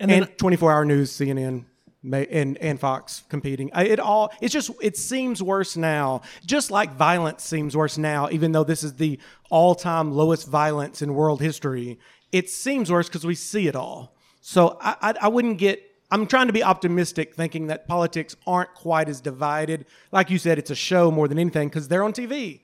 and 0.00 0.10
And, 0.10 0.22
then 0.24 0.30
24 0.38 0.72
hour 0.72 0.84
news, 0.84 1.12
CNN, 1.12 1.66
and, 2.04 2.58
and 2.58 2.80
Fox 2.80 3.24
competing. 3.28 3.70
It 3.74 4.00
all, 4.00 4.32
it's 4.40 4.52
just, 4.52 4.70
it 4.80 4.96
seems 4.96 5.42
worse 5.42 5.76
now. 5.76 6.22
Just 6.44 6.70
like 6.70 6.94
violence 6.94 7.44
seems 7.44 7.76
worse 7.76 7.98
now, 7.98 8.28
even 8.30 8.52
though 8.52 8.64
this 8.64 8.82
is 8.82 8.94
the 8.94 9.18
all 9.50 9.74
time 9.74 10.12
lowest 10.12 10.48
violence 10.48 11.02
in 11.02 11.14
world 11.14 11.40
history. 11.40 11.98
It 12.32 12.50
seems 12.50 12.90
worse 12.90 13.08
because 13.08 13.26
we 13.26 13.34
see 13.34 13.68
it 13.68 13.76
all. 13.76 14.16
So 14.40 14.78
I, 14.80 14.96
I, 15.00 15.14
I 15.22 15.28
wouldn't 15.28 15.58
get, 15.58 15.82
I'm 16.10 16.26
trying 16.26 16.48
to 16.48 16.52
be 16.52 16.62
optimistic, 16.62 17.34
thinking 17.34 17.68
that 17.68 17.86
politics 17.86 18.36
aren't 18.46 18.74
quite 18.74 19.08
as 19.08 19.20
divided. 19.20 19.86
Like 20.10 20.30
you 20.30 20.38
said, 20.38 20.58
it's 20.58 20.70
a 20.70 20.74
show 20.74 21.10
more 21.10 21.28
than 21.28 21.38
anything 21.38 21.68
because 21.68 21.88
they're 21.88 22.04
on 22.04 22.12
TV. 22.12 22.60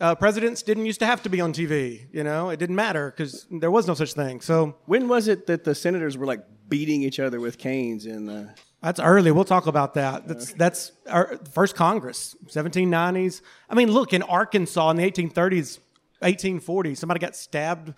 Uh, 0.00 0.14
presidents 0.14 0.62
didn't 0.62 0.86
used 0.86 0.98
to 0.98 1.06
have 1.06 1.22
to 1.22 1.28
be 1.28 1.40
on 1.40 1.52
TV. 1.52 2.06
You 2.12 2.24
know, 2.24 2.50
it 2.50 2.58
didn't 2.58 2.76
matter 2.76 3.10
because 3.10 3.46
there 3.50 3.70
was 3.70 3.86
no 3.86 3.94
such 3.94 4.12
thing. 4.12 4.40
So 4.40 4.76
when 4.86 5.08
was 5.08 5.28
it 5.28 5.46
that 5.46 5.64
the 5.64 5.74
senators 5.74 6.18
were 6.18 6.26
like 6.26 6.44
beating 6.68 7.02
each 7.02 7.20
other 7.20 7.40
with 7.40 7.58
canes 7.58 8.06
in 8.06 8.26
the? 8.26 8.54
That's 8.84 9.00
early. 9.00 9.30
We'll 9.30 9.46
talk 9.46 9.66
about 9.66 9.94
that. 9.94 10.28
That's 10.28 10.52
that's 10.52 10.92
our 11.08 11.38
first 11.50 11.74
Congress, 11.74 12.36
1790s. 12.48 13.40
I 13.70 13.74
mean, 13.74 13.90
look 13.90 14.12
in 14.12 14.20
Arkansas 14.22 14.90
in 14.90 14.98
the 14.98 15.10
1830s, 15.10 15.78
1840s, 16.20 16.98
somebody 16.98 17.18
got 17.18 17.34
stabbed 17.34 17.94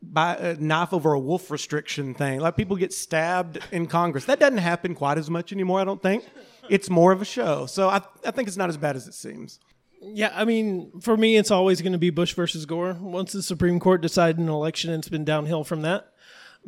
by 0.00 0.36
a 0.36 0.54
knife 0.54 0.92
over 0.92 1.12
a 1.12 1.18
wolf 1.18 1.50
restriction 1.50 2.14
thing. 2.14 2.38
Like 2.38 2.56
people 2.56 2.76
get 2.76 2.92
stabbed 2.92 3.58
in 3.72 3.88
Congress. 3.88 4.26
That 4.26 4.38
doesn't 4.38 4.58
happen 4.58 4.94
quite 4.94 5.18
as 5.18 5.28
much 5.28 5.52
anymore. 5.52 5.80
I 5.80 5.84
don't 5.84 6.00
think. 6.00 6.24
It's 6.70 6.88
more 6.88 7.10
of 7.10 7.20
a 7.20 7.24
show. 7.24 7.66
So 7.66 7.88
I 7.88 8.00
I 8.24 8.30
think 8.30 8.46
it's 8.46 8.56
not 8.56 8.68
as 8.68 8.76
bad 8.76 8.94
as 8.94 9.08
it 9.08 9.14
seems. 9.14 9.58
Yeah, 10.00 10.32
I 10.32 10.44
mean, 10.44 11.00
for 11.00 11.16
me, 11.16 11.36
it's 11.36 11.50
always 11.50 11.82
going 11.82 11.94
to 11.94 11.98
be 11.98 12.10
Bush 12.10 12.32
versus 12.34 12.64
Gore. 12.64 12.96
Once 13.00 13.32
the 13.32 13.42
Supreme 13.42 13.80
Court 13.80 14.00
decided 14.00 14.38
an 14.38 14.48
election, 14.48 14.92
it's 14.92 15.08
been 15.08 15.24
downhill 15.24 15.64
from 15.64 15.82
that 15.82 16.12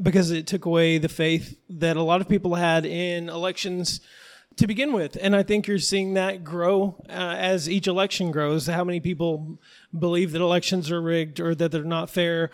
because 0.03 0.31
it 0.31 0.47
took 0.47 0.65
away 0.65 0.99
the 0.99 1.09
faith 1.09 1.59
that 1.69 1.97
a 1.97 2.03
lot 2.03 2.21
of 2.21 2.29
people 2.29 2.55
had 2.55 2.87
in 2.87 3.29
elections 3.29 4.01
to 4.57 4.67
begin 4.67 4.93
with. 4.93 5.17
And 5.21 5.35
I 5.37 5.43
think 5.43 5.67
you're 5.67 5.79
seeing 5.79 6.15
that 6.15 6.45
grow 6.45 6.97
uh, 7.09 7.13
as 7.13 7.69
each 7.69 7.87
election 7.87 8.31
grows. 8.31 8.67
How 8.67 8.85
many 8.85 9.01
people 9.01 9.59
believe 9.97 10.33
that 10.33 10.41
elections 10.41 10.91
are 10.91 11.01
rigged 11.01 11.41
or 11.41 11.55
that 11.55 11.73
they're 11.73 11.85
not 11.85 12.11
fair? 12.11 12.51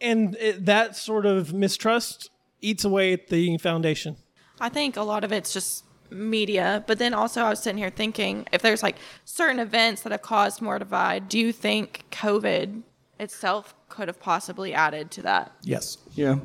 And 0.00 0.36
it, 0.36 0.66
that 0.66 0.96
sort 0.96 1.26
of 1.26 1.52
mistrust 1.52 2.30
eats 2.60 2.84
away 2.84 3.12
at 3.12 3.28
the 3.28 3.58
foundation. 3.58 4.16
I 4.60 4.68
think 4.68 4.96
a 4.96 5.02
lot 5.02 5.24
of 5.24 5.32
it's 5.32 5.52
just 5.52 5.84
media, 6.10 6.84
but 6.86 6.98
then 6.98 7.14
also 7.14 7.42
I 7.42 7.50
was 7.50 7.60
sitting 7.60 7.78
here 7.78 7.90
thinking 7.90 8.46
if 8.52 8.62
there's 8.62 8.82
like 8.82 8.96
certain 9.24 9.58
events 9.58 10.02
that 10.02 10.12
have 10.12 10.22
caused 10.22 10.60
more 10.60 10.78
divide, 10.78 11.28
do 11.28 11.38
you 11.38 11.52
think 11.52 12.04
COVID 12.10 12.82
itself 13.18 13.74
could 13.88 14.08
have 14.08 14.20
possibly 14.20 14.74
added 14.74 15.10
to 15.12 15.22
that? 15.22 15.52
Yes. 15.62 15.98
Yeah. 16.14 16.36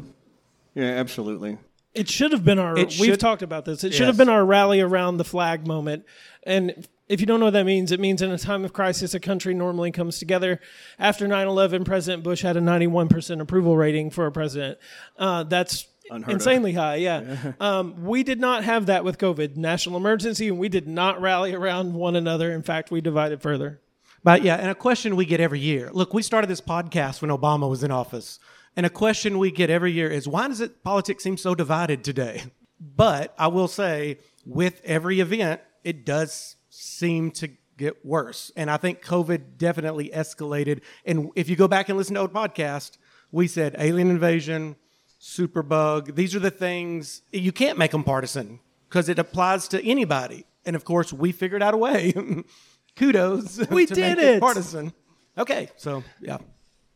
Yeah, 0.76 0.86
absolutely. 0.86 1.58
It 1.94 2.10
should 2.10 2.34
have 2.34 2.44
been 2.44 2.60
our. 2.60 2.78
It 2.78 2.88
We've 3.00 3.12
should- 3.12 3.20
talked 3.22 3.42
about 3.42 3.64
this. 3.66 3.84
It 3.84 3.94
should 3.94 4.02
Yes. 4.02 4.08
have 4.08 4.18
been 4.18 4.30
our 4.30 4.46
rally 4.46 4.82
around 4.82 5.18
the 5.18 5.24
flag 5.24 5.66
moment. 5.66 6.04
And 6.44 6.86
if 7.08 7.22
you 7.22 7.26
don't 7.26 7.40
know 7.40 7.46
what 7.46 7.54
that 7.54 7.66
means, 7.66 7.92
it 7.94 8.00
means 8.02 8.22
in 8.22 8.32
a 8.32 8.38
time 8.38 8.66
of 8.66 8.74
crisis, 8.74 9.14
a 9.14 9.20
country 9.20 9.54
normally 9.54 9.92
comes 9.92 10.20
together. 10.20 10.60
After 11.00 11.26
9/11, 11.28 11.86
President 11.86 12.22
Bush 12.24 12.42
had 12.42 12.58
a 12.58 12.62
91% 12.62 13.40
approval 13.42 13.78
rating 13.78 14.10
for 14.10 14.26
a 14.26 14.32
president. 14.32 14.78
Uh, 15.18 15.44
that's 15.44 15.88
Unheard 16.12 16.30
of. 16.32 16.34
insanely 16.36 16.74
high. 16.74 16.96
Yeah, 16.98 17.54
um, 17.62 18.04
we 18.04 18.24
did 18.24 18.42
not 18.42 18.66
have 18.66 18.88
that 18.88 19.06
with 19.06 19.18
COVID, 19.18 19.56
national 19.56 19.96
emergency, 19.96 20.50
and 20.50 20.60
we 20.60 20.68
did 20.68 20.88
not 20.90 21.22
rally 21.22 21.54
around 21.54 21.94
one 21.94 22.18
another. 22.18 22.52
In 22.52 22.62
fact, 22.62 22.92
we 22.92 23.00
divided 23.00 23.42
further. 23.42 23.80
But 24.22 24.42
yeah, 24.44 24.56
and 24.56 24.70
a 24.70 24.76
question 24.76 25.16
we 25.16 25.24
get 25.26 25.40
every 25.40 25.60
year. 25.60 25.90
Look, 25.94 26.14
we 26.14 26.22
started 26.24 26.48
this 26.48 26.60
podcast 26.62 27.22
when 27.22 27.32
Obama 27.32 27.70
was 27.70 27.84
in 27.84 27.92
office. 27.92 28.40
And 28.76 28.86
a 28.86 28.90
question 28.90 29.40
we 29.40 29.52
get 29.52 29.70
every 29.70 29.92
year 29.92 30.10
is 30.10 30.28
why 30.28 30.48
does 30.48 30.62
it 30.62 30.84
politics 30.84 31.24
seem 31.24 31.38
so 31.38 31.56
divided 31.56 32.04
today? 32.04 32.44
But 32.80 33.34
I 33.38 33.48
will 33.48 33.70
say, 33.70 34.18
with 34.46 34.82
every 34.84 35.20
event, 35.22 35.62
it 35.84 36.06
does 36.06 36.58
seem 36.70 37.32
to 37.32 37.50
get 37.78 38.06
worse. 38.06 38.52
And 38.56 38.70
I 38.70 38.78
think 38.78 39.02
COVID 39.02 39.58
definitely 39.58 40.10
escalated. 40.10 40.82
And 41.06 41.30
if 41.36 41.50
you 41.50 41.56
go 41.56 41.68
back 41.68 41.90
and 41.90 41.98
listen 41.98 42.16
to 42.16 42.22
old 42.22 42.34
podcast, 42.34 42.98
we 43.32 43.48
said 43.48 43.76
alien 43.80 44.10
invasion, 44.10 44.76
superbug. 45.22 46.16
These 46.16 46.36
are 46.36 46.40
the 46.40 46.52
things 46.52 47.22
you 47.32 47.52
can't 47.52 47.78
make 47.78 47.92
them 47.92 48.04
partisan 48.04 48.60
because 48.90 49.10
it 49.10 49.20
applies 49.20 49.68
to 49.70 49.84
anybody. 49.84 50.46
And 50.66 50.76
of 50.76 50.84
course, 50.84 51.14
we 51.14 51.32
figured 51.32 51.64
out 51.64 51.74
a 51.74 51.78
way. 51.78 52.14
Kudos. 52.96 53.68
We 53.70 53.86
did 53.88 54.18
make 54.18 54.26
it. 54.26 54.40
partisan. 54.40 54.94
Okay, 55.38 55.70
so 55.76 56.04
yeah. 56.22 56.38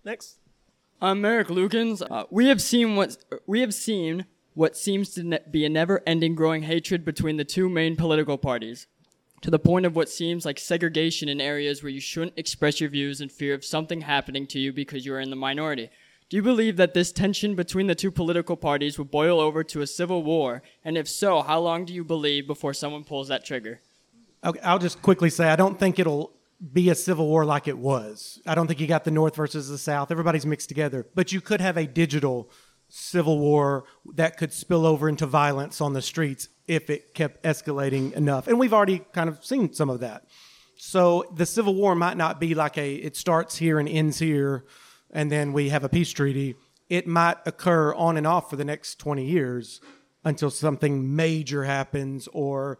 Next. 0.05 0.38
I'm 1.01 1.21
Merrick 1.21 1.47
Lukens. 1.47 2.01
Uh, 2.11 2.25
we 2.29 2.47
have 2.47 2.61
seen 2.61 2.97
what 2.97 3.15
we 3.47 3.61
have 3.61 3.73
seen 3.73 4.25
what 4.53 4.75
seems 4.75 5.11
to 5.11 5.23
ne- 5.23 5.39
be 5.49 5.63
a 5.63 5.69
never-ending 5.69 6.35
growing 6.35 6.63
hatred 6.63 7.05
between 7.05 7.37
the 7.37 7.45
two 7.45 7.69
main 7.69 7.95
political 7.95 8.37
parties, 8.37 8.85
to 9.41 9.49
the 9.49 9.59
point 9.59 9.85
of 9.85 9.95
what 9.95 10.09
seems 10.09 10.43
like 10.43 10.59
segregation 10.59 11.29
in 11.29 11.39
areas 11.39 11.81
where 11.81 11.89
you 11.89 12.01
shouldn't 12.01 12.37
express 12.37 12.81
your 12.81 12.89
views 12.89 13.21
in 13.21 13.29
fear 13.29 13.53
of 13.53 13.63
something 13.63 14.01
happening 14.01 14.45
to 14.47 14.59
you 14.59 14.73
because 14.73 15.05
you 15.05 15.13
are 15.13 15.21
in 15.21 15.29
the 15.29 15.37
minority. 15.37 15.89
Do 16.27 16.35
you 16.35 16.43
believe 16.43 16.75
that 16.75 16.93
this 16.93 17.13
tension 17.13 17.55
between 17.55 17.87
the 17.87 17.95
two 17.95 18.11
political 18.11 18.57
parties 18.57 18.97
will 18.97 19.05
boil 19.05 19.39
over 19.39 19.63
to 19.63 19.81
a 19.81 19.87
civil 19.87 20.21
war? 20.21 20.61
And 20.83 20.97
if 20.97 21.07
so, 21.07 21.41
how 21.41 21.61
long 21.61 21.85
do 21.85 21.93
you 21.93 22.03
believe 22.03 22.45
before 22.45 22.73
someone 22.73 23.05
pulls 23.05 23.29
that 23.29 23.45
trigger? 23.45 23.79
Okay, 24.43 24.59
I'll 24.59 24.79
just 24.79 25.01
quickly 25.01 25.29
say 25.29 25.47
I 25.47 25.55
don't 25.55 25.79
think 25.79 25.97
it'll 25.97 26.33
be 26.73 26.89
a 26.89 26.95
civil 26.95 27.27
war 27.27 27.45
like 27.45 27.67
it 27.67 27.77
was. 27.77 28.41
I 28.45 28.55
don't 28.55 28.67
think 28.67 28.79
you 28.79 28.87
got 28.87 29.05
the 29.05 29.11
North 29.11 29.35
versus 29.35 29.69
the 29.69 29.77
South. 29.77 30.11
Everybody's 30.11 30.45
mixed 30.45 30.69
together. 30.69 31.07
But 31.15 31.31
you 31.31 31.41
could 31.41 31.61
have 31.61 31.77
a 31.77 31.87
digital 31.87 32.51
civil 32.89 33.39
war 33.39 33.85
that 34.15 34.37
could 34.37 34.51
spill 34.51 34.85
over 34.85 35.07
into 35.07 35.25
violence 35.25 35.79
on 35.79 35.93
the 35.93 36.01
streets 36.01 36.49
if 36.67 36.89
it 36.89 37.13
kept 37.13 37.43
escalating 37.43 38.13
enough. 38.13 38.47
And 38.47 38.59
we've 38.59 38.73
already 38.73 38.99
kind 39.13 39.29
of 39.29 39.43
seen 39.45 39.73
some 39.73 39.89
of 39.89 40.01
that. 40.01 40.25
So 40.75 41.25
the 41.35 41.45
civil 41.45 41.75
war 41.75 41.95
might 41.95 42.17
not 42.17 42.39
be 42.39 42.55
like 42.55 42.77
a 42.77 42.95
it 42.95 43.15
starts 43.15 43.57
here 43.57 43.79
and 43.79 43.87
ends 43.87 44.19
here 44.19 44.65
and 45.11 45.31
then 45.31 45.53
we 45.53 45.69
have 45.69 45.83
a 45.83 45.89
peace 45.89 46.11
treaty. 46.11 46.55
It 46.89 47.07
might 47.07 47.37
occur 47.45 47.93
on 47.93 48.17
and 48.17 48.25
off 48.25 48.49
for 48.49 48.55
the 48.55 48.65
next 48.65 48.99
20 48.99 49.25
years 49.25 49.81
until 50.23 50.49
something 50.49 51.15
major 51.15 51.63
happens 51.63 52.27
or 52.33 52.79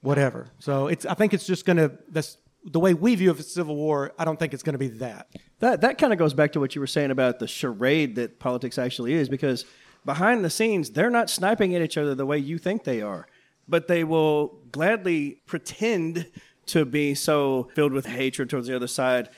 whatever. 0.00 0.50
So 0.58 0.86
it's 0.86 1.06
I 1.06 1.14
think 1.14 1.34
it's 1.34 1.46
just 1.46 1.64
going 1.64 1.78
to 1.78 1.92
that's 2.10 2.38
the 2.70 2.80
way 2.80 2.94
we 2.94 3.14
view 3.14 3.30
of 3.30 3.40
a 3.40 3.42
civil 3.42 3.76
war, 3.76 4.12
I 4.18 4.24
don't 4.24 4.38
think 4.38 4.54
it's 4.54 4.62
going 4.62 4.74
to 4.74 4.78
be 4.78 4.88
that. 4.88 5.28
That 5.60 5.80
that 5.80 5.98
kind 5.98 6.12
of 6.12 6.18
goes 6.18 6.34
back 6.34 6.52
to 6.52 6.60
what 6.60 6.74
you 6.74 6.80
were 6.80 6.86
saying 6.86 7.10
about 7.10 7.38
the 7.38 7.46
charade 7.46 8.16
that 8.16 8.38
politics 8.38 8.78
actually 8.78 9.14
is, 9.14 9.28
because 9.28 9.64
behind 10.04 10.44
the 10.44 10.50
scenes, 10.50 10.90
they're 10.90 11.10
not 11.10 11.30
sniping 11.30 11.74
at 11.74 11.82
each 11.82 11.96
other 11.96 12.14
the 12.14 12.26
way 12.26 12.38
you 12.38 12.58
think 12.58 12.84
they 12.84 13.02
are, 13.02 13.26
but 13.68 13.88
they 13.88 14.04
will 14.04 14.58
gladly 14.72 15.40
pretend 15.46 16.26
to 16.66 16.84
be 16.84 17.14
so 17.14 17.70
filled 17.74 17.92
with 17.92 18.06
hatred 18.06 18.50
towards 18.50 18.66
the 18.66 18.76
other 18.76 18.86
side 18.86 19.28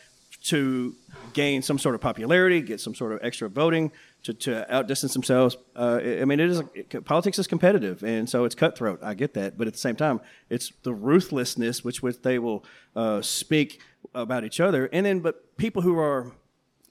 to 0.42 0.96
gain 1.32 1.62
some 1.62 1.78
sort 1.78 1.94
of 1.94 2.00
popularity, 2.00 2.60
get 2.60 2.80
some 2.80 2.94
sort 2.94 3.12
of 3.12 3.18
extra 3.22 3.48
voting, 3.48 3.92
to, 4.22 4.34
to 4.34 4.74
outdistance 4.74 5.12
themselves. 5.12 5.56
Uh, 5.74 6.00
I 6.02 6.24
mean, 6.24 6.40
it 6.40 6.50
is 6.50 6.62
it, 6.74 7.04
politics 7.04 7.38
is 7.38 7.46
competitive, 7.46 8.02
and 8.02 8.28
so 8.28 8.44
it's 8.44 8.54
cutthroat. 8.54 9.00
I 9.02 9.14
get 9.14 9.34
that, 9.34 9.56
but 9.56 9.66
at 9.66 9.72
the 9.72 9.78
same 9.78 9.96
time, 9.96 10.20
it's 10.48 10.72
the 10.82 10.92
ruthlessness 10.92 11.84
which 11.84 12.02
which 12.02 12.22
they 12.22 12.38
will 12.38 12.64
uh, 12.94 13.22
speak 13.22 13.80
about 14.14 14.44
each 14.44 14.60
other, 14.60 14.88
and 14.92 15.06
then 15.06 15.20
but 15.20 15.56
people 15.56 15.82
who 15.82 15.98
are 15.98 16.32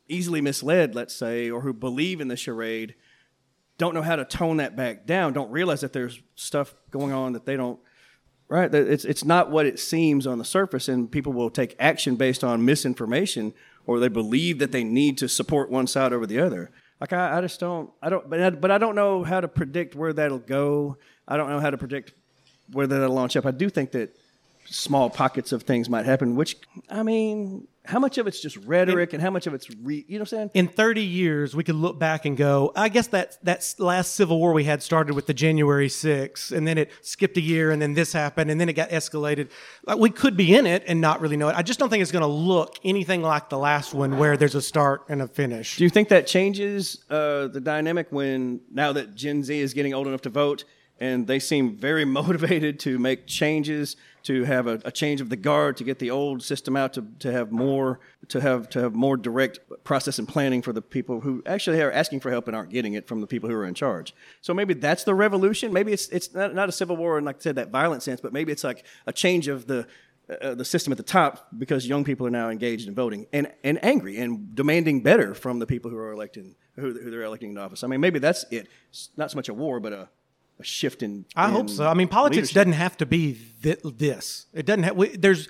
easily 0.07 0.41
misled, 0.41 0.95
let's 0.95 1.15
say, 1.15 1.49
or 1.49 1.61
who 1.61 1.73
believe 1.73 2.19
in 2.19 2.27
the 2.27 2.37
charade, 2.37 2.95
don't 3.77 3.93
know 3.93 4.01
how 4.01 4.15
to 4.15 4.25
tone 4.25 4.57
that 4.57 4.75
back 4.75 5.05
down. 5.05 5.33
Don't 5.33 5.51
realize 5.51 5.81
that 5.81 5.93
there's 5.93 6.19
stuff 6.35 6.75
going 6.91 7.13
on 7.13 7.33
that 7.33 7.45
they 7.45 7.55
don't. 7.55 7.79
Right, 8.47 8.73
it's 8.73 9.05
it's 9.05 9.23
not 9.23 9.51
what 9.51 9.67
it 9.67 9.79
seems 9.79 10.25
on 10.25 10.39
the 10.39 10.45
surface, 10.45 10.87
and 10.87 11.11
people 11.11 11.33
will 11.33 11.51
take 11.51 11.75
action 11.79 12.15
based 12.15 12.43
on 12.43 12.65
misinformation, 12.65 13.53
or 13.85 13.99
they 13.99 14.07
believe 14.07 14.57
that 14.57 14.71
they 14.71 14.83
need 14.83 15.19
to 15.19 15.29
support 15.29 15.69
one 15.69 15.85
side 15.85 16.13
over 16.13 16.25
the 16.25 16.39
other. 16.39 16.71
Like 16.99 17.13
I, 17.13 17.37
I 17.37 17.41
just 17.41 17.59
don't, 17.59 17.89
I 18.01 18.09
don't, 18.09 18.29
but 18.29 18.41
I, 18.41 18.49
but 18.49 18.71
I 18.71 18.77
don't 18.77 18.95
know 18.95 19.23
how 19.23 19.39
to 19.39 19.47
predict 19.47 19.95
where 19.95 20.11
that'll 20.11 20.39
go. 20.39 20.97
I 21.27 21.37
don't 21.37 21.49
know 21.49 21.59
how 21.59 21.69
to 21.69 21.77
predict 21.77 22.13
where 22.71 22.87
that'll 22.87 23.13
launch 23.13 23.35
up. 23.37 23.45
I 23.45 23.51
do 23.51 23.69
think 23.69 23.91
that 23.91 24.15
small 24.65 25.09
pockets 25.09 25.51
of 25.51 25.63
things 25.63 25.89
might 25.89 26.05
happen. 26.05 26.35
Which 26.35 26.57
I 26.89 27.03
mean, 27.03 27.67
how 27.89 27.97
much 27.97 28.19
of 28.19 28.27
it's 28.27 28.39
just 28.39 28.55
rhetoric, 28.57 29.13
and 29.13 29.21
how 29.21 29.31
much 29.31 29.47
of 29.47 29.55
it's 29.55 29.67
re, 29.81 30.05
you 30.07 30.19
know 30.19 30.21
what 30.21 30.33
I'm 30.33 30.37
saying? 30.37 30.51
In 30.53 30.67
30 30.67 31.01
years, 31.01 31.55
we 31.55 31.63
could 31.63 31.75
look 31.75 31.97
back 31.97 32.25
and 32.25 32.37
go, 32.37 32.71
I 32.75 32.87
guess 32.87 33.07
that 33.07 33.43
that 33.43 33.73
last 33.79 34.13
civil 34.13 34.37
war 34.37 34.53
we 34.53 34.65
had 34.65 34.83
started 34.83 35.15
with 35.15 35.25
the 35.25 35.33
January 35.33 35.87
6th, 35.87 36.55
and 36.55 36.67
then 36.67 36.77
it 36.77 36.91
skipped 37.01 37.35
a 37.37 37.41
year, 37.41 37.71
and 37.71 37.81
then 37.81 37.95
this 37.95 38.13
happened, 38.13 38.51
and 38.51 38.61
then 38.61 38.69
it 38.69 38.73
got 38.73 38.91
escalated. 38.91 39.49
Like, 39.85 39.97
we 39.97 40.11
could 40.11 40.37
be 40.37 40.53
in 40.53 40.67
it 40.67 40.83
and 40.87 41.01
not 41.01 41.19
really 41.19 41.35
know 41.35 41.49
it. 41.49 41.55
I 41.55 41.63
just 41.63 41.79
don't 41.79 41.89
think 41.89 42.03
it's 42.03 42.11
going 42.11 42.21
to 42.21 42.27
look 42.27 42.75
anything 42.83 43.23
like 43.23 43.49
the 43.49 43.57
last 43.57 43.95
one 43.95 44.19
where 44.19 44.37
there's 44.37 44.55
a 44.55 44.61
start 44.61 45.05
and 45.09 45.23
a 45.23 45.27
finish. 45.27 45.77
Do 45.77 45.83
you 45.83 45.89
think 45.89 46.09
that 46.09 46.27
changes 46.27 47.03
uh, 47.09 47.47
the 47.47 47.59
dynamic 47.59 48.07
when 48.11 48.61
now 48.71 48.93
that 48.93 49.15
Gen 49.15 49.43
Z 49.43 49.59
is 49.59 49.73
getting 49.73 49.95
old 49.95 50.05
enough 50.05 50.21
to 50.21 50.29
vote 50.29 50.63
and 50.99 51.27
they 51.27 51.39
seem 51.39 51.75
very 51.75 52.05
motivated 52.19 52.79
to 52.81 52.99
make 52.99 53.25
changes, 53.25 53.95
to 54.23 54.43
have 54.43 54.67
a, 54.67 54.81
a 54.85 54.91
change 54.91 55.21
of 55.21 55.29
the 55.29 55.35
guard, 55.35 55.77
to 55.77 55.83
get 55.83 55.99
the 55.99 56.11
old 56.11 56.43
system 56.43 56.75
out, 56.75 56.93
to, 56.93 57.05
to 57.19 57.31
have 57.31 57.51
more 57.51 57.99
to 58.27 58.41
have 58.41 58.69
to 58.69 58.81
have 58.81 58.93
more 58.93 59.17
direct 59.17 59.59
process 59.83 60.19
and 60.19 60.27
planning 60.27 60.61
for 60.61 60.73
the 60.73 60.81
people 60.81 61.21
who 61.21 61.41
actually 61.45 61.81
are 61.81 61.91
asking 61.91 62.19
for 62.19 62.29
help 62.29 62.47
and 62.47 62.55
aren't 62.55 62.69
getting 62.69 62.93
it 62.93 63.07
from 63.07 63.21
the 63.21 63.27
people 63.27 63.49
who 63.49 63.55
are 63.55 63.65
in 63.65 63.73
charge. 63.73 64.13
So 64.41 64.53
maybe 64.53 64.73
that's 64.73 65.03
the 65.03 65.15
revolution. 65.15 65.73
Maybe 65.73 65.93
it's 65.93 66.07
it's 66.09 66.33
not, 66.33 66.53
not 66.53 66.69
a 66.69 66.73
civil 66.73 66.97
war 66.97 67.17
in 67.17 67.25
like 67.25 67.37
I 67.37 67.39
said 67.39 67.55
that 67.55 67.69
violent 67.69 68.03
sense, 68.03 68.21
but 68.21 68.33
maybe 68.33 68.51
it's 68.51 68.63
like 68.63 68.85
a 69.07 69.13
change 69.13 69.47
of 69.47 69.67
the 69.67 69.87
uh, 70.41 70.53
the 70.53 70.65
system 70.65 70.91
at 70.91 70.97
the 70.97 71.03
top 71.03 71.47
because 71.57 71.87
young 71.87 72.03
people 72.03 72.27
are 72.27 72.31
now 72.31 72.49
engaged 72.49 72.87
in 72.87 72.93
voting 72.93 73.25
and, 73.33 73.51
and 73.63 73.83
angry 73.83 74.19
and 74.19 74.53
demanding 74.53 75.01
better 75.01 75.33
from 75.33 75.57
the 75.57 75.65
people 75.65 75.89
who 75.89 75.97
are 75.97 76.11
elected 76.11 76.53
who, 76.75 76.93
who 76.93 77.09
they're 77.09 77.23
electing 77.23 77.49
into 77.49 77.61
office. 77.61 77.83
I 77.83 77.87
mean, 77.87 77.99
maybe 77.99 78.19
that's 78.19 78.45
it. 78.51 78.67
It's 78.89 79.09
not 79.17 79.31
so 79.31 79.37
much 79.37 79.49
a 79.49 79.55
war, 79.55 79.79
but 79.79 79.91
a 79.91 80.09
a 80.59 80.63
shift 80.63 81.03
in. 81.03 81.25
I 81.35 81.49
hope 81.49 81.69
so. 81.69 81.87
I 81.87 81.93
mean, 81.93 82.07
politics 82.07 82.35
leadership. 82.35 82.55
doesn't 82.55 82.73
have 82.73 82.97
to 82.97 83.05
be 83.05 83.33
thi- 83.33 83.77
this. 83.83 84.47
It 84.53 84.65
doesn't 84.65 84.83
have. 84.83 84.95
We, 84.95 85.09
there's 85.09 85.47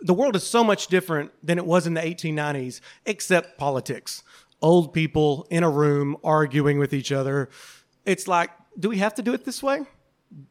the 0.00 0.14
world 0.14 0.36
is 0.36 0.44
so 0.44 0.62
much 0.62 0.88
different 0.88 1.32
than 1.42 1.58
it 1.58 1.66
was 1.66 1.86
in 1.86 1.94
the 1.94 2.00
1890s, 2.00 2.80
except 3.06 3.58
politics. 3.58 4.22
Old 4.60 4.92
people 4.92 5.46
in 5.50 5.62
a 5.62 5.70
room 5.70 6.16
arguing 6.22 6.78
with 6.78 6.92
each 6.92 7.10
other. 7.10 7.48
It's 8.04 8.28
like, 8.28 8.50
do 8.78 8.88
we 8.88 8.98
have 8.98 9.14
to 9.14 9.22
do 9.22 9.32
it 9.32 9.44
this 9.44 9.62
way? 9.62 9.80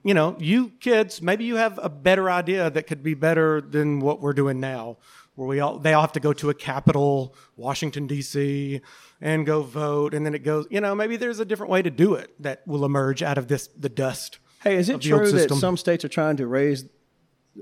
You 0.04 0.14
know, 0.14 0.36
you 0.40 0.70
kids, 0.80 1.22
maybe 1.22 1.46
you 1.46 1.58
have 1.58 1.80
a 1.82 1.90
better 1.90 2.30
idea 2.30 2.70
that 2.70 2.88
could 2.88 3.04
be 3.04 3.14
better 3.14 3.62
than 3.62 4.00
what 4.00 4.22
we're 4.22 4.34
doing 4.34 4.60
now, 4.60 4.98
where 5.36 5.48
we 5.48 5.60
all 5.60 5.80
they 5.80 5.94
all 5.94 6.02
have 6.02 6.14
to 6.14 6.20
go 6.20 6.34
to 6.34 6.50
a 6.50 6.54
capital, 6.54 7.36
Washington 7.56 8.08
D.C., 8.08 8.82
and 9.22 9.46
go 9.46 9.62
vote, 9.62 10.14
and 10.14 10.26
then 10.26 10.36
it 10.36 10.44
goes. 10.44 10.68
You 10.70 10.82
know, 10.82 10.94
maybe 10.96 11.18
there's 11.18 11.40
a 11.40 11.46
different 11.46 11.72
way 11.72 11.82
to 11.82 11.90
do 11.90 12.14
it 12.16 12.34
that 12.42 12.68
will 12.68 12.86
emerge 12.86 13.24
out 13.24 13.38
of 13.38 13.48
this 13.48 13.68
the 13.68 13.90
dust. 13.90 14.40
Hey, 14.62 14.76
is 14.76 14.90
it 14.90 14.96
of 14.96 15.02
the 15.02 15.10
true 15.10 15.32
that 15.32 15.52
some 15.52 15.78
states 15.78 16.06
are 16.06 16.10
trying 16.10 16.38
to 16.38 16.48
raise? 16.48 16.86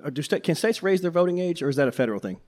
Or 0.03 0.11
do 0.11 0.21
state, 0.21 0.43
can 0.43 0.55
states 0.55 0.81
raise 0.81 1.01
their 1.01 1.11
voting 1.11 1.39
age, 1.39 1.61
or 1.61 1.69
is 1.69 1.75
that 1.75 1.87
a 1.87 1.91
federal 1.91 2.19
thing? 2.19 2.39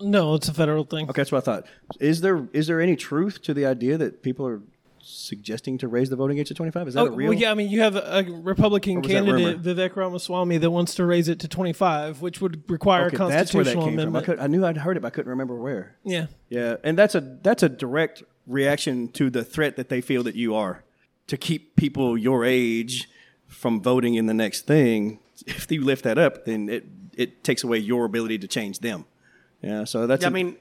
No, 0.00 0.34
it's 0.34 0.48
a 0.48 0.54
federal 0.54 0.84
thing. 0.84 1.08
Okay, 1.08 1.20
that's 1.20 1.32
what 1.32 1.38
I 1.38 1.44
thought. 1.44 1.66
Is 2.00 2.20
there 2.20 2.48
is 2.52 2.66
there 2.66 2.80
any 2.80 2.96
truth 2.96 3.42
to 3.42 3.54
the 3.54 3.64
idea 3.66 3.96
that 3.98 4.22
people 4.22 4.46
are 4.46 4.62
suggesting 5.02 5.78
to 5.78 5.88
raise 5.88 6.10
the 6.10 6.16
voting 6.16 6.38
age 6.38 6.48
to 6.48 6.54
twenty 6.54 6.72
five? 6.72 6.88
Is 6.88 6.94
that 6.94 7.00
Oh, 7.00 7.06
a 7.06 7.10
real? 7.10 7.28
well, 7.30 7.38
yeah, 7.38 7.50
I 7.50 7.54
mean, 7.54 7.68
you 7.68 7.80
have 7.80 7.96
a 7.96 8.24
Republican 8.28 8.96
Or 8.96 9.00
was 9.00 9.08
that 9.10 9.24
candidate, 9.24 9.62
Vivek 9.62 9.96
Ramaswamy, 9.96 10.58
that 10.58 10.70
wants 10.70 10.94
to 10.96 11.04
raise 11.04 11.28
it 11.28 11.38
to 11.40 11.48
25, 11.48 12.20
which 12.22 12.40
would 12.40 12.68
require 12.70 13.06
Okay, 13.06 13.16
a 13.16 13.28
that's 13.28 13.52
where 13.54 13.64
that 13.64 13.74
constitutional 13.74 13.86
came 13.86 14.12
from. 14.12 14.16
I, 14.16 14.22
could, 14.22 14.38
I 14.38 14.46
knew 14.46 14.64
I'd 14.64 14.78
heard 14.78 14.96
it, 14.96 15.00
but 15.00 15.08
I 15.08 15.10
couldn't 15.10 15.30
remember 15.30 15.56
where. 15.56 15.96
Yeah. 16.04 16.26
Yeah, 16.48 16.76
and 16.84 16.96
that's 16.98 17.14
a 17.14 17.20
that's 17.42 17.62
a 17.62 17.68
direct 17.68 18.22
reaction 18.46 19.08
to 19.12 19.30
the 19.30 19.44
threat 19.44 19.76
that 19.76 19.88
they 19.88 20.00
feel 20.00 20.22
that 20.24 20.34
you 20.34 20.54
are 20.54 20.84
to 21.28 21.36
keep 21.36 21.76
people 21.76 22.18
your 22.18 22.44
age 22.44 23.08
from 23.46 23.80
voting 23.80 24.14
in 24.14 24.26
the 24.26 24.34
next 24.34 24.66
thing. 24.66 25.18
If 25.46 25.70
you 25.70 25.84
lift 25.84 26.04
that 26.04 26.18
up, 26.18 26.44
then 26.44 26.68
it 26.68 26.84
it 27.16 27.44
takes 27.44 27.62
away 27.64 27.78
your 27.78 28.04
ability 28.04 28.38
to 28.38 28.48
change 28.48 28.78
them. 28.80 29.04
Yeah, 29.60 29.84
so 29.84 30.06
that's. 30.06 30.22
Yeah, 30.22 30.28
I 30.28 30.30
I 30.30 30.32
mean, 30.34 30.56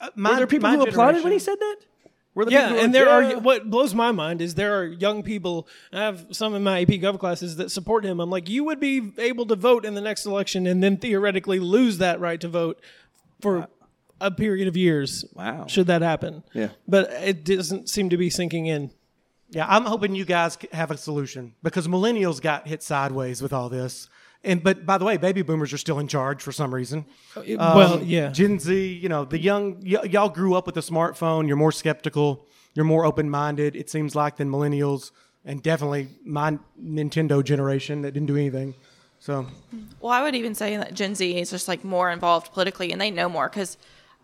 uh, 0.00 0.08
my, 0.14 0.30
were 0.30 0.36
there 0.36 0.46
people 0.46 0.70
who 0.70 0.82
applauded 0.82 1.22
when 1.22 1.32
he 1.32 1.38
said 1.38 1.58
that? 1.58 1.76
Were 2.36 2.44
there 2.44 2.52
yeah, 2.52 2.84
and 2.84 2.94
there 2.94 3.06
Yeah. 3.06 3.32
are 3.32 3.38
what 3.40 3.70
blows 3.70 3.94
my 3.94 4.12
mind 4.12 4.40
is 4.42 4.54
there 4.54 4.78
are 4.78 4.84
young 4.84 5.22
people. 5.22 5.66
I 5.92 6.00
have 6.02 6.26
some 6.32 6.54
in 6.54 6.62
my 6.62 6.82
AP 6.82 7.00
Gov 7.00 7.18
classes 7.18 7.56
that 7.56 7.70
support 7.70 8.04
him. 8.04 8.20
I'm 8.20 8.28
like, 8.30 8.48
you 8.48 8.62
would 8.64 8.78
be 8.78 9.10
able 9.18 9.46
to 9.46 9.56
vote 9.56 9.84
in 9.86 9.94
the 9.94 10.02
next 10.02 10.26
election, 10.26 10.66
and 10.66 10.82
then 10.82 10.98
theoretically 10.98 11.58
lose 11.58 11.96
that 11.98 12.20
right 12.20 12.38
to 12.42 12.48
vote 12.48 12.78
for 13.40 13.68
a 14.20 14.30
period 14.30 14.68
of 14.68 14.76
years. 14.76 15.24
Wow, 15.34 15.66
should 15.66 15.86
that 15.88 16.02
happen? 16.02 16.44
Yeah. 16.52 16.68
but 16.86 17.10
it 17.10 17.42
doesn't 17.44 17.88
seem 17.88 18.10
to 18.10 18.16
be 18.18 18.28
sinking 18.30 18.66
in. 18.66 18.90
Yeah, 19.50 19.64
I'm 19.68 19.84
hoping 19.84 20.14
you 20.14 20.24
guys 20.26 20.58
have 20.72 20.90
a 20.90 20.96
solution 20.98 21.54
because 21.62 21.88
millennials 21.88 22.40
got 22.42 22.66
hit 22.68 22.82
sideways 22.82 23.40
with 23.40 23.52
all 23.54 23.68
this. 23.70 24.08
And 24.46 24.62
but 24.62 24.86
by 24.86 24.96
the 24.96 25.04
way, 25.04 25.16
baby 25.18 25.42
boomers 25.42 25.72
are 25.72 25.78
still 25.78 25.98
in 25.98 26.08
charge 26.08 26.40
for 26.40 26.52
some 26.52 26.72
reason. 26.74 27.04
Oh, 27.36 27.42
it- 27.42 27.56
um, 27.56 27.76
well, 27.76 28.02
yeah. 28.02 28.30
Gen 28.30 28.58
Z, 28.58 28.86
you 29.02 29.08
know, 29.08 29.24
the 29.24 29.38
young 29.38 29.80
y- 29.84 30.04
y'all 30.08 30.28
grew 30.30 30.54
up 30.54 30.66
with 30.66 30.76
a 30.76 30.80
smartphone. 30.80 31.46
You're 31.48 31.56
more 31.56 31.72
skeptical. 31.72 32.46
You're 32.74 32.84
more 32.84 33.04
open 33.04 33.28
minded. 33.28 33.74
It 33.76 33.90
seems 33.90 34.14
like 34.14 34.36
than 34.36 34.50
millennials, 34.50 35.10
and 35.44 35.62
definitely 35.62 36.08
my 36.24 36.58
Nintendo 36.80 37.42
generation 37.42 38.02
that 38.02 38.12
didn't 38.12 38.26
do 38.28 38.36
anything. 38.36 38.74
So 39.18 39.46
Well, 40.00 40.12
I 40.12 40.22
would 40.22 40.34
even 40.36 40.54
say 40.54 40.76
that 40.76 40.94
Gen 40.94 41.14
Z 41.14 41.38
is 41.40 41.50
just 41.50 41.68
like 41.68 41.82
more 41.84 42.10
involved 42.10 42.52
politically 42.52 42.92
and 42.92 43.00
they 43.00 43.10
know 43.10 43.28
more 43.28 43.48
because 43.48 43.76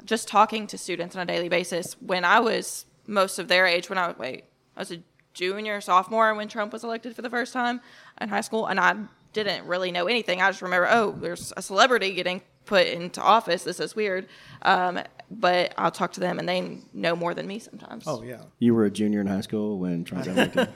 just 0.05 0.29
talking 0.29 0.67
to 0.69 0.77
students 0.79 1.17
on 1.17 1.23
a 1.23 1.27
daily 1.27 1.49
basis, 1.49 1.97
when 2.01 2.25
I 2.25 2.41
was 2.41 2.85
most 3.07 3.39
of 3.39 3.49
their 3.49 3.67
age, 3.67 3.89
when 3.89 3.99
I 3.99 4.09
was, 4.09 4.19
wait, 4.19 4.45
I 4.77 4.81
was 4.81 4.93
a 4.93 4.99
junior, 5.33 5.81
sophomore 5.81 6.35
when 6.35 6.47
Trump 6.47 6.73
was 6.75 6.85
elected 6.85 7.17
for 7.17 7.23
the 7.23 7.31
first 7.31 7.53
time 7.55 7.81
in 8.21 8.29
high 8.29 8.43
school, 8.43 8.67
and 8.67 8.79
I 8.79 8.95
didn't 9.33 9.67
really 9.67 9.93
know 9.93 10.07
anything. 10.07 10.41
I 10.41 10.51
just 10.51 10.63
remember, 10.63 10.89
oh, 10.91 11.13
there's 11.13 11.53
a 11.57 11.63
celebrity 11.63 12.13
getting 12.15 12.43
put 12.65 12.87
into 12.87 13.21
office. 13.21 13.65
This 13.65 13.81
is 13.81 13.97
weird. 13.97 14.29
Um, 14.63 15.01
but 15.31 15.73
I'll 15.79 15.91
talk 15.91 16.13
to 16.13 16.21
them 16.21 16.39
and 16.39 16.49
they 16.49 16.79
know 16.93 17.17
more 17.17 17.35
than 17.35 17.47
me 17.47 17.59
sometimes. 17.59 18.05
Oh, 18.07 18.23
yeah. 18.23 18.43
You 18.59 18.75
were 18.75 18.85
a 18.85 18.91
junior 18.91 19.21
in 19.21 19.27
high 19.27 19.41
school 19.41 19.79
when 19.79 20.05
Trump 20.05 20.25
got 20.27 20.37
elected. 20.37 20.69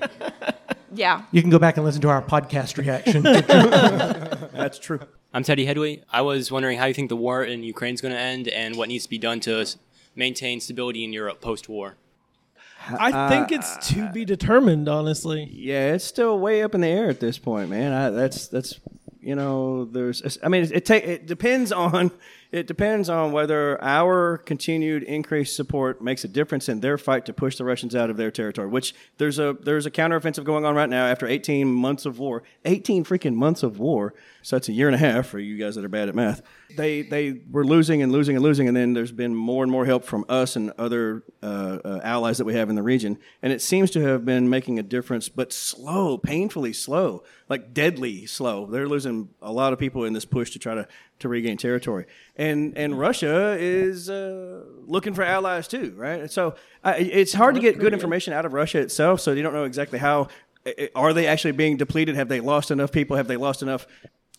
Yeah. 0.92 1.22
you 1.30 1.42
can 1.42 1.50
go 1.50 1.58
back 1.58 1.76
and 1.76 1.84
listen 1.84 2.00
to 2.02 2.08
our 2.08 2.22
podcast 2.22 2.78
reaction. 2.78 3.22
That's 4.52 4.78
true. 4.78 5.00
I'm 5.34 5.42
Teddy 5.42 5.66
Headway. 5.66 6.02
I 6.10 6.22
was 6.22 6.50
wondering 6.50 6.78
how 6.78 6.86
you 6.86 6.94
think 6.94 7.10
the 7.10 7.16
war 7.16 7.44
in 7.44 7.62
Ukraine 7.62 7.94
is 7.94 8.00
going 8.00 8.14
to 8.14 8.20
end 8.20 8.48
and 8.48 8.76
what 8.76 8.88
needs 8.88 9.04
to 9.04 9.10
be 9.10 9.18
done 9.18 9.40
to 9.40 9.66
maintain 10.14 10.60
stability 10.60 11.04
in 11.04 11.12
Europe 11.12 11.40
post 11.42 11.68
war. 11.68 11.96
I 12.88 13.10
uh, 13.12 13.28
think 13.28 13.52
it's 13.52 13.88
to 13.88 14.10
be 14.10 14.24
determined, 14.24 14.88
honestly. 14.88 15.48
Yeah, 15.52 15.94
it's 15.94 16.04
still 16.04 16.38
way 16.38 16.62
up 16.62 16.74
in 16.74 16.80
the 16.80 16.88
air 16.88 17.08
at 17.08 17.20
this 17.20 17.38
point, 17.38 17.70
man. 17.70 17.92
I, 17.92 18.10
that's 18.10 18.48
that's 18.48 18.80
you 19.20 19.34
know, 19.34 19.86
there's. 19.86 20.38
I 20.42 20.48
mean, 20.48 20.62
it, 20.62 20.72
it 20.72 20.84
ta- 20.86 20.94
it 20.94 21.26
depends 21.26 21.72
on 21.72 22.12
it 22.52 22.66
depends 22.66 23.08
on 23.08 23.32
whether 23.32 23.82
our 23.82 24.38
continued 24.38 25.02
increased 25.02 25.56
support 25.56 26.02
makes 26.02 26.24
a 26.24 26.28
difference 26.28 26.68
in 26.68 26.80
their 26.80 26.98
fight 26.98 27.26
to 27.26 27.32
push 27.32 27.56
the 27.56 27.64
Russians 27.64 27.94
out 27.94 28.10
of 28.10 28.16
their 28.16 28.30
territory. 28.30 28.68
Which 28.68 28.94
there's 29.18 29.38
a 29.38 29.56
there's 29.60 29.86
a 29.86 29.90
counteroffensive 29.90 30.44
going 30.44 30.64
on 30.64 30.74
right 30.74 30.88
now 30.88 31.06
after 31.06 31.26
18 31.26 31.66
months 31.72 32.06
of 32.06 32.18
war. 32.18 32.42
18 32.64 33.04
freaking 33.04 33.34
months 33.34 33.62
of 33.62 33.78
war. 33.78 34.14
So 34.42 34.54
that's 34.54 34.68
a 34.68 34.72
year 34.72 34.86
and 34.86 34.94
a 34.94 34.98
half 34.98 35.26
for 35.26 35.40
you 35.40 35.58
guys 35.58 35.74
that 35.74 35.84
are 35.84 35.88
bad 35.88 36.08
at 36.08 36.14
math. 36.14 36.40
They 36.76 37.02
they 37.02 37.40
were 37.50 37.64
losing 37.64 38.02
and 38.02 38.12
losing 38.12 38.36
and 38.36 38.44
losing, 38.44 38.68
and 38.68 38.76
then 38.76 38.92
there's 38.92 39.10
been 39.10 39.34
more 39.34 39.64
and 39.64 39.72
more 39.72 39.84
help 39.84 40.04
from 40.04 40.24
us 40.28 40.54
and 40.54 40.72
other 40.78 41.24
uh, 41.42 41.78
uh, 41.84 42.00
allies 42.04 42.38
that 42.38 42.44
we 42.44 42.54
have 42.54 42.70
in 42.70 42.76
the 42.76 42.82
region, 42.82 43.18
and 43.42 43.52
it 43.52 43.60
seems 43.60 43.90
to 43.92 44.00
have 44.02 44.24
been 44.24 44.48
making 44.48 44.78
a 44.78 44.84
difference, 44.84 45.28
but 45.28 45.52
slow, 45.52 46.16
painfully 46.16 46.72
slow, 46.72 47.24
like 47.48 47.74
deadly 47.74 48.26
slow. 48.26 48.66
They're 48.66 48.88
losing 48.88 49.30
a 49.42 49.52
lot 49.52 49.72
of 49.72 49.80
people 49.80 50.04
in 50.04 50.12
this 50.12 50.24
push 50.24 50.50
to 50.52 50.58
try 50.60 50.76
to 50.76 50.86
to 51.18 51.28
regain 51.28 51.56
territory, 51.56 52.06
and 52.36 52.76
and 52.76 52.98
Russia 52.98 53.56
is 53.58 54.10
uh, 54.10 54.64
looking 54.86 55.14
for 55.14 55.22
allies 55.22 55.66
too, 55.68 55.94
right? 55.96 56.30
So 56.30 56.54
uh, 56.84 56.94
it's 56.96 57.32
hard 57.32 57.54
to 57.54 57.60
get 57.60 57.78
good 57.78 57.92
information 57.92 58.32
out 58.32 58.44
of 58.44 58.52
Russia 58.52 58.78
itself, 58.80 59.20
so 59.20 59.32
you 59.32 59.42
don't 59.42 59.54
know 59.54 59.64
exactly 59.64 59.98
how. 59.98 60.28
Are 60.96 61.12
they 61.12 61.28
actually 61.28 61.52
being 61.52 61.76
depleted? 61.76 62.16
Have 62.16 62.28
they 62.28 62.40
lost 62.40 62.72
enough 62.72 62.90
people? 62.90 63.16
Have 63.16 63.28
they 63.28 63.36
lost 63.36 63.62
enough 63.62 63.86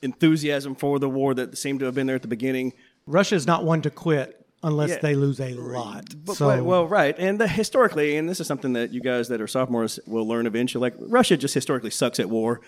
enthusiasm 0.02 0.76
for 0.76 1.00
the 1.00 1.10
war 1.10 1.34
that 1.34 1.58
seemed 1.58 1.80
to 1.80 1.86
have 1.86 1.96
been 1.96 2.06
there 2.08 2.18
at 2.18 2.22
the 2.22 2.28
beginning? 2.28 2.74
Russia 3.06 3.36
is 3.36 3.48
not 3.48 3.64
one 3.64 3.82
to 3.84 3.90
quit 3.90 4.46
unless 4.64 4.90
Yeah. 4.90 4.98
they 5.02 5.16
lose 5.16 5.40
a 5.40 5.54
lot. 5.54 6.04
But, 6.26 6.36
so, 6.36 6.48
well, 6.48 6.64
well, 6.64 6.88
right, 6.88 7.16
and 7.18 7.40
the, 7.40 7.48
historically, 7.48 8.18
and 8.18 8.28
this 8.28 8.40
is 8.42 8.48
something 8.48 8.74
that 8.74 8.92
you 8.92 9.00
guys 9.02 9.30
that 9.30 9.40
are 9.40 9.48
sophomores 9.48 10.00
will 10.06 10.28
learn 10.28 10.46
eventually. 10.48 10.82
Like 10.82 10.96
Russia 11.00 11.38
just 11.38 11.54
historically 11.54 11.92
sucks 11.92 12.20
at 12.20 12.30
war, 12.30 12.60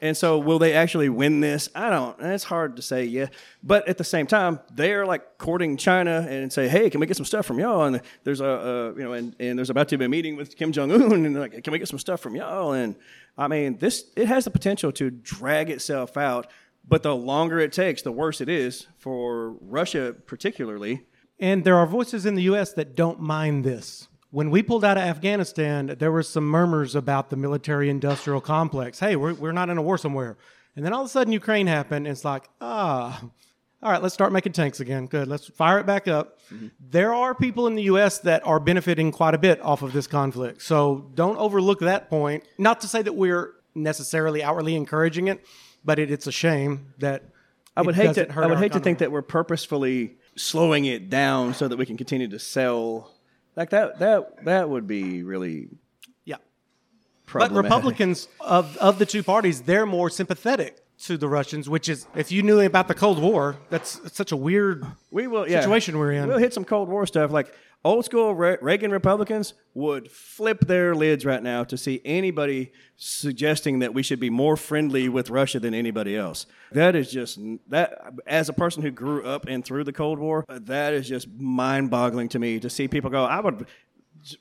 and 0.00 0.16
so 0.16 0.38
will 0.38 0.58
they 0.58 0.74
actually 0.74 1.08
win 1.08 1.40
this? 1.40 1.68
I 1.74 1.90
don't. 1.90 2.18
It's 2.20 2.44
hard 2.44 2.76
to 2.76 2.82
say. 2.82 3.04
Yeah, 3.04 3.26
but 3.62 3.88
at 3.88 3.98
the 3.98 4.04
same 4.04 4.26
time, 4.26 4.60
they're 4.72 5.04
like 5.04 5.38
courting 5.38 5.76
China 5.76 6.26
and 6.28 6.52
say, 6.52 6.68
"Hey, 6.68 6.88
can 6.90 7.00
we 7.00 7.06
get 7.06 7.16
some 7.16 7.26
stuff 7.26 7.46
from 7.46 7.58
y'all?" 7.58 7.84
And 7.84 8.00
there's 8.24 8.40
a, 8.40 8.46
a 8.46 8.94
you 8.94 9.02
know, 9.02 9.12
and, 9.12 9.34
and 9.40 9.58
there's 9.58 9.70
about 9.70 9.88
to 9.88 9.98
be 9.98 10.04
a 10.04 10.08
meeting 10.08 10.36
with 10.36 10.56
Kim 10.56 10.72
Jong 10.72 10.92
Un, 10.92 11.12
and 11.12 11.38
like, 11.38 11.62
"Can 11.64 11.72
we 11.72 11.78
get 11.78 11.88
some 11.88 11.98
stuff 11.98 12.20
from 12.20 12.36
y'all?" 12.36 12.72
And 12.72 12.94
I 13.36 13.48
mean, 13.48 13.78
this 13.78 14.04
it 14.16 14.28
has 14.28 14.44
the 14.44 14.50
potential 14.50 14.92
to 14.92 15.10
drag 15.10 15.70
itself 15.70 16.16
out. 16.16 16.48
But 16.86 17.02
the 17.02 17.14
longer 17.14 17.58
it 17.58 17.72
takes, 17.72 18.00
the 18.00 18.12
worse 18.12 18.40
it 18.40 18.48
is 18.48 18.86
for 18.96 19.50
Russia, 19.60 20.14
particularly. 20.26 21.04
And 21.38 21.62
there 21.62 21.76
are 21.76 21.86
voices 21.86 22.24
in 22.24 22.34
the 22.34 22.42
U.S. 22.44 22.72
that 22.72 22.96
don't 22.96 23.20
mind 23.20 23.62
this. 23.62 24.07
When 24.30 24.50
we 24.50 24.62
pulled 24.62 24.84
out 24.84 24.98
of 24.98 25.04
Afghanistan, 25.04 25.96
there 25.98 26.12
were 26.12 26.22
some 26.22 26.44
murmurs 26.44 26.94
about 26.94 27.30
the 27.30 27.36
military 27.36 27.88
industrial 27.88 28.40
complex. 28.40 28.98
Hey, 28.98 29.16
we're, 29.16 29.34
we're 29.34 29.52
not 29.52 29.70
in 29.70 29.78
a 29.78 29.82
war 29.82 29.96
somewhere. 29.96 30.36
And 30.76 30.84
then 30.84 30.92
all 30.92 31.00
of 31.00 31.06
a 31.06 31.08
sudden, 31.08 31.32
Ukraine 31.32 31.66
happened. 31.66 32.06
And 32.06 32.12
it's 32.12 32.24
like, 32.24 32.44
ah, 32.60 33.20
all 33.82 33.90
right, 33.90 34.02
let's 34.02 34.14
start 34.14 34.32
making 34.32 34.52
tanks 34.52 34.80
again. 34.80 35.06
Good. 35.06 35.28
Let's 35.28 35.46
fire 35.46 35.78
it 35.78 35.86
back 35.86 36.08
up. 36.08 36.40
There 36.80 37.14
are 37.14 37.34
people 37.34 37.66
in 37.68 37.74
the 37.74 37.84
U.S. 37.84 38.18
that 38.20 38.46
are 38.46 38.60
benefiting 38.60 39.12
quite 39.12 39.34
a 39.34 39.38
bit 39.38 39.60
off 39.62 39.82
of 39.82 39.92
this 39.92 40.06
conflict. 40.06 40.62
So 40.62 41.10
don't 41.14 41.38
overlook 41.38 41.80
that 41.80 42.10
point. 42.10 42.44
Not 42.58 42.80
to 42.82 42.88
say 42.88 43.02
that 43.02 43.14
we're 43.14 43.54
necessarily 43.74 44.42
outwardly 44.42 44.74
encouraging 44.74 45.28
it, 45.28 45.44
but 45.84 45.98
it, 45.98 46.10
it's 46.10 46.26
a 46.26 46.32
shame 46.32 46.92
that 46.98 47.22
I 47.76 47.82
would 47.82 47.94
hate 47.94 48.14
to. 48.14 48.32
I 48.36 48.46
would 48.46 48.58
hate 48.58 48.72
to 48.72 48.80
think 48.80 48.98
that 48.98 49.12
we're 49.12 49.22
purposefully 49.22 50.16
slowing 50.34 50.84
it 50.84 51.08
down 51.08 51.54
so 51.54 51.68
that 51.68 51.76
we 51.76 51.86
can 51.86 51.96
continue 51.96 52.28
to 52.28 52.38
sell. 52.38 53.14
Like 53.58 53.70
that. 53.70 53.98
That 53.98 54.44
that 54.44 54.70
would 54.70 54.86
be 54.86 55.24
really. 55.24 55.68
Yeah. 56.24 56.36
But 57.32 57.50
Republicans 57.50 58.28
of 58.40 58.76
of 58.76 59.00
the 59.00 59.04
two 59.04 59.24
parties, 59.24 59.62
they're 59.62 59.84
more 59.84 60.10
sympathetic 60.10 60.80
to 61.06 61.16
the 61.16 61.28
Russians, 61.28 61.68
which 61.68 61.88
is 61.88 62.06
if 62.14 62.30
you 62.30 62.44
knew 62.44 62.60
about 62.60 62.86
the 62.86 62.94
Cold 62.94 63.20
War, 63.20 63.56
that's 63.68 64.00
such 64.16 64.30
a 64.30 64.36
weird 64.36 64.86
we 65.10 65.26
will 65.26 65.48
yeah. 65.48 65.58
situation 65.60 65.98
we're 65.98 66.12
in. 66.12 66.28
We'll 66.28 66.38
hit 66.38 66.54
some 66.54 66.64
Cold 66.64 66.88
War 66.88 67.04
stuff. 67.04 67.32
Like 67.32 67.52
old 67.84 68.04
school 68.04 68.34
Re- 68.34 68.58
Reagan 68.60 68.90
Republicans 68.90 69.54
would 69.74 70.10
flip 70.10 70.60
their 70.60 70.94
lids 70.94 71.24
right 71.24 71.42
now 71.42 71.64
to 71.64 71.76
see 71.76 72.00
anybody 72.04 72.72
suggesting 72.96 73.78
that 73.78 73.94
we 73.94 74.02
should 74.02 74.20
be 74.20 74.30
more 74.30 74.56
friendly 74.56 75.08
with 75.08 75.30
Russia 75.30 75.60
than 75.60 75.74
anybody 75.74 76.16
else. 76.16 76.46
That 76.72 76.96
is 76.96 77.10
just 77.10 77.38
that. 77.68 78.12
As 78.26 78.48
a 78.48 78.52
person 78.52 78.82
who 78.82 78.90
grew 78.90 79.24
up 79.24 79.46
and 79.46 79.64
through 79.64 79.84
the 79.84 79.92
Cold 79.92 80.18
War, 80.18 80.44
that 80.48 80.94
is 80.94 81.08
just 81.08 81.28
mind-boggling 81.38 82.28
to 82.30 82.38
me 82.38 82.60
to 82.60 82.68
see 82.68 82.88
people 82.88 83.10
go. 83.10 83.24
I 83.24 83.40
would. 83.40 83.66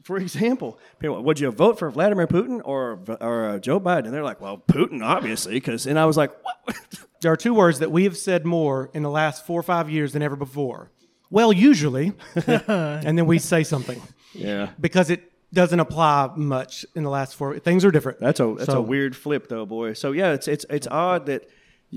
for 0.04 0.18
example, 0.18 0.80
people, 1.00 1.22
would 1.24 1.40
you 1.40 1.52
vote 1.52 1.78
for 1.78 1.90
Vladimir 1.92 2.28
Putin 2.28 2.62
or 2.66 3.00
or 3.22 3.50
uh, 3.50 3.60
Joe 3.60 3.80
Biden? 3.80 4.06
And 4.06 4.14
they're 4.14 4.24
like, 4.24 4.42
well, 4.42 4.58
Putin, 4.58 5.04
obviously, 5.04 5.54
because. 5.54 5.86
And 5.86 6.00
I 6.00 6.06
was 6.06 6.18
like, 6.18 6.32
what? 6.44 6.76
There 7.20 7.32
are 7.32 7.38
two 7.38 7.56
words 7.56 7.80
that 7.80 7.92
we 7.92 8.04
have 8.04 8.16
said 8.16 8.46
more 8.46 8.92
in 8.94 9.02
the 9.02 9.10
last 9.10 9.44
four 9.44 9.60
or 9.60 9.64
five 9.64 9.90
years 9.90 10.14
than 10.14 10.22
ever 10.22 10.36
before. 10.36 10.92
Well, 11.30 11.52
usually, 11.52 12.14
and 12.48 13.18
then 13.18 13.26
we 13.26 13.40
say 13.40 13.64
something. 13.64 14.02
Yeah. 14.34 14.70
Because 14.80 15.10
it 15.10 15.32
doesn't 15.54 15.80
apply 15.80 16.32
much 16.36 16.86
in 16.96 17.04
the 17.04 17.10
last 17.10 17.36
four. 17.36 17.58
Things 17.60 17.84
are 17.86 17.92
different. 17.92 18.20
That's 18.20 18.40
a 18.40 18.56
that's 18.58 18.72
So- 18.72 18.80
a 18.80 18.82
weird 18.82 19.16
flip 19.16 19.48
though, 19.48 19.66
boy. 19.66 19.94
So 19.94 20.12
yeah, 20.12 20.34
it's 20.34 20.48
it's 20.48 20.66
it's 20.70 20.88
odd 20.88 21.26
that, 21.28 21.50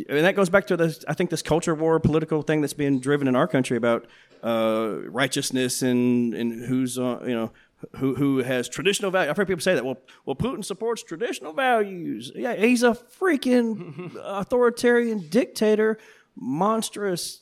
and 0.09 0.25
that 0.25 0.35
goes 0.37 0.49
back 0.51 0.67
to 0.69 0.77
this. 0.77 1.05
I 1.09 1.15
think 1.15 1.31
this 1.31 1.43
culture 1.43 1.75
war, 1.75 1.99
political 2.01 2.43
thing 2.43 2.61
that's 2.61 2.73
being 2.75 3.01
driven 3.01 3.27
in 3.29 3.35
our 3.37 3.47
country 3.49 3.77
about 3.77 4.07
uh, 4.43 4.97
righteousness 5.07 5.83
and 5.83 6.35
and 6.35 6.65
who's 6.67 6.99
uh, 6.99 7.21
you 7.27 7.35
know. 7.35 7.53
Who, 7.97 8.15
who 8.15 8.39
has 8.43 8.69
traditional 8.69 9.11
value? 9.11 9.31
I've 9.31 9.39
heard 9.39 9.49
people 9.49 9.63
say 9.63 9.75
that. 9.75 9.83
Well, 9.83 9.97
well, 10.27 10.37
Putin 10.37 10.63
supports 10.63 11.03
traditional 11.03 11.55
values. 11.55 12.31
Yeah, 12.35 12.55
he's 12.55 12.83
a 12.83 12.91
freaking 13.19 14.15
authoritarian 14.23 15.31
dictator, 15.31 15.97
monstrous. 16.37 17.40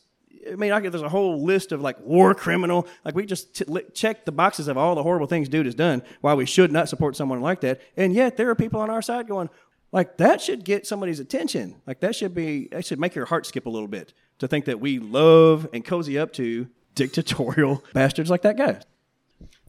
I 0.51 0.57
mean, 0.57 0.73
I 0.73 0.81
get 0.81 0.93
there's 0.93 1.03
a 1.03 1.09
whole 1.09 1.43
list 1.45 1.73
of 1.73 1.81
like 1.81 2.01
war 2.01 2.35
criminal. 2.35 2.87
Like 3.05 3.15
we 3.15 3.27
just 3.27 3.55
t- 3.57 3.65
li- 3.67 3.85
check 3.95 4.25
the 4.25 4.33
boxes 4.33 4.69
of 4.69 4.77
all 4.77 4.95
the 4.95 5.03
horrible 5.03 5.27
things 5.27 5.49
dude 5.49 5.67
has 5.67 5.75
done. 5.75 6.03
Why 6.21 6.35
we 6.35 6.47
should 6.47 6.73
not 6.73 6.89
support 6.89 7.17
someone 7.17 7.41
like 7.41 7.61
that. 7.63 7.81
And 7.97 8.13
yet 8.13 8.37
there 8.37 8.51
are 8.51 8.55
people 8.55 8.81
on 8.81 8.91
our 8.91 9.03
side 9.03 9.29
going, 9.29 9.51
like 9.93 10.19
that 10.19 10.41
should 10.41 10.65
get 10.65 10.87
somebody's 10.87 11.21
attention. 11.21 11.77
Like 11.87 12.01
that 12.01 12.15
should 12.15 12.35
be 12.35 12.69
that 12.73 12.85
should 12.85 13.01
make 13.01 13.15
your 13.15 13.27
heart 13.27 13.47
skip 13.47 13.67
a 13.67 13.71
little 13.71 13.89
bit 13.89 14.13
to 14.39 14.49
think 14.49 14.67
that 14.67 14.81
we 14.81 14.99
love 14.99 15.69
and 15.73 15.85
cozy 15.85 16.19
up 16.19 16.33
to 16.35 16.69
dictatorial 16.95 17.83
bastards 17.93 18.31
like 18.31 18.43
that 18.43 18.57
guy. 18.57 18.81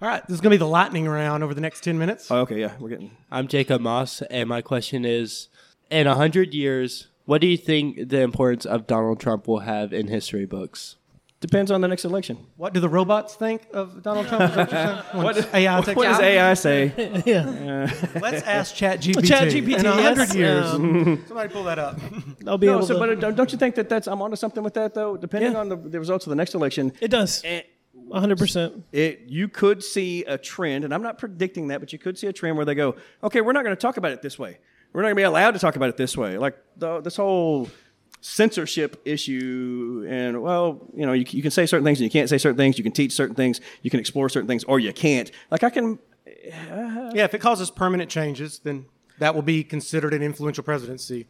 All 0.01 0.07
right, 0.07 0.25
this 0.27 0.35
is 0.35 0.41
going 0.41 0.51
to 0.51 0.55
be 0.55 0.57
the 0.57 0.67
lightning 0.67 1.07
round 1.09 1.43
over 1.43 1.53
the 1.53 1.59
next 1.59 1.83
10 1.83 1.97
minutes. 1.99 2.31
Oh, 2.31 2.39
okay, 2.39 2.57
yeah, 2.59 2.71
we're 2.79 2.87
getting. 2.87 3.11
I'm 3.29 3.49
Jacob 3.49 3.81
Moss, 3.81 4.21
and 4.23 4.47
my 4.47 4.61
question 4.61 5.03
is: 5.03 5.49
In 5.89 6.07
a 6.07 6.15
hundred 6.15 6.53
years, 6.53 7.07
what 7.29 7.41
do 7.41 7.47
you 7.47 7.57
think 7.57 8.09
the 8.09 8.21
importance 8.21 8.65
of 8.65 8.87
Donald 8.87 9.19
Trump 9.19 9.47
will 9.47 9.59
have 9.59 9.93
in 9.93 10.07
history 10.07 10.45
books? 10.47 10.95
Depends 11.41 11.69
on 11.69 11.79
the 11.79 11.87
next 11.87 12.03
election. 12.03 12.37
What 12.57 12.73
do 12.73 12.79
the 12.79 12.89
robots 12.89 13.35
think 13.35 13.67
of 13.71 14.01
Donald 14.01 14.27
Trump? 14.27 14.49
Is 14.49 14.57
what 14.57 14.71
you're? 14.71 15.03
What 15.23 15.35
does- 15.35 15.53
AI 15.53 15.79
what 15.79 15.85
does? 15.95 16.19
AI 16.19 16.53
say? 16.55 16.91
yeah. 17.27 17.87
Let's 18.19 18.41
ask 18.47 18.75
ChatGPT. 18.75 19.21
ChatGPT, 19.21 19.77
In 19.79 19.85
a 19.85 19.91
hundred 19.91 20.29
yes, 20.29 20.35
years, 20.35 20.65
um, 20.65 21.23
somebody 21.27 21.53
pull 21.53 21.65
that 21.65 21.77
up. 21.77 21.99
I'll 22.47 22.57
be 22.57 22.65
no, 22.65 22.77
able 22.77 22.87
so, 22.87 22.95
to. 22.95 22.99
but 22.99 23.19
don't 23.19 23.35
don't 23.35 23.51
you 23.51 23.59
think 23.59 23.75
that 23.75 23.89
that's 23.89 24.07
I'm 24.07 24.23
onto 24.23 24.35
something 24.35 24.63
with 24.63 24.73
that 24.73 24.95
though? 24.95 25.15
Depending 25.15 25.51
Yeah. 25.51 25.59
on 25.59 25.69
the, 25.69 25.75
the 25.75 25.99
results 25.99 26.25
of 26.25 26.31
the 26.31 26.35
next 26.35 26.55
election, 26.55 26.93
it 26.99 27.09
does. 27.09 27.43
hundred 28.11 28.39
percent. 28.39 28.83
it 28.91 29.21
you 29.27 29.47
could 29.47 29.83
see 29.83 30.23
a 30.25 30.37
trend, 30.39 30.83
and 30.83 30.91
I'm 30.95 31.03
not 31.03 31.19
predicting 31.19 31.67
that, 31.67 31.79
but 31.79 31.93
you 31.93 31.99
could 31.99 32.17
see 32.17 32.25
a 32.25 32.33
trend 32.33 32.57
where 32.57 32.65
they 32.65 32.75
go, 32.75 32.95
okay, 33.23 33.41
we're 33.41 33.53
not 33.53 33.63
going 33.63 33.75
to 33.75 33.81
talk 33.81 33.97
about 33.97 34.13
it 34.13 34.23
this 34.23 34.39
way. 34.39 34.57
We're 34.93 35.01
not 35.01 35.07
going 35.07 35.15
to 35.15 35.19
be 35.19 35.23
allowed 35.23 35.51
to 35.51 35.59
talk 35.59 35.75
about 35.75 35.89
it 35.89 35.97
this 35.97 36.17
way. 36.17 36.37
Like 36.37 36.57
the, 36.77 37.01
this 37.01 37.15
whole 37.15 37.69
censorship 38.21 39.01
issue, 39.05 40.05
and 40.09 40.41
well, 40.41 40.87
you 40.95 41.05
know, 41.05 41.13
you, 41.13 41.25
you 41.29 41.41
can 41.41 41.51
say 41.51 41.65
certain 41.65 41.85
things 41.85 41.99
and 41.99 42.05
you 42.05 42.09
can't 42.09 42.29
say 42.29 42.37
certain 42.37 42.57
things. 42.57 42.77
You 42.77 42.83
can 42.83 42.91
teach 42.91 43.13
certain 43.13 43.35
things. 43.35 43.61
You 43.81 43.89
can 43.89 43.99
explore 43.99 44.29
certain 44.29 44.47
things, 44.47 44.63
or 44.65 44.79
you 44.79 44.91
can't. 44.93 45.31
Like 45.51 45.63
I 45.63 45.69
can. 45.69 45.99
Yeah, 46.45 47.23
if 47.23 47.33
it 47.33 47.39
causes 47.39 47.69
permanent 47.71 48.09
changes, 48.09 48.59
then 48.59 48.85
that 49.19 49.35
will 49.35 49.41
be 49.41 49.63
considered 49.63 50.13
an 50.13 50.21
influential 50.21 50.63
presidency. 50.63 51.27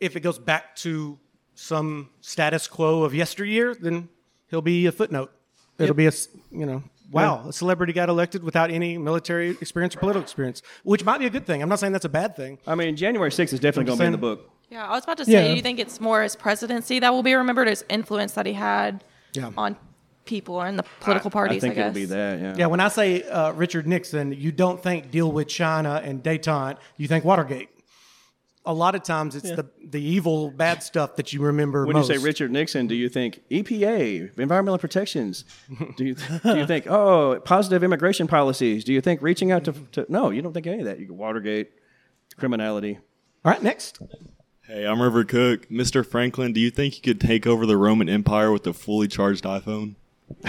If 0.00 0.14
it 0.16 0.20
goes 0.20 0.38
back 0.38 0.76
to 0.76 1.18
some 1.54 2.10
status 2.20 2.66
quo 2.68 3.02
of 3.02 3.14
yesteryear, 3.14 3.74
then 3.74 4.08
he'll 4.48 4.62
be 4.62 4.86
a 4.86 4.92
footnote. 4.92 5.32
It'll 5.78 5.88
Yep. 5.88 5.96
be 5.96 6.06
a 6.06 6.12
you 6.58 6.66
know, 6.66 6.82
wow, 7.10 7.48
a 7.48 7.52
celebrity 7.52 7.92
got 7.92 8.08
elected 8.08 8.42
without 8.42 8.70
any 8.70 8.98
military 8.98 9.50
experience 9.50 9.94
or 9.96 10.00
political 10.00 10.22
experience, 10.22 10.62
which 10.82 11.04
might 11.04 11.18
be 11.18 11.26
a 11.26 11.30
good 11.30 11.46
thing. 11.46 11.62
I'm 11.62 11.68
not 11.68 11.78
saying 11.78 11.92
that's 11.92 12.04
a 12.04 12.08
bad 12.10 12.36
thing. 12.36 12.58
I 12.66 12.74
mean, 12.74 12.96
January 12.96 13.30
6th 13.30 13.52
is 13.52 13.60
definitely 13.60 13.84
going 13.84 13.98
to 13.98 14.02
be 14.02 14.06
in 14.06 14.12
the 14.12 14.18
book. 14.18 14.50
Yeah, 14.70 14.86
I 14.86 14.90
was 14.90 15.04
about 15.04 15.18
to 15.18 15.24
say, 15.24 15.32
Yeah. 15.32 15.48
do 15.48 15.54
you 15.54 15.62
think 15.62 15.78
it's 15.78 16.00
more 16.00 16.22
his 16.22 16.34
presidency 16.34 16.98
that 16.98 17.12
will 17.12 17.22
be 17.22 17.34
remembered, 17.34 17.68
his 17.68 17.84
influence 17.88 18.32
that 18.32 18.46
he 18.46 18.52
had 18.54 19.04
Yeah. 19.32 19.50
on 19.56 19.76
people 20.24 20.56
or 20.56 20.66
in 20.66 20.76
the 20.76 20.82
political 21.00 21.30
parties? 21.30 21.62
I, 21.62 21.68
guess. 21.68 21.94
that. 22.08 22.40
Yeah. 22.40 22.54
Yeah, 22.58 22.66
when 22.66 22.80
I 22.80 22.88
say 22.88 23.22
uh, 23.22 23.52
Richard 23.52 23.86
Nixon, 23.86 24.32
you 24.32 24.50
don't 24.50 24.82
think 24.82 25.10
deal 25.12 25.30
with 25.30 25.46
China 25.46 26.00
and 26.04 26.22
detente, 26.22 26.78
you 26.96 27.06
think 27.06 27.24
Watergate. 27.24 27.68
A 28.66 28.74
lot 28.74 28.94
of 28.96 29.02
times 29.04 29.36
it's 29.36 29.48
Yeah. 29.48 29.54
the, 29.56 29.66
the 29.84 30.02
evil, 30.02 30.50
bad 30.50 30.82
stuff 30.82 31.16
that 31.16 31.32
you 31.32 31.40
remember 31.40 31.86
When 31.86 31.94
most. 31.96 32.08
you 32.08 32.16
say 32.18 32.24
Richard 32.24 32.50
Nixon, 32.50 32.86
do 32.88 32.94
you 32.96 33.08
think 33.08 33.40
EPA, 33.50 34.36
environmental 34.38 34.78
protections? 34.78 35.44
Do 35.96 36.04
you 36.04 36.14
do 36.42 36.56
you 36.56 36.66
think 36.72 36.86
oh 36.88 37.40
positive 37.44 37.84
immigration 37.84 38.26
policies? 38.26 38.82
Do 38.84 38.92
you 38.92 39.00
think 39.00 39.22
reaching 39.22 39.52
out 39.52 39.64
to, 39.64 39.72
to 39.92 40.06
no? 40.08 40.30
You 40.30 40.42
don't 40.42 40.52
think 40.52 40.66
any 40.66 40.80
of 40.80 40.84
that. 40.86 40.98
You 40.98 41.06
go 41.06 41.14
Watergate, 41.14 41.70
criminality. 42.36 42.98
All 43.44 43.52
right, 43.52 43.62
next. 43.62 44.00
Hey, 44.66 44.84
I'm 44.84 45.00
River 45.00 45.22
Cook. 45.22 45.68
Mr. 45.68 46.04
Franklin, 46.04 46.52
do 46.52 46.58
you 46.60 46.70
think 46.72 46.96
you 46.96 47.02
could 47.02 47.20
take 47.20 47.46
over 47.46 47.66
the 47.66 47.76
Roman 47.76 48.08
Empire 48.08 48.50
with 48.50 48.66
a 48.66 48.72
fully 48.72 49.06
charged 49.06 49.44
iPhone? 49.44 49.94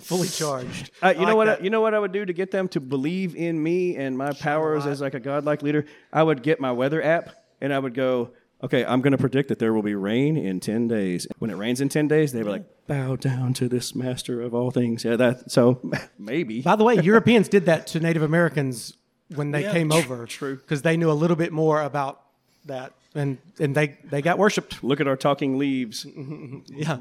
Fully 0.00 0.28
charged. 0.28 0.90
Uh, 1.02 1.08
you 1.16 1.22
I 1.22 1.24
know 1.24 1.24
like 1.28 1.36
what? 1.36 1.44
that. 1.46 1.60
I, 1.60 1.64
you 1.64 1.70
know 1.70 1.80
what 1.80 1.94
I 1.94 1.98
would 1.98 2.12
do 2.12 2.24
to 2.24 2.32
get 2.32 2.50
them 2.50 2.68
to 2.68 2.80
believe 2.80 3.34
in 3.36 3.62
me 3.62 3.96
and 3.96 4.16
my 4.16 4.32
powers 4.32 4.86
as 4.86 5.00
like 5.00 5.14
a 5.14 5.20
godlike 5.20 5.62
leader. 5.62 5.84
I 6.12 6.22
would 6.22 6.42
get 6.42 6.60
my 6.60 6.72
weather 6.72 7.02
app 7.02 7.30
and 7.60 7.72
I 7.72 7.78
would 7.78 7.94
go. 7.94 8.30
Okay, 8.62 8.84
I'm 8.84 9.02
going 9.02 9.12
to 9.12 9.18
predict 9.18 9.48
that 9.50 9.58
there 9.58 9.74
will 9.74 9.82
be 9.82 9.94
rain 9.94 10.36
in 10.38 10.58
ten 10.60 10.88
days. 10.88 11.26
When 11.38 11.50
it 11.50 11.56
rains 11.56 11.80
in 11.82 11.88
ten 11.90 12.08
days, 12.08 12.32
they 12.32 12.42
were 12.42 12.50
like, 12.50 12.64
"Bow 12.86 13.16
down 13.16 13.52
to 13.54 13.68
this 13.68 13.94
master 13.94 14.40
of 14.40 14.54
all 14.54 14.70
things." 14.70 15.04
Yeah, 15.04 15.16
that. 15.16 15.50
So 15.50 15.80
maybe. 16.18 16.62
By 16.62 16.76
the 16.76 16.84
way, 16.84 16.94
Europeans 16.96 17.48
did 17.48 17.66
that 17.66 17.86
to 17.88 18.00
Native 18.00 18.22
Americans 18.22 18.96
when 19.34 19.50
they 19.50 19.62
Yeah, 19.62 19.72
came 19.72 19.90
tr- 19.90 19.96
over. 19.98 20.26
True. 20.26 20.56
Because 20.56 20.80
they 20.82 20.96
knew 20.96 21.10
a 21.10 21.12
little 21.12 21.36
bit 21.36 21.52
more 21.52 21.82
about 21.82 22.22
that. 22.64 22.92
And, 23.16 23.38
and 23.60 23.76
they, 23.76 23.96
they 24.10 24.22
got 24.22 24.38
worshipped. 24.38 24.82
Look 24.82 25.00
at 25.00 25.06
our 25.06 25.16
talking 25.16 25.56
leaves. 25.56 26.04
yeah. 26.66 26.98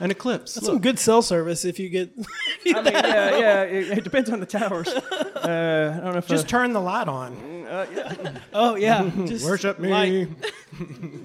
An 0.00 0.10
eclipse. 0.10 0.54
That's 0.54 0.66
some 0.66 0.80
good 0.80 0.98
cell 0.98 1.22
service 1.22 1.64
if 1.64 1.78
you 1.78 1.88
get. 1.88 2.10
I 2.66 2.72
mean, 2.82 2.92
yeah, 2.92 3.38
yeah. 3.38 3.62
It, 3.62 3.98
it 3.98 4.04
depends 4.04 4.30
on 4.30 4.40
the 4.40 4.46
towers. 4.46 4.88
Uh, 5.44 5.92
I 5.92 6.00
don't 6.02 6.12
know 6.12 6.18
if 6.18 6.26
Just 6.26 6.46
uh, 6.46 6.48
turn 6.48 6.72
the 6.72 6.80
light 6.80 7.06
on. 7.06 7.66
uh, 7.66 7.84
yeah. 7.94 8.38
Oh 8.54 8.76
yeah, 8.76 9.10
just 9.26 9.44
Worship 9.44 9.78
me. 9.78 9.90
light. 9.90 10.28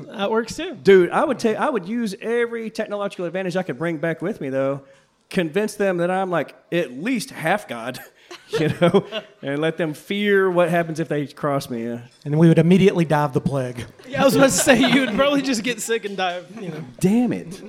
that 0.07 0.29
works 0.29 0.57
too. 0.57 0.75
Dude, 0.75 1.09
I 1.11 1.23
would 1.23 1.39
take 1.39 1.55
I 1.55 1.69
would 1.69 1.87
use 1.87 2.15
every 2.19 2.69
technological 2.69 3.23
advantage 3.23 3.55
I 3.55 3.63
could 3.63 3.77
bring 3.77 3.95
back 3.97 4.21
with 4.21 4.41
me 4.41 4.49
though. 4.49 4.81
Convince 5.29 5.75
them 5.75 5.97
that 5.97 6.11
I'm 6.11 6.29
like 6.29 6.53
at 6.69 6.91
least 6.91 7.29
half 7.29 7.69
God, 7.69 7.97
you 8.59 8.69
know, 8.81 9.05
and 9.41 9.59
let 9.59 9.77
them 9.77 9.93
fear 9.93 10.49
what 10.49 10.69
happens 10.69 10.99
if 10.99 11.07
they 11.07 11.27
cross 11.27 11.69
me. 11.69 11.99
And 12.25 12.39
we 12.39 12.47
would 12.47 12.59
immediately 12.59 13.05
die 13.05 13.23
of 13.23 13.33
the 13.33 13.41
plague. 13.41 13.85
Yeah, 14.07 14.21
I 14.21 14.25
was 14.25 14.35
about 14.35 14.45
to 14.47 14.51
say 14.51 14.79
you 14.79 15.01
would 15.01 15.15
probably 15.15 15.41
just 15.41 15.63
get 15.63 15.81
sick 15.81 16.05
and 16.05 16.17
die. 16.17 16.33
of, 16.33 16.61
You 16.61 16.69
know. 16.69 16.83
damn 16.99 17.31
it. 17.33 17.61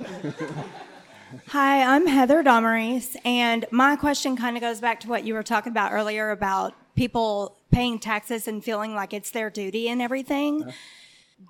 Hi, 1.47 1.83
I'm 1.83 2.07
Heather 2.07 2.43
Domeries, 2.43 3.15
and 3.23 3.65
my 3.71 3.95
question 3.95 4.35
kind 4.35 4.57
of 4.57 4.61
goes 4.61 4.81
back 4.81 4.99
to 5.01 5.07
what 5.07 5.23
you 5.23 5.33
were 5.33 5.43
talking 5.43 5.71
about 5.71 5.93
earlier 5.93 6.31
about 6.31 6.73
people 6.95 7.57
paying 7.71 7.99
taxes 7.99 8.47
and 8.47 8.63
feeling 8.63 8.93
like 8.95 9.13
it's 9.13 9.31
their 9.31 9.49
duty 9.49 9.87
and 9.87 10.01
everything. 10.01 10.63
Uh-huh. 10.63 10.71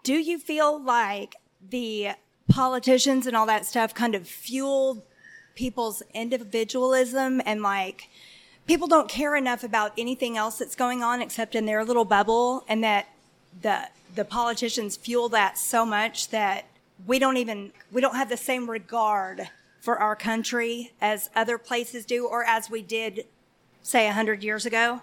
Do 0.04 0.14
you 0.14 0.38
feel 0.38 0.82
like 0.82 1.36
the 1.68 2.10
politicians 2.48 3.26
and 3.26 3.36
all 3.36 3.46
that 3.48 3.66
stuff 3.66 3.94
kind 3.94 4.14
of 4.14 4.28
fuel 4.28 5.06
people's 5.56 6.02
individualism 6.14 7.42
and 7.46 7.62
like 7.62 8.10
people 8.72 8.88
don't 8.88 9.10
care 9.10 9.36
enough 9.36 9.66
about 9.66 9.92
anything 9.98 10.38
else 10.38 10.58
that's 10.58 10.78
going 10.78 11.04
on 11.04 11.22
except 11.22 11.56
in 11.56 11.66
their 11.66 11.84
little 11.84 12.06
bubble 12.06 12.64
and 12.70 12.82
that 12.82 13.06
the 13.64 13.82
the 14.16 14.24
politicians 14.24 14.96
fuel 14.96 15.28
that 15.28 15.58
so 15.58 15.86
much 15.86 16.30
that 16.30 16.64
we 17.06 17.20
don't 17.20 17.36
even 17.36 17.74
we 17.92 18.00
don't 18.00 18.16
have 18.16 18.30
the 18.30 18.38
same 18.38 18.70
regard 18.70 19.50
for 19.82 20.00
our 20.00 20.16
country 20.16 20.94
as 21.02 21.30
other 21.36 21.58
places 21.58 22.06
do 22.06 22.26
or 22.26 22.46
as 22.46 22.70
we 22.70 22.82
did 22.82 23.26
say 23.84 24.06
100 24.06 24.42
years 24.42 24.66
ago 24.66 25.02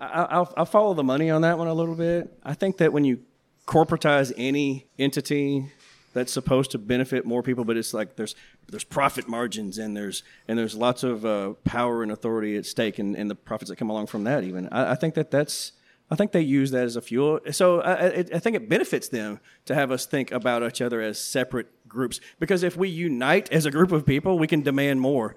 I, 0.00 0.06
I'll, 0.30 0.54
I'll 0.56 0.64
follow 0.64 0.94
the 0.94 1.02
money 1.02 1.30
on 1.30 1.42
that 1.42 1.58
one 1.58 1.66
a 1.66 1.74
little 1.74 1.96
bit. 1.96 2.32
I 2.44 2.54
think 2.54 2.76
that 2.76 2.92
when 2.92 3.04
you 3.04 3.22
corporatize 3.66 4.32
any 4.36 4.86
entity 5.00 5.66
that's 6.14 6.32
supposed 6.32 6.70
to 6.70 6.78
benefit 6.78 7.26
more 7.26 7.42
people, 7.42 7.64
but 7.64 7.76
it's 7.76 7.92
like 7.92 8.16
there's 8.16 8.34
there's 8.68 8.84
profit 8.84 9.28
margins 9.28 9.76
and 9.76 9.96
there's 9.96 10.22
and 10.48 10.58
there's 10.58 10.74
lots 10.74 11.02
of 11.02 11.26
uh, 11.26 11.54
power 11.64 12.02
and 12.02 12.10
authority 12.10 12.56
at 12.56 12.64
stake 12.64 12.98
and, 12.98 13.14
and 13.16 13.30
the 13.30 13.34
profits 13.34 13.68
that 13.68 13.76
come 13.76 13.90
along 13.90 14.06
from 14.06 14.24
that. 14.24 14.44
Even 14.44 14.68
I, 14.70 14.92
I 14.92 14.94
think 14.94 15.14
that 15.14 15.30
that's 15.30 15.72
I 16.10 16.16
think 16.16 16.32
they 16.32 16.40
use 16.40 16.70
that 16.70 16.84
as 16.84 16.96
a 16.96 17.02
fuel. 17.02 17.40
So 17.50 17.80
I, 17.80 17.92
I, 17.92 18.24
I 18.34 18.38
think 18.38 18.56
it 18.56 18.68
benefits 18.68 19.08
them 19.08 19.40
to 19.66 19.74
have 19.74 19.90
us 19.90 20.06
think 20.06 20.30
about 20.32 20.62
each 20.62 20.80
other 20.80 21.00
as 21.00 21.18
separate 21.18 21.66
groups 21.88 22.20
because 22.38 22.62
if 22.62 22.76
we 22.76 22.88
unite 22.88 23.50
as 23.52 23.66
a 23.66 23.70
group 23.70 23.92
of 23.92 24.06
people, 24.06 24.38
we 24.38 24.46
can 24.46 24.62
demand 24.62 25.00
more 25.00 25.36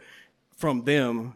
from 0.56 0.84
them 0.84 1.36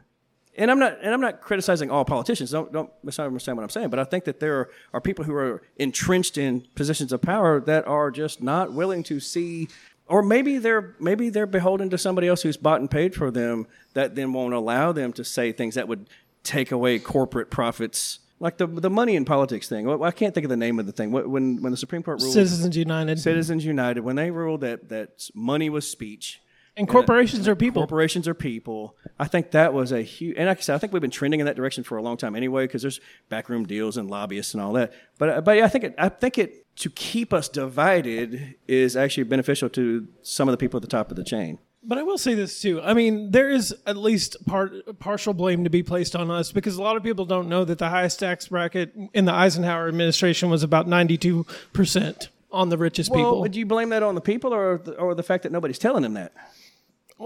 and 0.58 0.70
I'm 0.70 0.80
not 0.80 0.97
and 1.02 1.14
I'm 1.14 1.22
not 1.22 1.41
criticizing 1.41 1.89
all 1.89 2.06
politicians. 2.06 2.52
Don't 2.52 2.72
don't 2.72 2.91
misunderstand 3.04 3.58
what 3.58 3.64
I'm 3.64 3.70
saying. 3.70 3.89
But 3.89 3.99
I 3.99 4.04
think 4.04 4.26
that 4.26 4.39
there 4.39 4.60
are, 4.60 4.70
are 4.93 5.02
people 5.02 5.26
who 5.26 5.34
are 5.34 5.62
entrenched 5.78 6.38
in 6.38 6.68
positions 6.76 7.12
of 7.14 7.22
power 7.22 7.60
that 7.62 7.88
are 7.88 8.12
just 8.12 8.41
not 8.41 8.74
willing 8.74 9.04
to 9.04 9.20
see 9.20 9.68
or 10.08 10.22
maybe 10.22 10.58
they're 10.58 10.95
maybe 10.99 11.30
they're 11.30 11.45
beholden 11.45 11.89
to 11.89 11.97
somebody 11.97 12.28
else 12.28 12.41
who's 12.41 12.58
bought 12.58 12.82
and 12.82 12.91
paid 12.91 13.16
for 13.16 13.32
them 13.32 13.66
that 13.93 14.16
then 14.16 14.34
won't 14.34 14.54
allow 14.54 14.91
them 14.91 15.14
to 15.14 15.24
say 15.24 15.52
things 15.52 15.76
that 15.76 15.88
would 15.88 16.10
take 16.43 16.72
away 16.72 16.99
corporate 16.99 17.49
profits 17.49 18.20
like 18.41 18.58
the 18.58 18.68
the 18.68 18.89
money 18.89 19.16
in 19.16 19.24
politics 19.24 19.70
thing. 19.70 19.88
I 19.89 20.12
can't 20.12 20.34
think 20.34 20.43
of 20.43 20.49
the 20.49 20.58
name 20.58 20.80
of 20.80 20.86
the 20.88 20.91
thing. 20.91 21.12
When 21.12 21.62
when 21.62 21.72
the 21.72 21.78
Supreme 21.78 22.04
Court 22.04 22.22
ruled 22.22 22.34
Citizens 22.34 22.76
United. 22.76 23.20
Citizens 23.20 23.64
United 23.64 24.02
when 24.02 24.16
they 24.16 24.32
ruled 24.32 24.62
that 24.62 24.89
that 24.89 25.30
money 25.34 25.70
was 25.70 25.89
speech. 25.89 26.41
And 26.78 26.88
corporations 26.88 27.47
are 27.49 27.55
people. 27.55 27.82
Corporations 27.82 28.28
are 28.28 28.34
people. 28.34 28.95
I 29.19 29.28
think 29.28 29.51
that 29.51 29.74
was 29.74 29.91
a 29.91 30.01
huge, 30.01 30.38
and 30.38 30.47
like 30.47 30.59
I 30.59 30.61
said, 30.61 30.76
I 30.76 30.78
think 30.78 30.93
we've 30.93 31.01
been 31.01 31.11
trending 31.11 31.41
in 31.41 31.45
that 31.45 31.57
direction 31.57 31.84
for 31.84 31.97
a 31.97 32.01
long 32.01 32.15
time 32.15 32.34
anyway, 32.34 32.65
because 32.65 32.82
there's 32.82 33.01
backroom 33.28 33.65
deals 33.65 33.97
and 33.97 34.09
lobbyists 34.09 34.53
and 34.53 34.63
all 34.63 34.72
that. 34.74 34.93
But 35.17 35.30
uh, 35.30 35.41
but 35.41 35.57
yeah, 35.57 35.65
I 35.65 35.67
think 35.67 35.84
it, 35.84 35.95
I 35.97 36.07
think 36.07 36.38
it 36.38 36.65
to 36.78 36.89
keep 36.89 37.34
us 37.34 37.49
divided 37.49 38.55
is 38.67 38.95
actually 38.95 39.24
beneficial 39.24 39.69
to 39.72 40.07
some 40.22 40.47
of 40.47 40.53
the 40.53 40.57
people 40.57 40.78
at 40.78 40.82
the 40.82 40.88
top 40.88 41.11
of 41.11 41.17
the 41.17 41.26
chain. 41.26 41.59
But 41.84 41.97
I 41.97 42.03
will 42.03 42.17
say 42.17 42.36
this 42.36 42.61
too. 42.61 42.80
I 42.82 42.93
mean, 42.93 43.32
there 43.32 43.49
is 43.49 43.76
at 43.86 43.97
least 43.97 44.38
part 44.45 44.72
partial 44.99 45.34
blame 45.34 45.65
to 45.65 45.69
be 45.69 45.84
placed 45.84 46.15
on 46.15 46.32
us 46.32 46.53
because 46.53 46.78
a 46.78 46.82
lot 46.82 46.95
of 46.95 47.03
people 47.03 47.26
don't 47.26 47.49
know 47.49 47.65
that 47.65 47.80
the 47.80 47.89
highest 47.89 48.19
tax 48.19 48.47
bracket 48.47 48.93
in 49.13 49.26
the 49.26 49.34
Eisenhower 49.34 49.89
administration 49.89 50.49
was 50.49 50.63
about 50.63 50.88
ninety-two 50.88 51.45
percent 51.74 52.30
on 52.49 52.69
the 52.69 52.78
richest 52.78 53.09
Well, 53.11 53.19
people. 53.19 53.41
would 53.41 53.55
you 53.55 53.65
blame 53.65 53.89
that 53.89 54.03
on 54.03 54.15
the 54.15 54.22
people 54.22 54.53
or 54.53 54.78
the, 54.78 54.93
or 54.93 55.15
the 55.15 55.24
fact 55.24 55.43
that 55.43 55.51
nobody's 55.51 55.80
telling 55.80 56.03
them 56.03 56.13
that? 56.13 56.32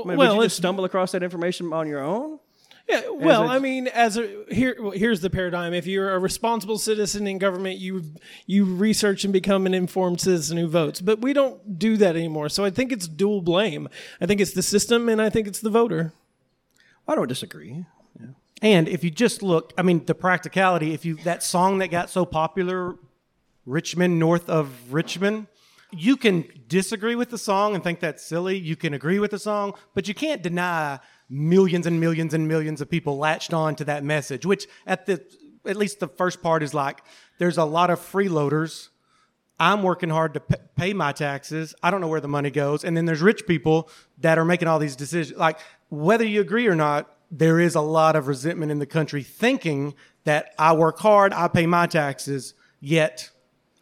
I 0.04 0.08
mean, 0.08 0.18
well, 0.18 0.36
would 0.36 0.42
you 0.44 0.46
just 0.48 0.58
stumble 0.58 0.86
across 0.86 1.12
that 1.14 1.24
information 1.24 1.72
on 1.74 1.88
your 1.88 2.02
own? 2.04 2.40
Yeah, 2.88 3.02
well, 3.10 3.44
a- 3.44 3.48
I 3.48 3.60
mean, 3.60 3.88
as 3.88 4.16
a 4.16 4.44
here, 4.52 4.76
well, 4.80 4.92
here's 4.92 5.20
the 5.22 5.30
paradigm. 5.32 5.74
If 5.74 5.88
you're 5.88 6.14
a 6.14 6.20
responsible 6.20 6.78
citizen 6.78 7.26
in 7.26 7.40
government, 7.40 7.80
you 7.80 8.04
you 8.46 8.64
research 8.66 9.24
and 9.24 9.34
become 9.34 9.66
an 9.66 9.74
informed 9.74 10.22
citizen 10.22 10.58
who 10.58 10.68
votes. 10.68 11.02
But 11.02 11.20
we 11.20 11.34
don't 11.34 11.80
do 11.80 11.98
that 11.98 12.16
anymore. 12.16 12.48
So 12.50 12.64
I 12.64 12.70
think 12.70 12.92
it's 12.92 13.08
dual 13.08 13.42
blame. 13.42 13.90
I 14.22 14.28
think 14.28 14.40
it's 14.40 14.54
the 14.54 14.62
system, 14.62 15.10
and 15.10 15.20
I 15.20 15.32
think 15.32 15.48
it's 15.48 15.62
the 15.62 15.72
voter. 15.72 16.14
I 17.08 17.16
don't 17.16 17.28
disagree. 17.28 17.86
And 18.62 18.88
if 18.88 19.04
you 19.04 19.12
just 19.12 19.44
look, 19.44 19.74
I 19.78 19.82
mean, 19.82 20.06
the 20.06 20.16
practicality. 20.16 20.94
If 20.94 21.06
you 21.06 21.16
that 21.24 21.42
song 21.44 21.80
that 21.80 21.88
got 21.90 22.10
so 22.12 22.24
popular, 22.26 22.96
Rich 23.66 23.98
Men 23.98 24.18
North 24.20 24.48
of 24.50 24.94
Richmond, 24.94 25.48
you 25.98 26.18
can 26.18 26.46
disagree 26.68 27.16
with 27.16 27.30
the 27.30 27.38
song 27.38 27.76
and 27.76 27.84
think 27.84 28.00
that's 28.00 28.24
silly. 28.26 28.58
You 28.58 28.76
can 28.76 28.94
agree 28.94 29.20
with 29.20 29.32
the 29.32 29.40
song, 29.40 29.74
but 29.94 30.08
you 30.08 30.14
can't 30.14 30.42
deny 30.42 31.00
millions 31.30 31.88
and 31.88 32.00
millions 32.00 32.34
and 32.34 32.48
millions 32.48 32.82
of 32.82 32.90
people 32.90 33.18
latched 33.18 33.54
on 33.54 33.76
to 33.76 33.86
that 33.86 34.04
message. 34.04 34.46
Which 34.46 34.68
at 34.86 35.06
the 35.06 35.24
at 35.66 35.76
least 35.76 36.00
the 36.00 36.08
first 36.08 36.42
part 36.42 36.64
is 36.64 36.74
like 36.74 37.02
there's 37.40 37.58
a 37.58 37.66
lot 37.66 37.90
of 37.90 38.00
freeloaders. 38.00 38.90
I'm 39.60 39.84
working 39.84 40.10
hard 40.10 40.34
to 40.34 40.42
p- 40.42 40.56
pay 40.76 40.94
my 40.94 41.14
taxes. 41.14 41.74
I 41.82 41.90
don't 41.90 42.02
know 42.02 42.10
where 42.10 42.20
the 42.20 42.28
money 42.28 42.52
goes. 42.52 42.84
And 42.84 42.96
then 42.96 43.06
there's 43.06 43.22
rich 43.22 43.48
people 43.48 43.90
that 44.20 44.38
are 44.38 44.44
making 44.44 44.68
all 44.68 44.80
these 44.80 44.98
decisions. 44.98 45.38
Like 45.38 45.60
whether 45.90 46.26
you 46.26 46.42
agree 46.42 46.68
or 46.68 46.76
not, 46.76 47.10
there 47.32 47.60
is 47.60 47.76
a 47.76 47.82
lot 47.82 48.16
of 48.16 48.28
resentment 48.28 48.72
in 48.72 48.80
the 48.80 48.86
country 48.86 49.24
thinking 49.24 49.94
that 50.26 50.54
I 50.60 50.74
work 50.74 51.00
hard, 51.00 51.34
I 51.34 51.48
pay 51.48 51.66
my 51.66 51.88
taxes, 51.88 52.54
yet 52.80 53.30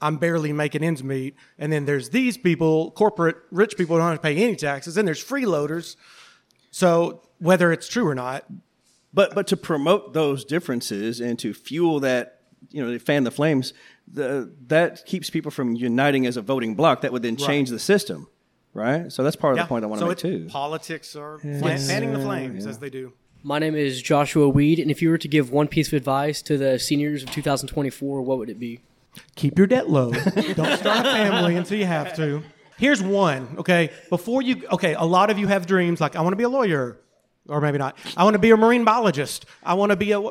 I'm 0.04 0.18
barely 0.18 0.52
making 0.54 0.84
ends 0.84 1.04
meet. 1.04 1.36
And 1.58 1.72
then 1.72 1.86
there's 1.86 2.10
these 2.10 2.38
people, 2.38 2.92
corporate 2.92 3.38
rich 3.52 3.78
people, 3.78 3.96
who 3.96 4.02
don't 4.02 4.10
have 4.12 4.20
to 4.20 4.22
pay 4.22 4.36
any 4.44 4.56
taxes. 4.56 4.98
And 4.98 5.08
there's 5.08 5.24
freeloaders. 5.24 5.96
So 6.72 7.22
whether 7.40 7.72
it's 7.72 7.88
true 7.88 8.08
or 8.08 8.16
not, 8.16 8.46
But 9.14 9.36
but 9.36 9.46
to 9.48 9.58
promote 9.58 10.14
those 10.14 10.44
differences 10.44 11.22
and 11.22 11.38
to 11.40 11.54
fuel 11.54 12.00
that, 12.02 12.40
you 12.72 12.84
know, 12.84 12.92
to 12.92 13.00
fan 13.00 13.24
the 13.24 13.32
flames, 13.32 13.74
the, 14.12 14.52
that 14.68 15.06
keeps 15.06 15.30
people 15.30 15.52
from 15.52 15.76
uniting 15.76 16.26
as 16.26 16.36
a 16.36 16.42
voting 16.42 16.74
bloc. 16.76 17.02
That 17.02 17.12
would 17.14 17.22
then 17.22 17.36
Right. 17.36 17.46
change 17.48 17.70
the 17.70 17.80
system, 17.80 18.28
right? 18.74 19.12
So 19.12 19.24
that's 19.24 19.36
part 19.36 19.54
of 19.54 19.58
Yeah. 19.58 19.64
the 19.66 19.70
point 19.70 19.84
I 19.86 19.88
want 19.88 20.00
to 20.00 20.04
so 20.06 20.08
make 20.08 20.14
it's 20.14 20.22
too. 20.24 20.48
Politics 20.50 21.16
are 21.16 21.40
Yeah. 21.44 21.60
Yes. 21.64 21.88
fanning 21.88 22.12
the 22.12 22.20
flames 22.20 22.64
yeah. 22.66 22.70
as 22.72 22.80
they 22.80 22.90
do. 22.90 23.14
My 23.44 23.60
name 23.60 23.76
is 23.76 24.02
Joshua 24.02 24.50
Weed, 24.50 24.80
and 24.80 24.90
if 24.90 25.02
you 25.02 25.10
were 25.12 25.18
to 25.20 25.28
give 25.28 25.52
one 25.52 25.68
piece 25.68 25.88
of 25.90 25.94
advice 25.94 26.42
to 26.44 26.58
the 26.58 26.80
seniors 26.80 27.22
of 27.24 27.30
2024, 27.32 28.22
what 28.22 28.38
would 28.40 28.50
it 28.50 28.58
be? 28.60 28.80
Keep 29.36 29.58
your 29.58 29.68
debt 29.68 29.90
low. 29.90 30.12
Don't 30.12 30.78
start 30.78 31.06
a 31.06 31.12
family 31.12 31.56
until 31.56 31.78
you 31.78 31.86
have 31.86 32.16
to. 32.16 32.44
Here's 32.78 33.02
one, 33.02 33.56
okay? 33.60 33.92
Before 34.10 34.42
you, 34.42 34.68
okay, 34.72 34.94
a 34.94 35.04
lot 35.04 35.30
of 35.30 35.38
you 35.38 35.48
have 35.48 35.66
dreams 35.66 36.02
like, 36.02 36.16
I 36.16 36.22
want 36.22 36.34
to 36.34 36.38
be 36.38 36.44
a 36.44 36.50
lawyer, 36.50 37.00
or 37.48 37.62
maybe 37.62 37.78
not. 37.78 37.98
I 38.18 38.24
want 38.24 38.34
to 38.34 38.40
be 38.40 38.52
a 38.52 38.58
marine 38.58 38.84
biologist. 38.84 39.46
I 39.64 39.76
want 39.76 39.92
to 39.92 39.96
be 39.96 40.12
a. 40.12 40.22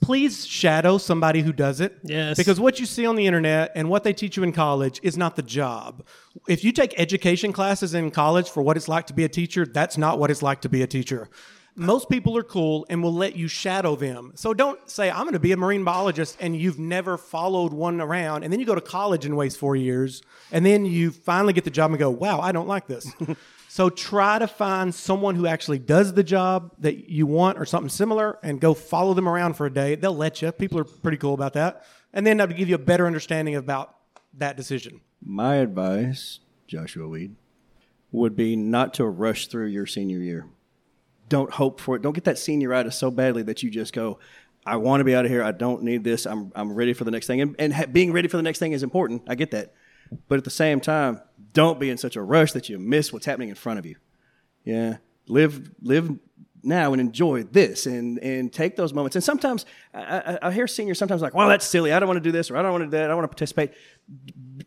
Please 0.00 0.46
shadow 0.46 0.96
somebody 0.96 1.40
who 1.42 1.52
does 1.52 1.80
it. 1.80 1.98
Yes. 2.04 2.36
Because 2.36 2.60
what 2.60 2.78
you 2.78 2.86
see 2.86 3.04
on 3.04 3.16
the 3.16 3.26
internet 3.26 3.72
and 3.74 3.90
what 3.90 4.04
they 4.04 4.12
teach 4.12 4.36
you 4.36 4.44
in 4.44 4.52
college 4.52 5.00
is 5.02 5.16
not 5.16 5.34
the 5.34 5.42
job. 5.42 6.06
If 6.46 6.62
you 6.62 6.70
take 6.70 6.94
education 7.00 7.52
classes 7.52 7.94
in 7.94 8.12
college 8.12 8.48
for 8.48 8.62
what 8.62 8.76
it's 8.76 8.86
like 8.86 9.08
to 9.08 9.12
be 9.12 9.24
a 9.24 9.28
teacher, 9.28 9.66
that's 9.66 9.98
not 9.98 10.20
what 10.20 10.30
it's 10.30 10.40
like 10.40 10.60
to 10.60 10.68
be 10.68 10.82
a 10.82 10.86
teacher. 10.86 11.28
Most 11.78 12.10
people 12.10 12.36
are 12.36 12.42
cool 12.42 12.84
and 12.90 13.04
will 13.04 13.14
let 13.14 13.36
you 13.36 13.46
shadow 13.46 13.94
them. 13.94 14.32
So 14.34 14.52
don't 14.52 14.90
say, 14.90 15.12
I'm 15.12 15.22
going 15.22 15.34
to 15.34 15.38
be 15.38 15.52
a 15.52 15.56
marine 15.56 15.84
biologist 15.84 16.36
and 16.40 16.56
you've 16.56 16.78
never 16.78 17.16
followed 17.16 17.72
one 17.72 18.00
around. 18.00 18.42
And 18.42 18.52
then 18.52 18.58
you 18.58 18.66
go 18.66 18.74
to 18.74 18.80
college 18.80 19.24
and 19.24 19.36
waste 19.36 19.58
four 19.58 19.76
years. 19.76 20.20
And 20.50 20.66
then 20.66 20.84
you 20.84 21.12
finally 21.12 21.52
get 21.52 21.62
the 21.62 21.70
job 21.70 21.92
and 21.92 21.98
go, 21.98 22.10
wow, 22.10 22.40
I 22.40 22.50
don't 22.50 22.66
like 22.66 22.88
this. 22.88 23.12
so 23.68 23.90
try 23.90 24.40
to 24.40 24.48
find 24.48 24.92
someone 24.92 25.36
who 25.36 25.46
actually 25.46 25.78
does 25.78 26.14
the 26.14 26.24
job 26.24 26.74
that 26.80 27.08
you 27.08 27.28
want 27.28 27.58
or 27.58 27.64
something 27.64 27.88
similar 27.88 28.40
and 28.42 28.60
go 28.60 28.74
follow 28.74 29.14
them 29.14 29.28
around 29.28 29.54
for 29.54 29.66
a 29.66 29.72
day. 29.72 29.94
They'll 29.94 30.16
let 30.16 30.42
you. 30.42 30.50
People 30.50 30.80
are 30.80 30.84
pretty 30.84 31.18
cool 31.18 31.34
about 31.34 31.52
that. 31.52 31.84
And 32.12 32.26
then 32.26 32.38
that'll 32.38 32.56
give 32.56 32.68
you 32.68 32.74
a 32.74 32.78
better 32.78 33.06
understanding 33.06 33.54
about 33.54 33.94
that 34.34 34.56
decision. 34.56 35.00
My 35.24 35.56
advice, 35.56 36.40
Joshua 36.66 37.06
Weed, 37.06 37.36
would 38.10 38.34
be 38.34 38.56
not 38.56 38.94
to 38.94 39.04
rush 39.04 39.46
through 39.46 39.66
your 39.66 39.86
senior 39.86 40.18
year. 40.18 40.46
Don't 41.28 41.52
hope 41.52 41.80
for 41.80 41.96
it. 41.96 42.02
Don't 42.02 42.14
get 42.14 42.24
that 42.24 42.36
senioritis 42.36 42.94
so 42.94 43.10
badly 43.10 43.42
that 43.44 43.62
you 43.62 43.70
just 43.70 43.92
go, 43.92 44.18
I 44.66 44.76
want 44.76 45.00
to 45.00 45.04
be 45.04 45.14
out 45.14 45.24
of 45.24 45.30
here. 45.30 45.42
I 45.42 45.52
don't 45.52 45.82
need 45.82 46.04
this. 46.04 46.26
I'm, 46.26 46.52
I'm 46.54 46.72
ready 46.72 46.92
for 46.92 47.04
the 47.04 47.10
next 47.10 47.26
thing. 47.26 47.40
And, 47.40 47.56
and 47.58 47.72
ha- 47.72 47.86
being 47.86 48.12
ready 48.12 48.28
for 48.28 48.36
the 48.36 48.42
next 48.42 48.58
thing 48.58 48.72
is 48.72 48.82
important. 48.82 49.22
I 49.28 49.34
get 49.34 49.50
that. 49.52 49.74
But 50.28 50.38
at 50.38 50.44
the 50.44 50.50
same 50.50 50.80
time, 50.80 51.20
don't 51.52 51.78
be 51.78 51.90
in 51.90 51.98
such 51.98 52.16
a 52.16 52.22
rush 52.22 52.52
that 52.52 52.68
you 52.68 52.78
miss 52.78 53.12
what's 53.12 53.26
happening 53.26 53.48
in 53.48 53.54
front 53.54 53.78
of 53.78 53.86
you. 53.86 53.96
Yeah. 54.64 54.98
Live, 55.26 55.70
live 55.82 56.18
now 56.62 56.92
and 56.92 57.00
enjoy 57.00 57.42
this 57.42 57.86
and, 57.86 58.18
and 58.18 58.52
take 58.52 58.76
those 58.76 58.92
moments. 58.92 59.16
And 59.16 59.24
sometimes 59.24 59.66
I, 59.94 60.00
I, 60.02 60.38
I 60.48 60.52
hear 60.52 60.66
seniors 60.66 60.98
sometimes 60.98 61.22
like, 61.22 61.34
well, 61.34 61.48
that's 61.48 61.66
silly. 61.66 61.92
I 61.92 62.00
don't 62.00 62.08
want 62.08 62.18
to 62.18 62.22
do 62.22 62.32
this 62.32 62.50
or 62.50 62.56
I 62.56 62.62
don't 62.62 62.72
want 62.72 62.82
to 62.82 62.86
do 62.86 62.90
that. 62.92 63.10
I 63.10 63.14
want 63.14 63.24
to 63.24 63.28
participate. 63.28 63.72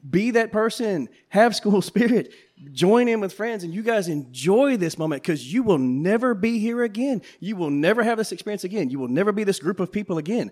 Be 0.10 0.32
that 0.32 0.52
person. 0.52 1.10
Have 1.30 1.56
school 1.56 1.82
spirit. 1.82 2.34
Join 2.72 3.08
in 3.08 3.20
with 3.20 3.34
friends 3.34 3.64
and 3.64 3.74
you 3.74 3.84
guys 3.84 4.08
enjoy 4.08 4.78
this 4.78 4.98
moment 4.98 5.22
because 5.24 5.52
you 5.52 5.64
will 5.64 5.80
never 5.80 6.34
be 6.34 6.60
here 6.60 6.84
again. 6.84 7.22
You 7.40 7.56
will 7.56 7.72
never 7.72 8.04
have 8.04 8.18
this 8.18 8.32
experience 8.32 8.64
again. 8.64 8.90
You 8.90 9.00
will 9.00 9.08
never 9.08 9.32
be 9.32 9.44
this 9.44 9.60
group 9.60 9.80
of 9.80 9.92
people 9.92 10.18
again. 10.18 10.52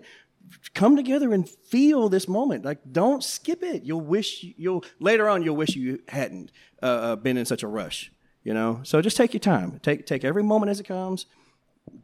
Come 0.74 0.96
together 0.96 1.32
and 1.32 1.48
feel 1.48 2.08
this 2.08 2.26
moment. 2.26 2.64
Like, 2.64 2.80
don't 2.90 3.22
skip 3.22 3.62
it. 3.62 3.84
You'll 3.84 4.00
wish 4.00 4.44
you'll 4.56 4.84
later 4.98 5.28
on. 5.28 5.44
You'll 5.44 5.56
wish 5.56 5.76
you 5.76 6.00
hadn't 6.08 6.50
uh, 6.82 6.86
uh, 6.86 7.16
been 7.16 7.36
in 7.36 7.46
such 7.46 7.62
a 7.62 7.68
rush. 7.68 8.10
You 8.44 8.54
know. 8.54 8.80
So 8.84 9.00
just 9.02 9.16
take 9.16 9.32
your 9.34 9.40
time. 9.40 9.80
Take 9.82 10.06
take 10.06 10.24
every 10.24 10.42
moment 10.42 10.70
as 10.70 10.80
it 10.80 10.84
comes, 10.84 11.26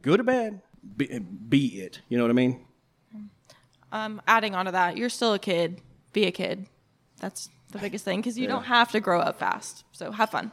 good 0.01 0.19
or 0.19 0.23
bad. 0.23 0.61
Be, 0.95 1.19
be 1.19 1.65
it. 1.81 2.01
You 2.09 2.17
know 2.17 2.23
what 2.23 2.29
I 2.29 2.33
mean? 2.33 2.65
Um, 3.91 4.21
adding 4.27 4.53
on 4.55 4.65
to 4.65 4.71
that, 4.71 4.97
you're 4.97 5.09
still 5.09 5.33
a 5.33 5.39
kid. 5.39 5.81
Be 6.13 6.25
a 6.25 6.31
kid. 6.31 6.67
That's 7.19 7.49
the 7.71 7.79
biggest 7.79 8.05
thing 8.05 8.19
because 8.19 8.37
you 8.37 8.43
Yeah. 8.43 8.49
don't 8.53 8.63
have 8.65 8.91
to 8.91 8.99
grow 8.99 9.19
up 9.19 9.39
fast. 9.39 9.83
So 9.91 10.11
have 10.11 10.29
fun. 10.29 10.51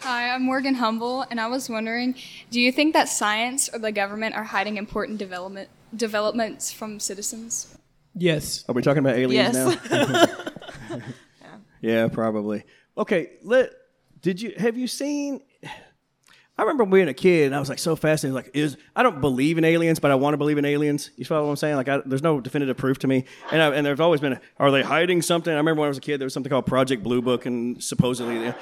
Hi, 0.00 0.30
I'm 0.30 0.44
Morgan 0.44 0.74
Humble, 0.74 1.22
and 1.28 1.40
I 1.40 1.48
was 1.48 1.68
wondering, 1.68 2.14
do 2.52 2.60
you 2.60 2.70
think 2.70 2.92
that 2.94 3.08
science 3.08 3.68
or 3.72 3.80
the 3.80 3.90
government 3.90 4.36
are 4.36 4.44
hiding 4.44 4.76
important 4.76 5.18
development 5.18 5.68
developments 5.96 6.70
from 6.72 7.00
citizens? 7.00 7.76
Yes. 8.14 8.64
Are 8.68 8.74
we 8.74 8.82
talking 8.82 9.00
about 9.00 9.16
aliens 9.16 9.56
Yes. 9.56 9.90
now? 9.90 11.00
yeah. 11.80 12.08
probably. 12.08 12.62
Okay, 12.96 13.30
let 13.42 13.70
did 14.20 14.40
you 14.40 14.52
have 14.58 14.76
you 14.76 14.86
seen 14.86 15.40
I 16.56 16.62
remember 16.62 16.84
being 16.86 17.08
a 17.08 17.14
kid 17.14 17.46
and 17.46 17.54
I 17.54 17.60
was 17.60 17.68
like 17.68 17.78
so 17.78 17.94
fascinated 17.94 18.34
like 18.34 18.50
is 18.54 18.76
I 18.96 19.02
don't 19.02 19.20
believe 19.20 19.58
in 19.58 19.64
aliens 19.64 20.00
but 20.00 20.10
I 20.10 20.16
want 20.16 20.34
to 20.34 20.38
believe 20.38 20.58
in 20.58 20.64
aliens. 20.64 21.10
You 21.16 21.24
follow 21.24 21.44
what 21.44 21.50
I'm 21.50 21.56
saying? 21.56 21.76
Like 21.76 21.88
I, 21.88 22.02
there's 22.04 22.22
no 22.22 22.40
definitive 22.40 22.76
proof 22.76 22.98
to 23.00 23.06
me. 23.06 23.24
And 23.52 23.62
I, 23.62 23.74
and 23.74 23.86
there's 23.86 24.00
always 24.00 24.20
been 24.20 24.34
a, 24.34 24.40
are 24.58 24.70
they 24.70 24.82
hiding 24.82 25.22
something? 25.22 25.52
I 25.52 25.56
remember 25.56 25.80
when 25.80 25.86
I 25.86 25.90
was 25.90 25.98
a 25.98 26.02
kid 26.02 26.20
there 26.20 26.26
was 26.26 26.34
something 26.34 26.50
called 26.50 26.66
Project 26.66 27.02
Blue 27.02 27.22
Book 27.22 27.46
and 27.46 27.82
supposedly 27.82 28.52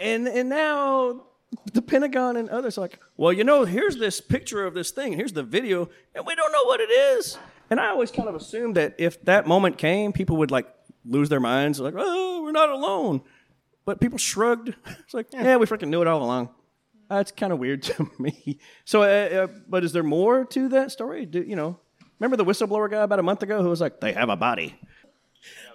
and 0.00 0.26
and 0.26 0.48
now 0.48 1.24
the 1.72 1.82
Pentagon 1.82 2.36
and 2.36 2.48
others 2.48 2.76
like, 2.76 2.98
well, 3.16 3.32
you 3.32 3.44
know, 3.44 3.64
here's 3.64 3.96
this 3.96 4.20
picture 4.20 4.64
of 4.64 4.74
this 4.74 4.90
thing, 4.90 5.12
here's 5.12 5.32
the 5.32 5.42
video, 5.42 5.88
and 6.14 6.26
we 6.26 6.34
don't 6.34 6.52
know 6.52 6.64
what 6.64 6.80
it 6.80 6.90
is. 6.90 7.38
And 7.70 7.80
I 7.80 7.88
always 7.88 8.10
kind 8.10 8.28
of 8.28 8.34
assumed 8.34 8.76
that 8.76 8.94
if 8.98 9.22
that 9.24 9.46
moment 9.46 9.78
came, 9.78 10.12
people 10.12 10.36
would 10.38 10.50
like 10.50 10.66
lose 11.04 11.28
their 11.28 11.40
minds, 11.40 11.80
like, 11.80 11.94
oh, 11.96 12.42
we're 12.42 12.52
not 12.52 12.70
alone. 12.70 13.22
But 13.84 14.00
people 14.00 14.18
shrugged. 14.18 14.74
It's 15.04 15.14
like, 15.14 15.26
yeah, 15.32 15.56
we 15.56 15.66
freaking 15.66 15.88
knew 15.88 16.00
it 16.02 16.06
all 16.08 16.22
along. 16.22 16.48
That's 17.10 17.30
kind 17.32 17.52
of 17.52 17.58
weird 17.58 17.82
to 17.90 18.10
me. 18.18 18.58
So, 18.84 19.02
uh, 19.02 19.06
uh, 19.44 19.46
but 19.68 19.84
is 19.84 19.92
there 19.92 20.02
more 20.02 20.44
to 20.46 20.68
that 20.70 20.90
story? 20.90 21.26
Do, 21.26 21.42
you 21.42 21.54
know, 21.56 21.78
remember 22.18 22.36
the 22.36 22.44
whistleblower 22.44 22.90
guy 22.90 23.02
about 23.02 23.18
a 23.18 23.22
month 23.22 23.42
ago 23.42 23.62
who 23.62 23.68
was 23.68 23.80
like, 23.80 24.00
they 24.00 24.12
have 24.12 24.30
a 24.30 24.36
body. 24.36 24.74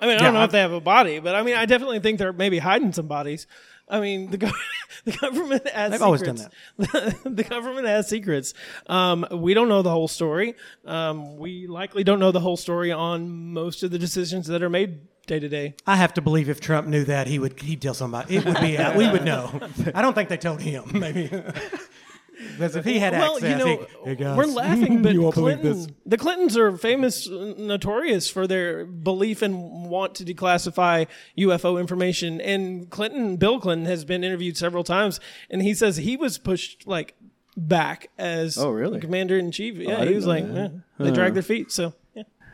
I 0.02 0.08
mean, 0.08 0.16
I 0.16 0.20
Yeah, 0.20 0.24
don't 0.26 0.34
know 0.34 0.44
if 0.46 0.52
they 0.52 0.62
have 0.62 0.72
a 0.72 0.82
body, 0.82 1.20
but 1.20 1.36
I 1.36 1.44
mean, 1.44 1.56
I 1.56 1.66
definitely 1.68 2.00
think 2.00 2.18
they're 2.18 2.34
maybe 2.34 2.58
hiding 2.58 2.92
some 2.94 3.06
bodies. 3.08 3.46
I 3.88 4.00
mean, 4.00 4.32
the, 4.32 4.38
the 5.06 5.12
government 5.12 5.68
has 5.68 5.92
They've 5.92 6.02
always 6.02 6.22
done 6.24 6.38
secrets. 6.38 7.24
the 7.24 7.44
government 7.48 7.86
has 7.88 8.08
secrets. 8.08 8.54
Um, 8.88 9.26
we 9.32 9.54
don't 9.54 9.68
know 9.70 9.82
the 9.84 9.92
whole 9.92 10.08
story. 10.08 10.56
Um, 10.86 11.38
we 11.38 11.68
likely 11.68 12.04
don't 12.04 12.20
know 12.20 12.32
the 12.32 12.40
whole 12.40 12.58
story 12.58 12.92
on 12.92 13.54
most 13.54 13.84
of 13.84 13.92
the 13.92 14.00
decisions 14.00 14.48
that 14.48 14.64
are 14.64 14.70
made 14.70 15.02
day 15.30 15.40
to 15.40 15.48
day. 15.48 15.76
I 15.88 15.96
have 15.96 16.14
to 16.16 16.22
believe 16.22 16.50
if 16.50 16.60
Trump 16.60 16.88
knew 16.88 17.06
that, 17.06 17.28
he 17.28 17.40
would 17.40 17.58
he'd 17.62 17.82
tell 17.82 17.94
somebody. 17.94 18.36
It 18.36 18.46
would 18.46 18.60
be 18.60 18.78
out. 18.78 18.98
We 18.98 19.10
would 19.10 19.24
know. 19.24 19.50
I 19.96 20.02
don't 20.02 20.14
think 20.14 20.28
they 20.28 20.38
told 20.38 20.60
him. 20.62 20.84
Maybe 20.94 21.28
because 22.52 22.76
if 22.76 22.86
he 22.86 23.00
had 23.00 23.14
well, 23.14 23.36
access, 23.36 23.50
you 23.52 23.58
know, 23.58 23.88
he, 24.04 24.10
"Hey, 24.10 24.16
guys, 24.16 24.38
we're 24.38 24.46
laughing, 24.46 25.02
but 25.02 25.14
you 25.14 25.32
Clinton, 25.32 25.78
this." 25.78 25.88
the 26.06 26.18
Clintons 26.18 26.58
are 26.58 26.76
famous, 26.78 27.28
notorious 27.30 28.30
for 28.30 28.48
their 28.48 28.86
belief 28.86 29.42
and 29.42 29.90
want 29.90 30.16
to 30.16 30.26
declassify 30.26 31.08
UFO 31.38 31.80
information. 31.80 32.42
And 32.42 32.90
Clinton, 32.90 33.38
Bill 33.38 33.60
Clinton, 33.60 33.86
has 33.86 34.06
been 34.06 34.24
interviewed 34.24 34.58
several 34.58 34.84
times, 34.84 35.20
and 35.50 35.62
he 35.62 35.74
says 35.74 35.98
he 35.98 36.18
was 36.18 36.38
pushed 36.38 36.88
like 36.88 37.16
back 37.58 38.10
as 38.18 38.58
Oh, 38.58 38.72
really? 38.72 39.00
commander 39.00 39.38
in 39.38 39.52
chief. 39.52 39.76
Oh, 39.78 39.82
Yeah, 39.82 40.06
he 40.06 40.16
was 40.16 40.26
like, 40.26 40.44
eh, 40.46 40.70
they 40.98 41.10
Huh. 41.10 41.12
dragged 41.12 41.36
their 41.36 41.44
feet. 41.44 41.72
So 41.72 41.84
yeah. 41.84 41.90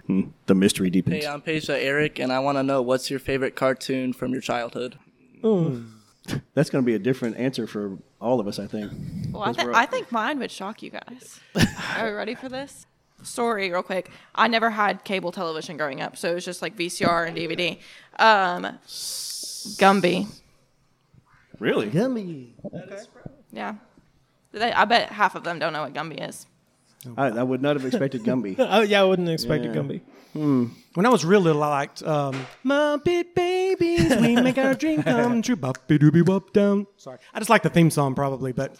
The 0.45 0.53
mystery 0.55 0.89
deepens. 0.89 1.23
Hey, 1.23 1.27
I'm 1.29 1.41
Pesha 1.41 1.69
Eric, 1.81 2.19
and 2.19 2.31
I 2.31 2.39
want 2.39 2.57
to 2.57 2.63
know 2.63 2.81
what's 2.81 3.09
your 3.09 3.19
favorite 3.19 3.55
cartoon 3.55 4.13
from 4.13 4.31
your 4.31 4.41
childhood? 4.41 4.97
That's 6.53 6.69
going 6.69 6.83
to 6.83 6.85
be 6.85 6.93
a 6.95 6.99
different 6.99 7.37
answer 7.37 7.67
for 7.67 7.97
all 8.21 8.39
of 8.39 8.47
us, 8.47 8.57
I 8.59 8.67
think. 8.67 8.91
Well, 9.31 9.43
I, 9.43 9.45
'Cause 9.47 9.55
th- 9.57 9.65
we're- 9.67 9.75
I 9.77 9.85
think 9.85 10.11
mine 10.11 10.39
would 10.39 10.51
shock 10.51 10.81
you 10.83 10.91
guys. 10.91 11.39
Are 11.97 12.09
you 12.09 12.15
ready 12.15 12.35
for 12.35 12.49
this? 12.49 12.85
Story, 13.23 13.71
real 13.71 13.81
quick. 13.83 14.11
I 14.35 14.47
never 14.47 14.69
had 14.71 15.03
cable 15.03 15.31
television 15.31 15.77
growing 15.77 16.01
up, 16.01 16.17
so 16.17 16.29
it 16.31 16.35
was 16.35 16.45
just 16.45 16.61
like 16.61 16.75
VCR 16.75 17.27
and 17.27 17.35
DVD. 17.37 17.79
Um, 18.19 18.77
Gumby. 19.79 20.27
Really? 21.59 21.87
Gumby. 21.89 22.49
Yeah. 23.51 23.75
I 24.53 24.85
bet 24.85 25.09
half 25.11 25.35
of 25.35 25.43
them 25.43 25.57
don't 25.59 25.73
know 25.73 25.81
what 25.83 25.93
Gumby 25.93 26.27
is. 26.27 26.45
I, 27.17 27.27
I 27.27 27.43
would 27.43 27.61
not 27.61 27.75
have 27.75 27.85
expected 27.85 28.23
Gumby. 28.23 28.55
oh 28.59 28.81
yeah, 28.81 29.01
I 29.01 29.03
wouldn't 29.03 29.29
expect 29.29 29.65
a 29.65 29.67
Yeah. 29.67 29.73
Gumby. 29.75 30.01
Hmm. 30.33 30.65
When 30.95 31.05
I 31.05 31.09
was 31.09 31.23
real 31.23 31.39
little, 31.39 31.63
I 31.63 31.69
liked 31.69 32.03
um, 32.03 32.45
Muppet 32.65 33.33
Babies. 33.35 34.15
We 34.17 34.35
make 34.35 34.57
our 34.57 34.73
dream 34.73 35.01
come 35.03 35.41
true. 35.41 35.55
Boppy 35.55 35.97
doobie 35.97 36.25
bop 36.25 36.51
down. 36.51 36.87
Sorry, 36.97 37.17
I 37.33 37.39
just 37.39 37.49
like 37.49 37.63
the 37.63 37.69
theme 37.69 37.89
song 37.89 38.15
probably, 38.15 38.51
but 38.51 38.75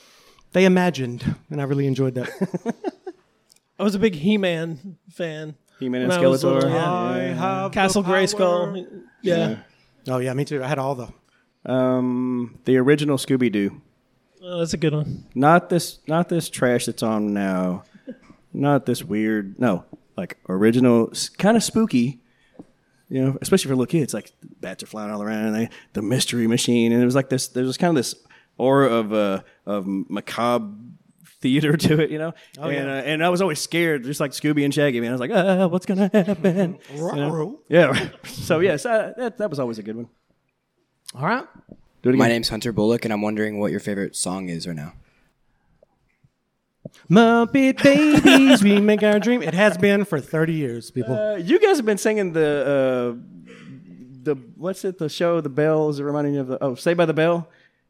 they 0.52 0.66
imagined, 0.66 1.36
and 1.50 1.62
I 1.62 1.64
really 1.66 1.88
enjoyed 1.88 2.16
that. 2.16 2.30
I 3.80 3.84
was 3.84 3.96
a 3.96 4.00
big 4.00 4.16
He-Man 4.16 4.98
fan. 5.10 5.56
He-Man 5.80 6.04
and 6.04 6.10
when 6.10 6.20
I 6.24 6.28
was 6.28 6.44
Skeletor. 6.44 6.62
little, 6.64 6.72
I 6.78 7.18
yeah. 7.18 7.34
have 7.34 7.72
Castle 7.74 8.02
the 8.02 8.08
power. 8.08 8.18
Grayskull. 8.22 9.02
Yeah. 9.22 9.58
Oh 10.08 10.20
yeah, 10.20 10.34
me 10.34 10.46
too. 10.46 10.64
I 10.64 10.68
had 10.68 10.80
all 10.80 10.96
the. 10.96 11.10
Um, 11.72 12.60
the 12.66 12.78
original 12.78 13.18
Scooby 13.18 13.52
Doo. 13.52 13.82
Oh, 14.44 14.60
that's 14.60 14.74
a 14.74 14.78
good 14.78 14.94
one. 14.94 15.26
Not 15.34 15.70
this, 15.70 16.00
not 16.08 16.30
this 16.30 16.50
trash 16.50 16.86
that's 16.86 17.02
on 17.02 17.34
now. 17.34 17.84
Not 18.56 18.86
this 18.86 19.04
weird. 19.04 19.60
No, 19.60 19.84
like 20.18 20.38
original, 20.50 21.12
kind 21.38 21.58
of 21.58 21.64
spooky. 21.64 22.22
You 23.10 23.24
know, 23.24 23.38
especially 23.42 23.70
for 23.70 23.76
little 23.76 23.86
kids. 23.86 24.14
Like 24.14 24.32
bats 24.62 24.82
are 24.82 24.88
flying 24.88 25.12
all 25.12 25.22
around, 25.22 25.46
and 25.48 25.56
they, 25.56 25.70
the 25.94 26.02
mystery 26.02 26.48
machine, 26.48 26.92
and 26.92 27.02
it 27.02 27.06
was 27.06 27.16
like 27.16 27.30
this. 27.30 27.48
There 27.50 27.64
was 27.64 27.78
kind 27.78 27.90
of 27.90 27.96
this 27.96 28.16
aura 28.58 28.88
of 28.92 29.14
uh, 29.14 29.42
of 29.66 29.86
macabre 29.88 30.74
theater 31.42 31.78
to 31.86 32.02
it. 32.02 32.10
You 32.10 32.18
know, 32.18 32.34
Oh, 32.58 32.70
and 32.70 32.88
yeah. 32.88 32.94
uh, 32.94 33.02
and 33.02 33.24
I 33.24 33.30
was 33.30 33.42
always 33.42 33.60
scared, 33.60 34.04
just 34.06 34.20
like 34.20 34.32
Scooby 34.32 34.64
and 34.66 34.74
Shaggy. 34.74 35.00
Man, 35.02 35.10
I 35.10 35.12
was 35.12 35.22
like, 35.22 35.32
ah, 35.34 35.68
what's 35.68 35.86
gonna 35.86 36.10
happen? 36.12 36.80
You 36.96 37.02
know? 37.16 37.60
Yeah. 37.70 38.10
So 38.24 38.60
yes, 38.60 38.86
uh, 38.86 39.14
that 39.18 39.38
that 39.38 39.50
was 39.50 39.60
always 39.60 39.78
a 39.80 39.84
good 39.84 39.96
one. 39.98 40.08
All 41.14 41.26
right. 41.28 41.46
Do 42.02 42.10
it 42.10 42.14
again. 42.14 42.18
My 42.20 42.28
name's 42.28 42.50
Hunter 42.50 42.72
Bullock, 42.72 43.06
and 43.06 43.14
I'm 43.14 43.22
wondering 43.22 43.60
what 43.60 43.70
your 43.72 43.80
favorite 43.80 44.16
song 44.16 44.50
is 44.50 44.66
right 44.68 44.76
now. 44.76 44.94
Muppet 47.10 47.82
Babies, 47.84 48.64
we 48.64 48.80
make 48.82 49.04
our 49.04 49.20
dream. 49.20 49.42
It 49.44 49.54
has 49.54 49.78
been 49.78 50.06
for 50.06 50.20
thirty 50.20 50.54
years, 50.54 50.90
people. 50.92 51.16
Uh, 51.18 51.36
you 51.36 51.60
guys 51.60 51.78
have 51.78 51.86
been 51.86 51.98
singing 51.98 52.34
the 52.34 53.16
uh, 53.18 53.52
the 54.24 54.36
what's 54.58 54.84
it? 54.86 54.98
The 54.98 55.10
show, 55.10 55.40
the 55.42 55.50
bell. 55.50 55.90
Is 55.90 56.00
it 56.00 56.04
Reminding 56.04 56.34
you 56.36 56.42
of 56.42 56.48
the 56.48 56.64
oh, 56.64 56.76
Saved 56.76 56.98
by 56.98 57.06
the 57.06 57.14
Bell. 57.14 57.48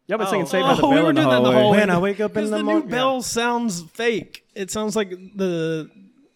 Y'all 0.07 0.17
been 0.17 0.27
singing 0.27 0.45
Saved 0.45 0.63
by 0.67 0.75
the 0.75 0.81
Oh, 0.83 0.89
we 0.89 0.95
Bell 0.95 1.03
were 1.05 1.09
in 1.11 1.15
the 1.15 1.21
doing 1.21 1.31
that 1.31 1.37
in 1.37 1.43
the 1.43 1.49
hallway. 1.51 1.61
hallway. 1.63 1.77
When 1.79 1.89
I 1.89 1.97
wake 1.99 2.19
up 2.19 2.31
in 2.31 2.35
Because 2.35 2.49
the 2.51 2.57
the 2.57 2.63
mor- 2.63 2.79
new 2.81 2.87
bell 2.87 3.21
sounds 3.21 3.81
fake. 3.81 4.45
It 4.53 4.69
sounds 4.69 4.95
like 4.95 5.09
the 5.09 5.89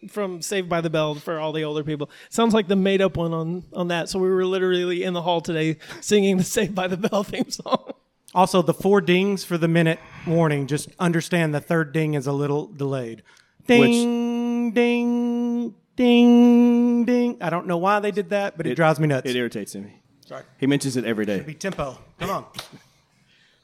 from 0.08 0.40
Saved 0.40 0.68
by 0.70 0.80
the 0.80 0.88
Bell 0.90 1.14
for 1.14 1.38
all 1.38 1.52
the 1.52 1.62
older 1.64 1.84
people. 1.84 2.06
It 2.26 2.32
sounds 2.32 2.54
like 2.54 2.66
the 2.66 2.76
made 2.76 3.02
up 3.02 3.16
one 3.18 3.34
on 3.34 3.64
on 3.74 3.88
that. 3.88 4.08
So 4.08 4.18
we 4.18 4.28
were 4.30 4.46
literally 4.46 5.02
in 5.04 5.12
the 5.12 5.20
hall 5.22 5.40
today 5.42 5.76
singing 6.00 6.38
the 6.38 6.44
Saved 6.44 6.74
by 6.74 6.86
the 6.88 6.96
Bell 6.96 7.22
theme 7.22 7.50
song. 7.50 7.92
Also, 8.34 8.62
the 8.62 8.74
four 8.74 9.00
dings 9.00 9.42
for 9.44 9.58
the 9.58 9.66
minute 9.68 9.98
warning. 10.26 10.66
Just 10.66 10.88
understand 10.98 11.52
the 11.54 11.60
third 11.60 11.92
ding 11.92 12.14
is 12.14 12.26
a 12.26 12.32
little 12.32 12.66
delayed. 12.66 13.22
Ding, 13.66 14.72
ding, 14.72 15.74
ding, 15.96 17.04
ding. 17.04 17.36
I 17.40 17.50
don't 17.50 17.66
know 17.66 17.76
why 17.76 18.00
they 18.00 18.10
did 18.10 18.30
that, 18.30 18.56
but 18.56 18.66
it, 18.66 18.74
drives 18.74 18.98
me 19.00 19.06
nuts. 19.08 19.28
It 19.28 19.36
irritates 19.36 19.74
me. 19.74 20.00
Sorry. 20.26 20.44
He 20.58 20.66
mentions 20.66 20.96
it 20.96 21.04
every 21.04 21.26
day. 21.26 21.40
Be 21.40 21.54
tempo. 21.54 21.98
Come 22.18 22.30
on. 22.30 22.44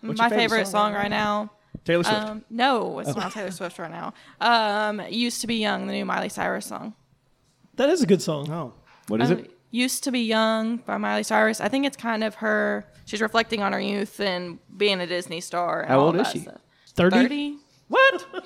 What's 0.00 0.18
My 0.18 0.24
your 0.26 0.30
favorite 0.30 0.38
favorite, 0.50 0.66
song 0.66 0.92
song 0.92 0.94
right 0.94 1.08
now. 1.10 1.50
Taylor 1.84 2.02
Swift. 2.04 2.20
Um, 2.22 2.44
no, 2.50 2.98
it's 2.98 3.10
Oh. 3.10 3.12
not 3.12 3.32
Taylor 3.32 3.50
Swift 3.52 3.78
right 3.78 3.90
now. 3.90 4.12
Um, 4.40 5.00
Used 5.08 5.40
to 5.42 5.46
be 5.46 5.56
Young, 5.56 5.86
the 5.86 5.92
new 5.92 6.04
Miley 6.04 6.28
Cyrus 6.28 6.66
song. 6.66 6.94
That 7.76 7.88
is 7.88 8.02
a 8.02 8.06
good 8.06 8.22
song. 8.22 8.50
Oh. 8.50 8.72
What 9.08 9.20
is 9.20 9.30
Um, 9.30 9.38
it? 9.38 9.55
Used 9.76 10.04
to 10.04 10.10
be 10.10 10.20
Young 10.20 10.78
by 10.78 10.96
Miley 10.96 11.22
Cyrus. 11.22 11.60
I 11.60 11.68
think 11.68 11.84
it's 11.84 11.98
kind 11.98 12.24
of 12.24 12.36
her. 12.36 12.86
She's 13.04 13.20
reflecting 13.20 13.62
on 13.62 13.74
her 13.74 13.80
youth 13.80 14.18
and 14.20 14.58
being 14.74 15.00
a 15.02 15.06
Disney 15.06 15.42
star. 15.42 15.80
And 15.80 15.90
How 15.90 16.00
all 16.00 16.06
old 16.06 16.16
is 16.16 16.28
she? 16.28 16.38
stuff. 16.38 16.60
30? 16.94 17.16
30? 17.16 17.56
What? 17.88 18.24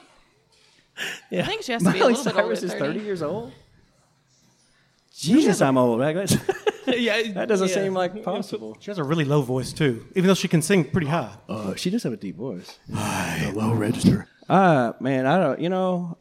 Yeah. 1.31 1.45
I 1.45 1.47
think 1.47 1.63
she 1.63 1.73
has 1.73 1.83
to 1.83 1.93
be 1.93 1.99
a 1.99 2.01
Miley 2.03 2.13
little 2.13 2.25
bit 2.25 2.43
older. 2.43 2.57
Cyrus 2.57 2.63
is 2.63 2.73
30. 2.73 2.99
30 2.99 3.01
years 3.07 3.23
old. 3.23 3.53
Jesus, 5.17 5.63
I'm 5.63 5.79
old. 5.79 6.01
Right? 6.01 6.15
That's- 6.15 6.37
yeah, 6.89 7.33
that 7.33 7.49
doesn't 7.49 7.69
yeah. 7.69 7.75
seem 7.75 7.95
like 7.95 8.23
possible. 8.23 8.77
She 8.81 8.91
has 8.91 8.99
a 8.99 9.05
really 9.05 9.25
low 9.25 9.41
voice 9.41 9.73
too, 9.73 10.05
even 10.17 10.27
though 10.27 10.35
she 10.35 10.49
can 10.49 10.61
sing 10.61 10.85
pretty 10.85 11.07
high. 11.07 11.33
Uh, 11.49 11.75
she 11.75 11.89
does 11.89 12.03
have 12.03 12.13
a 12.13 12.17
deep 12.19 12.37
voice. 12.37 12.79
High, 12.93 13.51
low 13.55 13.73
register. 13.73 14.27
Uh, 14.49 14.93
man, 15.01 15.25
I 15.27 15.39
don't. 15.39 15.61
You 15.61 15.71
know, 15.71 16.19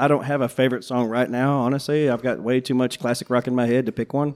I 0.00 0.08
don't 0.08 0.24
have 0.24 0.40
a 0.40 0.48
favorite 0.48 0.82
song 0.82 1.08
right 1.08 1.28
now. 1.28 1.58
Honestly, 1.58 2.08
I've 2.08 2.22
got 2.22 2.40
way 2.40 2.58
too 2.62 2.72
much 2.72 2.98
classic 2.98 3.28
rock 3.28 3.46
in 3.46 3.54
my 3.54 3.66
head 3.66 3.84
to 3.84 3.92
pick 3.92 4.14
one. 4.14 4.34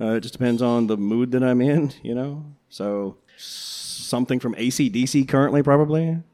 Uh, 0.00 0.12
it 0.12 0.20
just 0.20 0.32
depends 0.32 0.62
on 0.62 0.86
the 0.86 0.96
mood 0.96 1.32
that 1.32 1.42
I'm 1.42 1.60
in. 1.60 1.92
You 2.02 2.14
know, 2.14 2.46
so 2.70 3.18
something 3.36 4.40
from 4.40 4.54
ACDC 4.54 5.28
currently, 5.28 5.62
probably. 5.62 6.22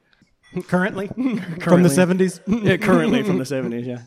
Currently, 0.69 1.09
from 1.61 1.83
the 1.83 1.89
seventies. 1.89 2.39
yeah, 2.47 2.77
currently 2.77 3.23
from 3.23 3.39
the 3.39 3.47
seventies. 3.47 3.87
Yeah. 3.87 4.03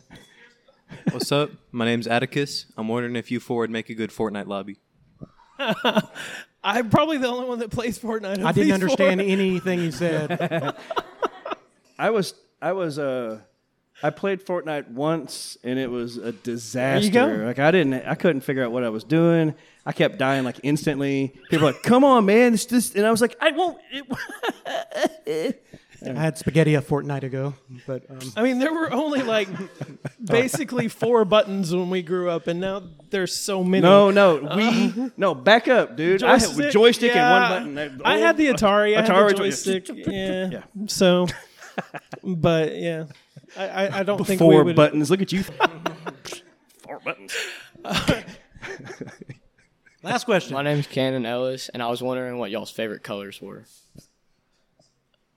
What's 1.10 1.32
up? 1.32 1.50
My 1.72 1.84
name's 1.84 2.06
Atticus. 2.06 2.66
I'm 2.76 2.86
wondering 2.86 3.16
if 3.16 3.32
you 3.32 3.40
four 3.40 3.62
would 3.62 3.70
make 3.70 3.90
a 3.90 3.94
good 3.94 4.10
Fortnite 4.10 4.46
lobby. 4.46 4.78
I'm 6.62 6.88
probably 6.88 7.18
the 7.18 7.26
only 7.26 7.48
one 7.48 7.58
that 7.58 7.70
plays 7.72 7.98
Fortnite. 7.98 8.44
I 8.44 8.52
didn't 8.52 8.74
understand 8.74 9.20
four. 9.20 9.28
anything 9.28 9.80
you 9.80 9.90
said. 9.90 10.76
I 11.98 12.10
was 12.10 12.34
I 12.62 12.70
was 12.70 13.00
uh 13.00 13.40
I 14.02 14.10
played 14.10 14.44
Fortnite 14.44 14.90
once 14.90 15.56
and 15.64 15.78
it 15.78 15.90
was 15.90 16.16
a 16.16 16.32
disaster. 16.32 17.10
go. 17.10 17.26
Like 17.26 17.58
I 17.58 17.70
didn't 17.70 17.94
I 18.06 18.14
couldn't 18.14 18.42
figure 18.42 18.64
out 18.64 18.72
what 18.72 18.84
I 18.84 18.88
was 18.90 19.04
doing. 19.04 19.54
I 19.84 19.92
kept 19.92 20.18
dying 20.18 20.44
like 20.44 20.60
instantly. 20.62 21.34
People 21.48 21.66
were 21.66 21.72
like, 21.72 21.82
"Come 21.82 22.04
on, 22.04 22.26
man, 22.26 22.54
it's 22.54 22.66
just," 22.66 22.96
and 22.96 23.06
I 23.06 23.10
was 23.10 23.20
like, 23.20 23.36
"I 23.40 23.52
won't." 23.52 23.78
It, 25.26 25.64
I 26.04 26.20
had 26.20 26.38
spaghetti 26.38 26.74
a 26.74 26.80
fortnight 26.80 27.24
ago, 27.24 27.54
but 27.86 28.08
um, 28.10 28.18
I 28.36 28.42
mean, 28.42 28.58
there 28.58 28.72
were 28.72 28.92
only 28.92 29.22
like 29.22 29.48
basically 30.22 30.88
four 30.88 31.24
buttons 31.24 31.74
when 31.74 31.90
we 31.90 32.02
grew 32.02 32.30
up, 32.30 32.46
and 32.46 32.60
now 32.60 32.82
there's 33.10 33.34
so 33.34 33.64
many. 33.64 33.82
no, 33.82 34.10
no, 34.10 34.52
we 34.54 35.10
no 35.16 35.34
back 35.34 35.68
up, 35.68 35.96
dude. 35.96 36.22
I 36.22 36.38
had 36.38 36.56
with 36.56 36.72
joystick 36.72 37.14
yeah. 37.14 37.50
and 37.50 37.74
one 37.74 37.74
button. 37.74 38.02
I 38.04 38.18
had 38.18 38.36
the 38.36 38.48
Atari. 38.48 38.96
I 38.96 39.02
had 39.02 39.10
Atari 39.10 39.28
the 39.30 39.34
joystick. 39.34 39.88
yeah. 40.06 40.50
Yeah. 40.50 40.86
So, 40.86 41.26
but 42.22 42.76
yeah, 42.76 43.06
I, 43.56 43.68
I, 43.68 43.98
I 43.98 44.02
don't 44.02 44.24
think 44.26 44.40
we 44.40 44.46
Four 44.46 44.64
would. 44.64 44.76
buttons. 44.76 45.10
Look 45.10 45.22
at 45.22 45.32
you. 45.32 45.42
Four 46.82 47.00
buttons. 47.04 47.34
Last 50.02 50.24
question. 50.24 50.54
My 50.54 50.62
name's 50.62 50.86
Cannon 50.86 51.26
Ellis, 51.26 51.68
and 51.68 51.82
I 51.82 51.88
was 51.88 52.02
wondering 52.02 52.38
what 52.38 52.50
y'all's 52.50 52.70
favorite 52.70 53.02
colors 53.02 53.40
were. 53.42 53.64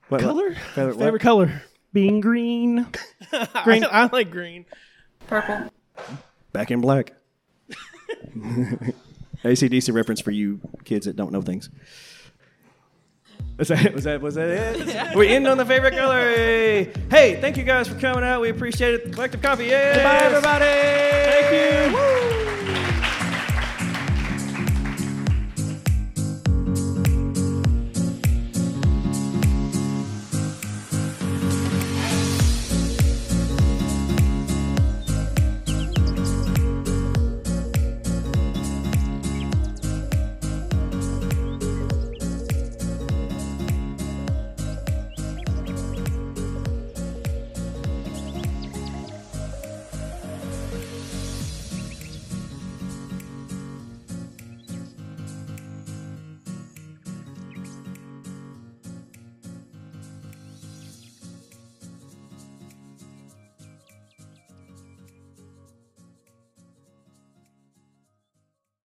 What, 0.10 0.22
Color? 0.22 0.56
Favorite, 0.56 0.96
what? 0.98 1.04
Favorite 1.06 1.22
color? 1.22 1.64
being 1.94 2.20
green. 2.22 2.88
Green. 3.64 3.84
I, 3.84 4.10
like 4.12 4.32
green. 4.32 4.66
Purple. 5.28 5.72
Back 6.52 6.72
in 6.72 6.82
black. 6.82 7.14
ACDC 9.44 9.94
reference 9.94 10.22
for 10.22 10.32
you 10.32 10.60
kids 10.84 11.06
that 11.06 11.16
don't 11.16 11.32
know 11.32 11.42
things. 11.42 11.70
Was 13.60 13.68
that, 13.68 13.94
was 13.94 14.06
that, 14.06 14.22
was 14.22 14.36
that 14.36 14.78
it? 14.78 15.16
We 15.18 15.28
end 15.28 15.46
on 15.46 15.58
the 15.58 15.66
favorite 15.66 15.94
color. 15.94 16.32
Hey, 16.32 17.38
thank 17.42 17.58
you 17.58 17.64
guys 17.64 17.90
for 17.90 18.00
coming 18.00 18.24
out. 18.24 18.40
We 18.40 18.50
appreciate 18.50 18.94
it. 18.94 19.12
Kollective 19.12 19.42
Coffee. 19.44 19.66
Yeah. 19.66 19.96
Goodbye, 19.96 20.20
everybody. 20.20 20.66
Thank 21.30 21.92
you. 21.92 21.98
Woo. 21.98 22.59